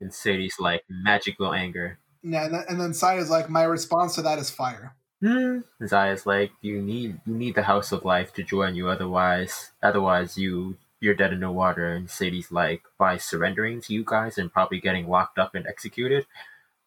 And 0.00 0.14
Sadie's 0.14 0.60
like 0.60 0.84
magical 0.88 1.52
anger. 1.52 1.98
Yeah, 2.22 2.44
and 2.44 2.54
then, 2.54 2.64
and 2.68 2.80
then 2.80 3.18
is 3.18 3.30
like, 3.30 3.50
my 3.50 3.64
response 3.64 4.14
to 4.14 4.22
that 4.22 4.38
is 4.38 4.50
fire. 4.50 4.94
Hmm. 5.20 5.60
Zaya's 5.84 6.26
like, 6.26 6.50
you 6.60 6.82
need 6.82 7.20
you 7.26 7.34
need 7.34 7.54
the 7.54 7.62
House 7.62 7.92
of 7.92 8.04
Life 8.04 8.32
to 8.34 8.42
join 8.42 8.74
you, 8.74 8.88
otherwise 8.88 9.70
otherwise 9.82 10.36
you 10.36 10.76
you're 11.00 11.14
dead 11.14 11.32
in 11.32 11.40
the 11.40 11.50
water. 11.50 11.92
And 11.92 12.10
Sadie's 12.10 12.52
like, 12.52 12.82
by 12.98 13.16
surrendering 13.16 13.80
to 13.82 13.94
you 13.94 14.04
guys 14.04 14.38
and 14.38 14.52
probably 14.52 14.80
getting 14.80 15.08
locked 15.08 15.38
up 15.38 15.54
and 15.54 15.66
executed. 15.66 16.26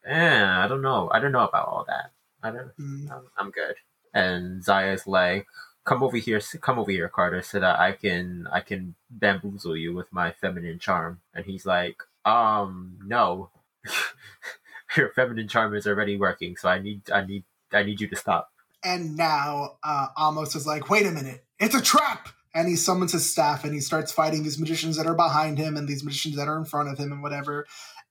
Eh, 0.05 0.45
I 0.45 0.67
don't 0.67 0.81
know. 0.81 1.09
I 1.11 1.19
don't 1.19 1.31
know 1.31 1.47
about 1.47 1.67
all 1.67 1.86
that. 1.88 2.11
I 2.43 2.51
don't. 2.51 2.77
Mm. 2.77 3.11
I'm, 3.11 3.23
I'm 3.38 3.51
good. 3.51 3.75
And 4.13 4.63
Zaya's 4.63 5.07
like, 5.07 5.47
come 5.86 6.03
over 6.03 6.17
here, 6.17 6.41
come 6.61 6.79
over 6.79 6.91
here, 6.91 7.07
Carter, 7.07 7.41
so 7.41 7.59
that 7.59 7.79
I 7.79 7.93
can 7.93 8.47
I 8.51 8.59
can 8.59 8.95
bamboozle 9.09 9.77
you 9.77 9.93
with 9.93 10.11
my 10.11 10.31
feminine 10.31 10.79
charm. 10.79 11.21
And 11.33 11.45
he's 11.45 11.65
like, 11.65 12.01
um, 12.25 12.97
no. 13.05 13.51
Your 14.97 15.09
feminine 15.09 15.47
charm 15.47 15.75
is 15.75 15.88
already 15.88 16.17
working, 16.17 16.57
so 16.57 16.69
I 16.69 16.79
need 16.79 17.09
I 17.11 17.25
need 17.25 17.43
I 17.71 17.83
need 17.83 18.01
you 18.01 18.07
to 18.09 18.15
stop. 18.15 18.49
And 18.83 19.15
now 19.15 19.77
uh, 19.83 20.07
Amos 20.19 20.55
is 20.55 20.67
like, 20.67 20.89
wait 20.89 21.05
a 21.05 21.11
minute, 21.11 21.43
it's 21.59 21.75
a 21.75 21.81
trap! 21.81 22.29
And 22.53 22.67
he 22.69 22.75
summons 22.75 23.11
his 23.11 23.29
staff 23.29 23.65
and 23.65 23.73
he 23.73 23.81
starts 23.81 24.11
fighting 24.13 24.43
these 24.43 24.57
magicians 24.57 24.95
that 24.95 25.07
are 25.07 25.15
behind 25.15 25.57
him 25.57 25.75
and 25.75 25.88
these 25.89 26.05
magicians 26.05 26.38
that 26.38 26.47
are 26.47 26.57
in 26.57 26.63
front 26.63 26.89
of 26.89 26.97
him 26.97 27.11
and 27.11 27.21
whatever. 27.21 27.65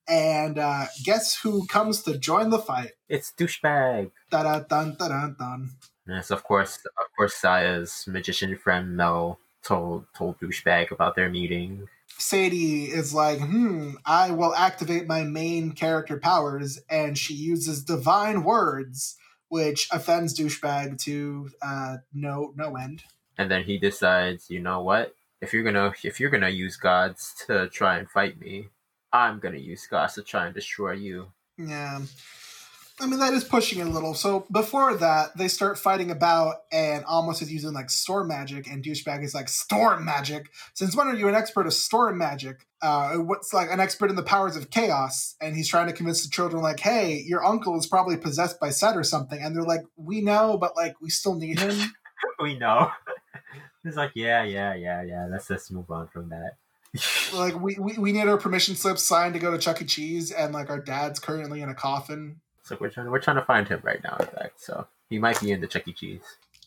And 0.07 0.59
uh, 0.59 0.85
guess 1.03 1.35
who 1.35 1.65
comes 1.65 2.03
to 2.03 2.19
join 2.19 2.51
the 2.51 2.59
fight? 2.59 2.91
It's 3.09 3.33
douchebag. 3.35 4.11
Da 4.29 4.43
da 6.07 6.13
dun 6.13 6.13
da 6.13 6.13
dun 6.13 6.13
dun. 6.13 6.15
Yes, 6.17 6.31
of 6.31 6.43
course, 6.43 6.77
of 6.85 7.07
course. 7.17 7.35
Zaya's 7.41 8.05
magician 8.07 8.57
friend 8.57 8.95
Mel 8.95 9.39
told 9.63 10.05
told 10.17 10.39
douchebag 10.39 10.91
about 10.91 11.15
their 11.15 11.29
meeting. 11.29 11.87
Sadie 12.17 12.85
is 12.85 13.13
like, 13.13 13.39
hmm, 13.39 13.95
I 14.05 14.31
will 14.31 14.53
activate 14.55 15.07
my 15.07 15.23
main 15.23 15.71
character 15.73 16.17
powers, 16.17 16.79
and 16.89 17.17
she 17.17 17.33
uses 17.33 17.83
divine 17.83 18.43
words, 18.43 19.17
which 19.49 19.89
offends 19.91 20.37
douchebag 20.37 20.97
to 21.03 21.49
uh, 21.61 21.97
no 22.13 22.53
no 22.55 22.75
end. 22.77 23.03
and 23.37 23.51
then 23.51 23.63
he 23.63 23.77
decides, 23.77 24.49
you 24.49 24.61
know 24.61 24.81
what? 24.81 25.13
If 25.41 25.53
you're 25.53 25.63
gonna 25.63 25.93
if 26.03 26.19
you're 26.19 26.29
gonna 26.29 26.49
use 26.49 26.77
gods 26.77 27.33
to 27.47 27.67
try 27.69 27.97
and 27.97 28.09
fight 28.09 28.39
me, 28.39 28.69
I'm 29.11 29.39
gonna 29.39 29.57
use 29.57 29.87
gods 29.87 30.13
to 30.15 30.21
try 30.23 30.45
and 30.45 30.55
destroy 30.55 30.93
you. 30.93 31.31
Yeah. 31.57 32.01
I 32.97 33.07
mean, 33.07 33.19
that 33.19 33.33
is 33.33 33.43
pushing 33.43 33.79
it 33.79 33.87
a 33.87 33.89
little. 33.89 34.13
So 34.13 34.45
before 34.49 34.95
that, 34.95 35.37
they 35.37 35.49
start 35.49 35.77
fighting 35.77 36.11
about, 36.11 36.61
and 36.71 37.03
Amos 37.11 37.41
is 37.41 37.51
using 37.51 37.73
like 37.73 37.89
storm 37.89 38.29
magic, 38.29 38.67
and 38.67 38.81
douchebag 38.81 39.21
is 39.21 39.35
like 39.35 39.49
storm 39.49 40.05
magic. 40.05 40.49
Since 40.73 40.95
when 40.95 41.07
are 41.07 41.15
you 41.15 41.27
an 41.27 41.35
expert 41.35 41.67
of 41.67 41.73
storm 41.73 42.17
magic? 42.17 42.65
Uh, 42.81 43.15
what's 43.15 43.53
like 43.53 43.69
an 43.69 43.81
expert 43.81 44.09
in 44.09 44.15
the 44.15 44.23
powers 44.23 44.55
of 44.55 44.69
chaos? 44.69 45.35
And 45.41 45.57
he's 45.57 45.67
trying 45.67 45.87
to 45.87 45.93
convince 45.93 46.23
the 46.23 46.29
children, 46.29 46.61
like, 46.63 46.79
hey, 46.79 47.21
your 47.27 47.43
uncle 47.43 47.77
is 47.77 47.85
probably 47.85 48.15
possessed 48.15 48.61
by 48.61 48.69
Set 48.69 48.95
or 48.95 49.03
something. 49.03 49.41
And 49.41 49.53
they're 49.53 49.63
like, 49.63 49.83
we 49.97 50.21
know, 50.21 50.57
but 50.57 50.77
like, 50.77 50.95
we 51.01 51.09
still 51.09 51.35
need 51.35 51.59
him. 51.59 51.77
we 52.39 52.57
know. 52.57 52.91
He's 53.83 53.97
like, 53.97 54.11
yeah, 54.15 54.43
yeah, 54.43 54.73
yeah, 54.73 55.03
yeah. 55.03 55.27
Let's 55.29 55.49
just 55.49 55.69
move 55.69 55.91
on 55.91 56.07
from 56.07 56.29
that. 56.29 56.53
like, 57.33 57.59
we, 57.59 57.75
we 57.77 57.97
we 57.97 58.13
need 58.13 58.29
our 58.29 58.37
permission 58.37 58.73
slip 58.73 58.97
signed 58.97 59.33
to 59.33 59.39
go 59.39 59.51
to 59.51 59.57
Chuck 59.57 59.81
E. 59.81 59.85
Cheese, 59.85 60.31
and 60.31 60.53
like, 60.53 60.69
our 60.69 60.79
dad's 60.79 61.19
currently 61.19 61.59
in 61.59 61.67
a 61.67 61.75
coffin. 61.75 62.39
So 62.65 62.75
we're 62.79 62.89
trying 62.89 63.09
we're 63.11 63.19
trying 63.19 63.37
to 63.37 63.43
find 63.45 63.67
him 63.67 63.79
right 63.83 64.03
now. 64.03 64.17
In 64.19 64.25
fact, 64.25 64.59
so 64.59 64.87
he 65.09 65.19
might 65.19 65.39
be 65.39 65.51
in 65.51 65.61
the 65.61 65.67
Chuck 65.67 65.87
E. 65.87 65.93
Cheese. 65.93 66.21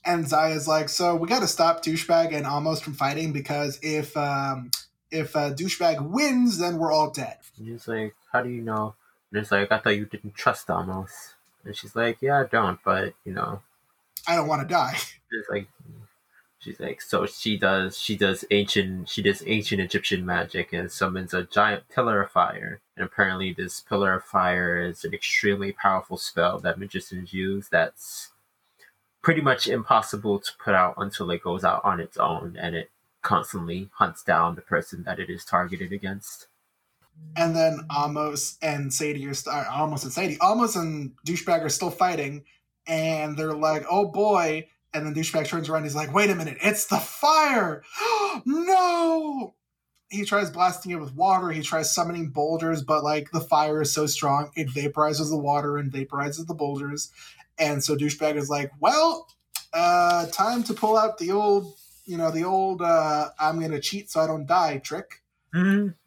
and 0.04 0.24
Zaya's 0.24 0.66
like, 0.68 0.88
so 0.88 1.14
we 1.16 1.28
got 1.28 1.40
to 1.40 1.48
stop 1.48 1.84
douchebag 1.84 2.32
and 2.32 2.46
Amos 2.46 2.80
from 2.80 2.94
fighting 2.94 3.32
because 3.32 3.78
if 3.82 4.16
um, 4.16 4.70
if 5.10 5.34
uh, 5.36 5.52
douchebag 5.52 6.00
wins, 6.08 6.58
then 6.58 6.78
we're 6.78 6.92
all 6.92 7.10
dead. 7.10 7.38
And 7.58 7.68
he's 7.68 7.88
like, 7.88 8.14
how 8.32 8.42
do 8.42 8.48
you 8.48 8.62
know? 8.62 8.94
And 9.32 9.40
it's 9.42 9.50
like, 9.50 9.70
I 9.72 9.78
thought 9.78 9.96
you 9.96 10.06
didn't 10.06 10.34
trust 10.34 10.70
Amos. 10.70 11.34
And 11.64 11.76
she's 11.76 11.94
like, 11.96 12.18
yeah, 12.22 12.40
I 12.40 12.44
don't, 12.44 12.78
but 12.84 13.14
you 13.24 13.32
know, 13.32 13.60
I 14.26 14.36
don't 14.36 14.46
want 14.48 14.62
to 14.62 14.68
die. 14.68 14.96
It's 15.30 15.50
like 15.50 15.66
she's 16.58 16.80
like 16.80 17.00
so 17.00 17.26
she 17.26 17.56
does 17.56 17.98
she 17.98 18.16
does 18.16 18.44
ancient 18.50 19.08
she 19.08 19.22
does 19.22 19.42
ancient 19.46 19.80
Egyptian 19.80 20.26
magic 20.26 20.72
and 20.72 20.90
summons 20.90 21.32
a 21.32 21.44
giant 21.44 21.88
pillar 21.88 22.22
of 22.22 22.30
fire. 22.30 22.80
And 22.96 23.04
apparently 23.06 23.52
this 23.52 23.80
pillar 23.80 24.14
of 24.14 24.24
fire 24.24 24.80
is 24.80 25.04
an 25.04 25.14
extremely 25.14 25.72
powerful 25.72 26.16
spell 26.16 26.58
that 26.60 26.78
magicians 26.78 27.32
use 27.32 27.68
that's 27.68 28.30
pretty 29.22 29.40
much 29.40 29.68
impossible 29.68 30.38
to 30.40 30.52
put 30.62 30.74
out 30.74 30.94
until 30.96 31.30
it 31.30 31.42
goes 31.42 31.64
out 31.64 31.84
on 31.84 32.00
its 32.00 32.16
own 32.16 32.56
and 32.60 32.74
it 32.74 32.90
constantly 33.22 33.90
hunts 33.94 34.22
down 34.22 34.54
the 34.54 34.62
person 34.62 35.02
that 35.04 35.18
it 35.18 35.28
is 35.28 35.44
targeted 35.44 35.92
against. 35.92 36.46
And 37.36 37.54
then 37.54 37.80
Amos 37.96 38.58
and 38.62 38.92
Sadie 38.92 39.26
are 39.26 39.34
st- 39.34 39.54
uh, 39.54 39.64
Amos 39.76 40.04
and 40.04 40.12
Sadie, 40.12 40.38
Amos 40.42 40.76
and 40.76 41.12
douchebag 41.26 41.62
are 41.62 41.68
still 41.68 41.90
fighting, 41.90 42.44
and 42.86 43.36
they're 43.36 43.52
like, 43.52 43.84
"Oh 43.90 44.06
boy!" 44.06 44.68
And 44.94 45.04
then 45.04 45.14
douchebag 45.14 45.46
turns 45.46 45.68
around. 45.68 45.84
He's 45.84 45.94
like, 45.94 46.14
"Wait 46.14 46.30
a 46.30 46.34
minute! 46.34 46.58
It's 46.62 46.86
the 46.86 46.98
fire! 46.98 47.82
no!" 48.44 49.54
He 50.10 50.24
tries 50.24 50.50
blasting 50.50 50.92
it 50.92 51.00
with 51.00 51.14
water. 51.14 51.50
He 51.50 51.60
tries 51.60 51.94
summoning 51.94 52.30
boulders, 52.30 52.82
but 52.82 53.04
like 53.04 53.30
the 53.30 53.42
fire 53.42 53.82
is 53.82 53.92
so 53.92 54.06
strong, 54.06 54.50
it 54.56 54.68
vaporizes 54.68 55.28
the 55.28 55.36
water 55.36 55.76
and 55.76 55.92
vaporizes 55.92 56.46
the 56.46 56.54
boulders. 56.54 57.12
And 57.58 57.84
so 57.84 57.94
douchebag 57.96 58.36
is 58.36 58.48
like, 58.48 58.72
"Well, 58.80 59.28
uh, 59.74 60.26
time 60.28 60.62
to 60.64 60.74
pull 60.74 60.96
out 60.96 61.18
the 61.18 61.32
old, 61.32 61.74
you 62.06 62.16
know, 62.16 62.30
the 62.30 62.44
old 62.44 62.80
uh, 62.80 63.30
I'm 63.38 63.60
gonna 63.60 63.80
cheat 63.80 64.10
so 64.10 64.20
I 64.20 64.26
don't 64.26 64.46
die 64.46 64.78
trick." 64.78 65.22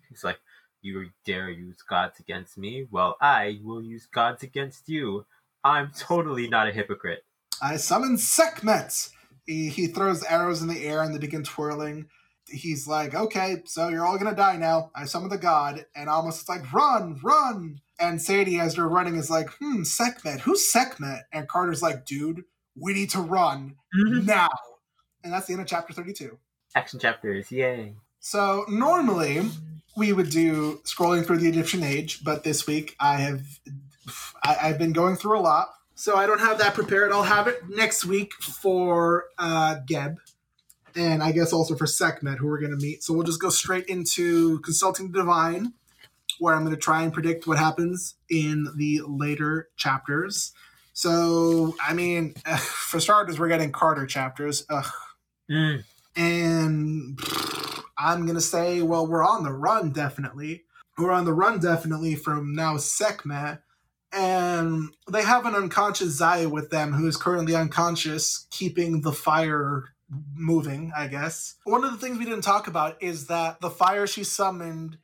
He's 0.09 0.23
like, 0.23 0.39
You 0.81 1.09
dare 1.25 1.49
use 1.49 1.81
gods 1.83 2.19
against 2.19 2.57
me? 2.57 2.87
Well, 2.89 3.15
I 3.21 3.59
will 3.63 3.83
use 3.83 4.07
gods 4.07 4.43
against 4.43 4.89
you. 4.89 5.25
I'm 5.63 5.91
totally 5.97 6.47
not 6.47 6.67
a 6.67 6.71
hypocrite. 6.71 7.23
I 7.61 7.77
summon 7.77 8.17
Sekhmet. 8.17 9.09
He, 9.45 9.69
he 9.69 9.87
throws 9.87 10.23
arrows 10.23 10.61
in 10.61 10.67
the 10.67 10.85
air 10.85 11.03
and 11.03 11.13
they 11.13 11.19
begin 11.19 11.43
twirling. 11.43 12.07
he's 12.47 12.87
like, 12.87 13.13
okay, 13.13 13.57
so 13.65 13.89
you're 13.89 14.05
all 14.05 14.17
gonna 14.17 14.35
die 14.35 14.57
now. 14.57 14.91
I 14.95 15.05
summon 15.05 15.29
the 15.29 15.37
god, 15.37 15.85
and 15.95 16.09
Amos 16.09 16.47
like, 16.49 16.71
run, 16.73 17.19
run. 17.23 17.81
And 17.99 18.21
Sadie, 18.21 18.59
as 18.59 18.75
they're 18.75 18.87
running, 18.87 19.15
is 19.15 19.29
like, 19.29 19.49
hmm, 19.59 19.83
Sekhmet, 19.83 20.41
who's 20.41 20.71
Sekhmet? 20.71 21.23
And 21.31 21.47
Carter's 21.47 21.83
like, 21.83 22.05
dude, 22.05 22.43
we 22.75 22.93
need 22.93 23.11
to 23.11 23.19
run 23.19 23.75
now. 23.93 24.49
And 25.23 25.31
that's 25.31 25.45
the 25.45 25.53
end 25.53 25.61
of 25.61 25.67
chapter 25.67 25.93
32. 25.93 26.37
Action 26.75 26.99
chapters, 26.99 27.51
yay. 27.51 27.95
So 28.19 28.65
normally 28.69 29.41
we 29.97 30.13
would 30.13 30.29
do 30.29 30.79
scrolling 30.83 31.25
through 31.25 31.37
the 31.37 31.49
Egyptian 31.49 31.83
age, 31.83 32.23
but 32.23 32.43
this 32.43 32.65
week 32.65 32.95
I 32.99 33.17
have 33.17 33.41
I, 34.43 34.57
I've 34.63 34.77
been 34.77 34.93
going 34.93 35.15
through 35.15 35.39
a 35.39 35.41
lot, 35.41 35.69
so 36.01 36.15
I 36.15 36.25
don't 36.25 36.39
have 36.39 36.57
that 36.57 36.73
prepared. 36.73 37.11
I'll 37.11 37.23
have 37.23 37.47
it 37.47 37.69
next 37.69 38.05
week 38.05 38.33
for 38.33 39.25
uh, 39.37 39.77
Geb, 39.85 40.17
and 40.95 41.21
I 41.21 41.31
guess 41.31 41.53
also 41.53 41.75
for 41.75 41.85
Sekhmet, 41.85 42.39
who 42.39 42.47
we're 42.47 42.59
going 42.59 42.71
to 42.77 42.83
meet. 42.85 43.03
So 43.03 43.13
we'll 43.13 43.23
just 43.23 43.41
go 43.41 43.49
straight 43.49 43.85
into 43.85 44.59
consulting 44.61 45.11
the 45.11 45.19
divine, 45.19 45.73
where 46.39 46.55
I'm 46.55 46.63
going 46.63 46.75
to 46.75 46.81
try 46.81 47.03
and 47.03 47.13
predict 47.13 47.45
what 47.45 47.57
happens 47.59 48.15
in 48.29 48.67
the 48.75 49.01
later 49.05 49.69
chapters. 49.77 50.53
So 50.93 51.75
I 51.81 51.93
mean, 51.93 52.33
for 52.57 52.99
starters, 52.99 53.39
we're 53.39 53.47
getting 53.47 53.71
Carter 53.71 54.05
chapters. 54.05 54.65
Ugh 54.69 54.91
Mm. 55.49 55.83
and 56.15 57.19
I'm 57.97 58.25
gonna 58.25 58.39
say, 58.41 58.81
well, 58.81 59.05
we're 59.05 59.25
on 59.25 59.43
the 59.43 59.51
run 59.51 59.91
definitely. 59.91 60.63
We're 60.97 61.11
on 61.11 61.25
the 61.25 61.33
run 61.33 61.59
definitely 61.59 62.15
from 62.15 62.53
now 62.53 62.77
Sekhmet, 62.77 63.61
and 64.13 64.93
they 65.11 65.23
have 65.23 65.45
an 65.45 65.55
unconscious 65.55 66.17
Zaya 66.17 66.49
with 66.49 66.69
them 66.69 66.93
who 66.93 67.07
is 67.07 67.17
currently 67.17 67.55
unconscious, 67.55 68.47
keeping 68.51 69.01
the 69.01 69.11
fire 69.11 69.93
moving. 70.35 70.91
I 70.95 71.07
guess 71.07 71.55
one 71.63 71.83
of 71.83 71.91
the 71.91 71.97
things 71.97 72.17
we 72.17 72.25
didn't 72.25 72.41
talk 72.41 72.67
about 72.67 73.01
is 73.01 73.27
that 73.27 73.61
the 73.61 73.69
fire 73.69 74.07
she 74.07 74.23
summoned 74.23 74.97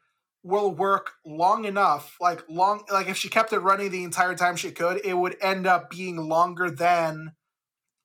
will 0.43 0.71
work 0.71 1.11
long 1.25 1.65
enough 1.65 2.15
like 2.21 2.41
long 2.47 2.83
like 2.91 3.09
if 3.09 3.17
she 3.17 3.27
kept 3.27 3.51
it 3.51 3.59
running 3.59 3.89
the 3.89 4.03
entire 4.03 4.33
time 4.33 4.55
she 4.55 4.71
could 4.71 5.01
it 5.03 5.17
would 5.17 5.35
end 5.41 5.67
up 5.67 5.89
being 5.89 6.15
longer 6.15 6.69
than 6.69 7.33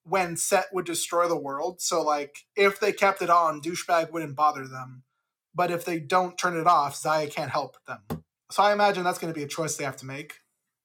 when 0.05 0.37
Set 0.37 0.67
would 0.73 0.87
destroy 0.87 1.29
the 1.29 1.37
world. 1.37 1.81
So 1.81 2.03
like 2.03 2.39
if 2.57 2.81
they 2.81 2.93
kept 2.93 3.23
it 3.23 3.31
on, 3.31 3.61
douchebag 3.61 4.13
wouldn't 4.13 4.37
bother 4.37 4.67
them. 4.67 5.03
But 5.55 5.71
if 5.71 5.85
they 5.85 5.99
don't 5.99 6.39
turn 6.39 6.57
it 6.57 6.67
off, 6.67 6.97
Zaya 6.97 7.29
can't 7.29 7.51
help 7.51 7.77
them. 7.87 8.25
So 8.51 8.63
I 8.63 8.73
imagine 8.73 9.05
that's 9.05 9.19
going 9.19 9.33
to 9.33 9.39
be 9.39 9.45
a 9.45 9.49
choice 9.49 9.77
they 9.77 9.85
have 9.85 9.97
to 9.99 10.07
make. 10.07 10.35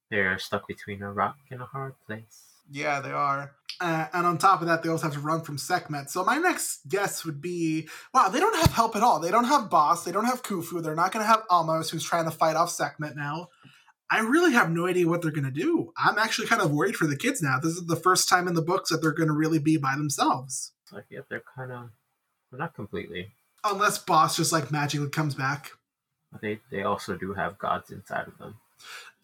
They're 0.10 0.40
stuck 0.40 0.68
between 0.68 1.02
a 1.02 1.12
rock 1.12 1.38
and 1.52 1.62
a 1.62 1.66
hard 1.66 1.96
place. 2.06 2.44
Yeah, 2.72 3.00
they 3.00 3.12
are. 3.12 3.52
Uh, 3.80 4.08
and 4.14 4.26
on 4.26 4.38
top 4.38 4.62
of 4.62 4.68
that, 4.68 4.82
they 4.84 4.90
also 4.90 5.04
have 5.04 5.14
to 5.14 5.20
run 5.20 5.42
from 5.42 5.58
Sekhmet. 5.58 6.10
So 6.10 6.24
my 6.24 6.38
next 6.38 6.88
guess 6.88 7.24
would 7.24 7.42
be, 7.42 7.88
wow, 8.14 8.30
they 8.30 8.40
don't 8.40 8.56
have 8.58 8.74
help 8.74 8.96
at 8.96 9.04
all. 9.04 9.20
They 9.20 9.32
don't 9.32 9.46
have 9.46 9.70
Bast. 9.70 10.06
They 10.06 10.12
don't 10.12 10.26
have 10.26 10.44
Khufu. 10.44 10.82
They're 10.82 10.96
not 10.96 11.12
going 11.12 11.24
to 11.24 11.28
have 11.28 11.44
Amos, 11.52 11.90
who's 11.90 12.04
trying 12.04 12.26
to 12.26 12.32
fight 12.32 12.56
off 12.56 12.70
Sekhmet 12.70 13.16
now. 13.16 13.50
I 14.10 14.20
really 14.22 14.54
have 14.54 14.72
no 14.72 14.88
idea 14.88 15.08
what 15.08 15.22
they're 15.22 15.32
going 15.32 15.44
to 15.44 15.52
do. 15.52 15.94
I'm 15.98 16.18
actually 16.18 16.48
kind 16.48 16.62
of 16.62 16.72
worried 16.72 16.96
for 16.96 17.08
the 17.08 17.18
kids 17.18 17.42
now. 17.42 17.60
This 17.60 17.74
is 17.74 17.86
the 17.86 17.96
first 17.96 18.30
time 18.30 18.48
in 18.48 18.54
the 18.54 18.62
books 18.62 18.90
that 18.90 19.02
they're 19.02 19.12
going 19.12 19.28
to 19.28 19.36
really 19.36 19.60
be 19.60 19.78
by 19.78 19.96
themselves. 19.96 20.72
It's 20.84 20.94
like, 20.94 21.06
yeah, 21.10 21.20
they're 21.30 21.44
kind 21.56 21.72
of, 21.72 21.90
well, 22.52 22.60
not 22.60 22.74
completely. 22.74 23.34
Unless 23.64 24.00
Bast 24.00 24.38
just 24.38 24.54
like 24.54 24.72
magically 24.72 25.10
comes 25.10 25.36
back. 25.36 25.72
But 26.32 26.42
they, 26.42 26.60
they 26.72 26.84
also 26.84 27.16
do 27.16 27.34
have 27.34 27.58
gods 27.58 27.92
inside 27.92 28.28
of 28.28 28.38
them. 28.38 28.56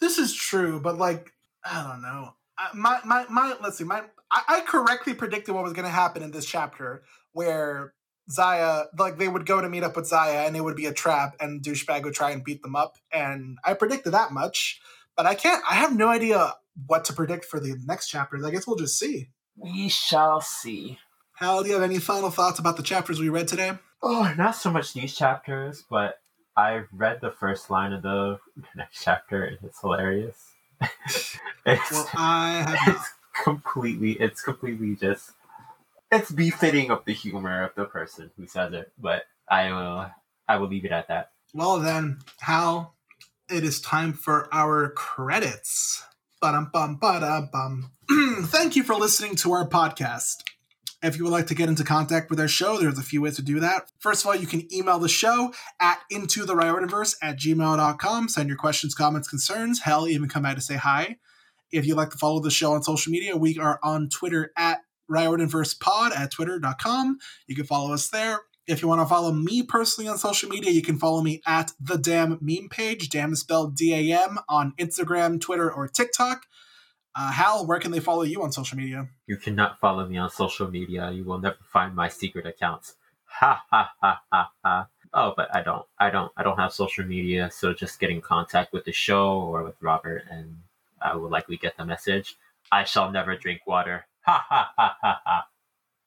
This 0.04 0.18
is 0.18 0.34
true, 0.34 0.82
but 0.82 0.98
like, 0.98 1.32
I 1.64 1.82
don't 1.82 2.02
know. 2.02 2.34
I- 2.58 2.72
My, 2.74 3.00
my, 3.06 3.26
my, 3.30 3.56
let's 3.64 3.78
see, 3.78 3.86
my, 3.86 4.02
I, 4.30 4.42
I 4.50 4.60
correctly 4.62 5.14
predicted 5.14 5.56
what 5.56 5.64
was 5.64 5.72
going 5.72 5.86
to 5.86 5.90
happen 5.92 6.22
in 6.22 6.32
this 6.32 6.46
chapter 6.46 7.04
where 7.32 7.94
Zaya, 8.30 8.84
like, 9.00 9.18
they 9.18 9.30
would 9.30 9.46
go 9.46 9.62
to 9.62 9.70
meet 9.70 9.84
up 9.84 9.96
with 9.96 10.06
Zaya 10.08 10.46
and 10.46 10.58
it 10.58 10.62
would 10.62 10.76
be 10.76 10.88
a 10.88 10.94
trap 10.94 11.38
and 11.40 11.62
douchebag 11.64 12.04
would 12.04 12.14
try 12.14 12.32
and 12.32 12.44
beat 12.44 12.62
them 12.64 12.76
up. 12.76 12.98
And 13.14 13.58
I 13.64 13.76
predicted 13.76 14.12
that 14.14 14.34
much, 14.34 14.82
but 15.16 15.26
I 15.26 15.36
can't, 15.36 15.64
I 15.70 15.76
have 15.76 15.96
no 15.96 16.10
idea 16.10 16.54
what 16.86 17.06
to 17.06 17.14
predict 17.14 17.46
for 17.46 17.62
the 17.62 17.78
next 17.86 18.10
chapters. 18.10 18.44
I 18.44 18.52
guess 18.52 18.68
we'll 18.68 18.76
just 18.76 19.00
see. 19.00 19.30
We 19.56 19.88
shall 19.88 20.42
see. 20.42 21.00
Hal, 21.36 21.64
do 21.64 21.70
you 21.70 21.76
have 21.76 21.84
any 21.84 22.00
final 22.00 22.30
thoughts 22.30 22.60
about 22.60 22.76
the 22.76 22.84
chapters 22.84 23.22
we 23.22 23.30
read 23.30 23.48
today? 23.48 23.72
Oh, 24.02 24.34
not 24.38 24.56
so 24.58 24.70
much 24.70 24.94
these 24.94 25.16
chapters, 25.16 25.86
but 25.90 26.16
I've 26.56 26.88
read 26.92 27.22
the 27.22 27.32
first 27.32 27.70
line 27.70 27.94
of 27.94 28.02
the 28.02 28.40
next 28.76 29.04
chapter 29.04 29.44
and 29.44 29.58
it's 29.64 29.82
hilarious. 29.82 30.52
it's, 31.66 31.92
Well, 31.92 32.10
I 32.16 32.66
have 32.68 32.96
it's 32.96 33.14
completely, 33.44 34.14
it's 34.14 34.42
completely 34.42 34.96
just, 34.96 35.32
it's 36.12 36.32
befitting 36.32 36.92
of 36.92 37.06
the 37.06 37.14
humor 37.14 37.64
of 37.64 37.76
the 37.76 37.86
person 37.86 38.32
who 38.38 38.46
says 38.48 38.74
it, 38.74 38.92
but 39.00 39.24
I 39.50 39.72
will, 39.72 40.12
I 40.48 40.58
will 40.58 40.68
leave 40.68 40.86
it 40.86 40.92
at 40.92 41.08
that. 41.08 41.32
Well 41.54 41.80
then, 41.80 42.20
Hal, 42.40 42.96
it 43.50 43.64
is 43.64 43.82
time 43.82 44.14
for 44.14 44.48
our 44.54 44.90
credits. 44.90 46.04
Ba-dum 46.42 46.70
bum 46.74 46.98
ba 47.00 47.48
bum. 47.52 47.92
Thank 48.48 48.76
you 48.76 48.84
for 48.84 48.96
listening 48.96 49.36
to 49.38 49.54
our 49.54 49.68
podcast. 49.68 50.44
If 51.04 51.18
you 51.18 51.26
would 51.26 51.32
like 51.32 51.48
to 51.48 51.56
get 51.56 51.68
into 51.68 51.84
contact 51.84 52.30
with 52.30 52.40
our 52.40 52.48
show, 52.48 52.78
there's 52.78 52.98
a 52.98 53.04
few 53.04 53.22
ways 53.22 53.36
to 53.36 53.42
do 53.42 53.60
that. 53.60 53.92
First 54.00 54.24
of 54.24 54.28
all, 54.28 54.36
you 54.36 54.48
can 54.48 54.74
email 54.74 55.00
the 55.00 55.10
show 55.10 55.54
at 55.82 56.00
into 56.10 56.46
the 56.46 56.56
Riordanverse 56.56 57.18
at 57.22 57.38
gmail.com. 57.38 58.30
Send 58.30 58.48
your 58.48 58.58
questions, 58.58 58.96
comments, 58.96 59.28
concerns. 59.28 59.82
Hell, 59.82 60.08
even 60.08 60.30
come 60.30 60.44
by 60.44 60.54
to 60.54 60.62
say 60.62 60.76
hi. 60.76 61.18
If 61.74 61.86
you'd 61.86 61.98
like 61.98 62.12
to 62.12 62.18
follow 62.18 62.40
the 62.40 62.50
show 62.50 62.72
on 62.72 62.84
social 62.84 63.12
media, 63.12 63.36
we 63.36 63.60
are 63.60 63.82
on 63.84 64.08
Twitter 64.08 64.54
at 64.58 64.80
Riordanverse 65.12 65.76
at 66.16 66.32
twitter.com. 66.32 67.18
You 67.48 67.56
can 67.56 67.66
follow 67.66 67.94
us 67.94 68.08
there. 68.08 68.40
If 68.66 68.82
you 68.82 68.88
want 68.88 69.02
to 69.02 69.06
follow 69.06 69.34
me 69.34 69.62
personally 69.64 70.10
on 70.10 70.18
social 70.18 70.48
media, 70.48 70.72
you 70.72 70.82
can 70.82 70.98
follow 70.98 71.22
me 71.22 71.42
at 71.46 71.74
the 71.82 71.98
damn 71.98 72.38
meme 72.40 72.70
page. 72.70 73.10
Damn 73.10 73.36
spelled 73.36 73.76
D 73.76 73.94
A 73.94 74.24
M 74.24 74.40
on 74.48 74.74
Instagram, 74.80 75.42
Twitter, 75.42 75.70
or 75.70 75.90
TikTok. 75.90 76.46
Uh, 77.16 77.32
Hal, 77.32 77.66
where 77.68 77.80
can 77.80 77.92
they 77.92 78.00
follow 78.00 78.24
you 78.24 78.42
on 78.42 78.52
social 78.52 78.78
media? 78.78 79.08
You 79.28 79.38
cannot 79.38 79.80
follow 79.80 80.08
me 80.08 80.18
on 80.18 80.30
social 80.32 80.70
media. 80.70 81.12
You 81.12 81.24
will 81.24 81.38
never 81.40 81.58
find 81.72 81.96
my 81.96 82.10
secret 82.10 82.46
accounts. 82.46 82.96
Ha 83.26 83.64
ha 83.70 83.94
ha 84.02 84.22
ha 84.32 84.52
ha. 84.64 84.88
Oh, 85.14 85.34
but 85.38 85.54
I 85.56 85.62
don't. 85.62 85.86
I 86.00 86.10
don't. 86.10 86.32
I 86.36 86.42
don't 86.44 86.58
have 86.58 86.74
social 86.74 87.06
media, 87.06 87.52
so 87.52 87.72
just 87.74 88.00
get 88.00 88.10
in 88.10 88.22
contact 88.22 88.74
with 88.74 88.86
the 88.86 88.92
show 88.92 89.40
or 89.40 89.64
with 89.64 89.76
Robert, 89.80 90.24
and 90.30 90.58
I 91.02 91.16
will 91.16 91.30
likely 91.30 91.58
get 91.58 91.78
the 91.78 91.86
message. 91.86 92.36
I 92.72 92.84
shall 92.84 93.12
never 93.12 93.36
drink 93.38 93.62
water. 93.68 94.06
Ha 94.22 94.46
ha 94.50 94.74
ha 94.76 94.98
ha 95.02 95.22
ha. 95.26 95.48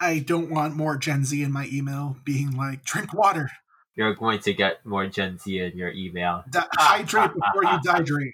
I 0.01 0.19
don't 0.19 0.51
want 0.51 0.75
more 0.77 0.97
Gen 0.97 1.25
Z 1.25 1.41
in 1.41 1.53
my 1.53 1.69
email 1.73 2.17
being 2.25 2.57
like, 2.57 2.85
drink 2.85 3.15
water, 3.15 3.51
You're 3.95 4.15
going 4.15 4.41
to 4.41 4.53
get 4.53 4.85
more 4.85 5.07
Gen 5.07 5.39
Z 5.39 5.59
in 5.59 5.77
your 5.77 5.91
email. 5.93 6.45
Di- 6.51 6.67
hydrate 6.75 7.33
before 7.35 7.65
you 7.65 7.79
dehydrate. 7.79 8.33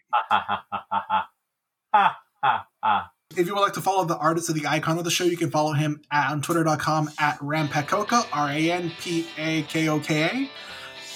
If 3.36 3.47
you 3.47 3.55
would 3.55 3.62
like 3.62 3.72
to 3.74 3.80
follow 3.80 4.05
the 4.05 4.18
artist 4.18 4.51
of 4.51 4.55
the 4.57 4.66
icon 4.66 4.99
of 4.99 5.05
the 5.05 5.11
show, 5.11 5.24
you 5.24 5.38
can 5.38 5.51
follow 5.51 5.72
him 5.72 6.03
at, 6.11 6.30
on 6.30 6.43
twitter.com 6.43 7.11
at 7.18 7.38
Ranpakoka, 7.38 8.26
R 8.32 8.51
A 8.51 8.70
N 8.70 8.93
P 9.01 9.26
A 9.38 9.62
K 9.62 9.88
O 9.88 9.99
K 10.01 10.24
A. 10.24 10.51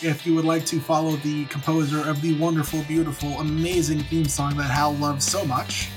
If 0.07 0.27
you 0.27 0.35
would 0.35 0.45
like 0.45 0.65
to 0.67 0.81
follow 0.81 1.17
the 1.17 1.45
composer 1.47 2.01
of 2.09 2.21
the 2.23 2.39
wonderful, 2.39 2.83
beautiful, 2.85 3.41
amazing 3.41 4.01
theme 4.05 4.27
song 4.27 4.57
that 4.57 4.71
Hal 4.71 4.95
loves 4.95 5.25
so 5.31 5.45
much, 5.45 5.89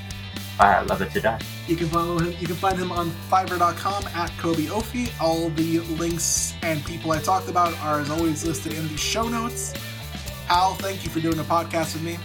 I 0.59 0.81
love 0.81 1.01
it 1.01 1.11
to 1.11 1.21
death. 1.21 1.41
you 1.69 1.77
can 1.77 1.87
follow 1.87 2.19
him. 2.19 2.33
You 2.39 2.47
can 2.47 2.55
find 2.57 2.77
him 2.77 2.91
on 2.91 3.11
Fiverr.com 3.31 4.03
at 4.13 4.29
Kobe 4.37 4.63
Ofi. 4.65 5.09
All 5.21 5.49
the 5.51 5.79
links 5.79 6.53
and 6.63 6.83
people 6.83 7.11
I 7.11 7.19
talked 7.19 7.47
about 7.47 7.77
are 7.79 8.01
as 8.01 8.09
always 8.09 8.45
listed 8.45 8.73
in 8.73 8.87
the 8.89 8.97
show 8.97 9.27
notes. 9.29 9.71
Hal, 10.47 10.73
thank 10.75 11.05
you 11.05 11.09
for 11.09 11.21
doing 11.21 11.39
a 11.39 11.43
podcast 11.43 11.93
with 11.93 12.03
me. 12.03 12.17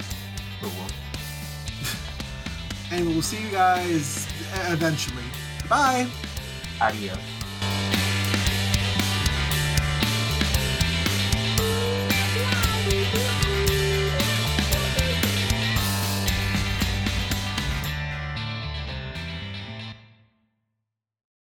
And 2.94 3.08
we'll 3.08 3.22
see 3.22 3.42
you 3.42 3.50
guys 3.50 4.26
eventually. 4.68 5.24
Bye. 5.68 6.06
Adios. 6.80 7.33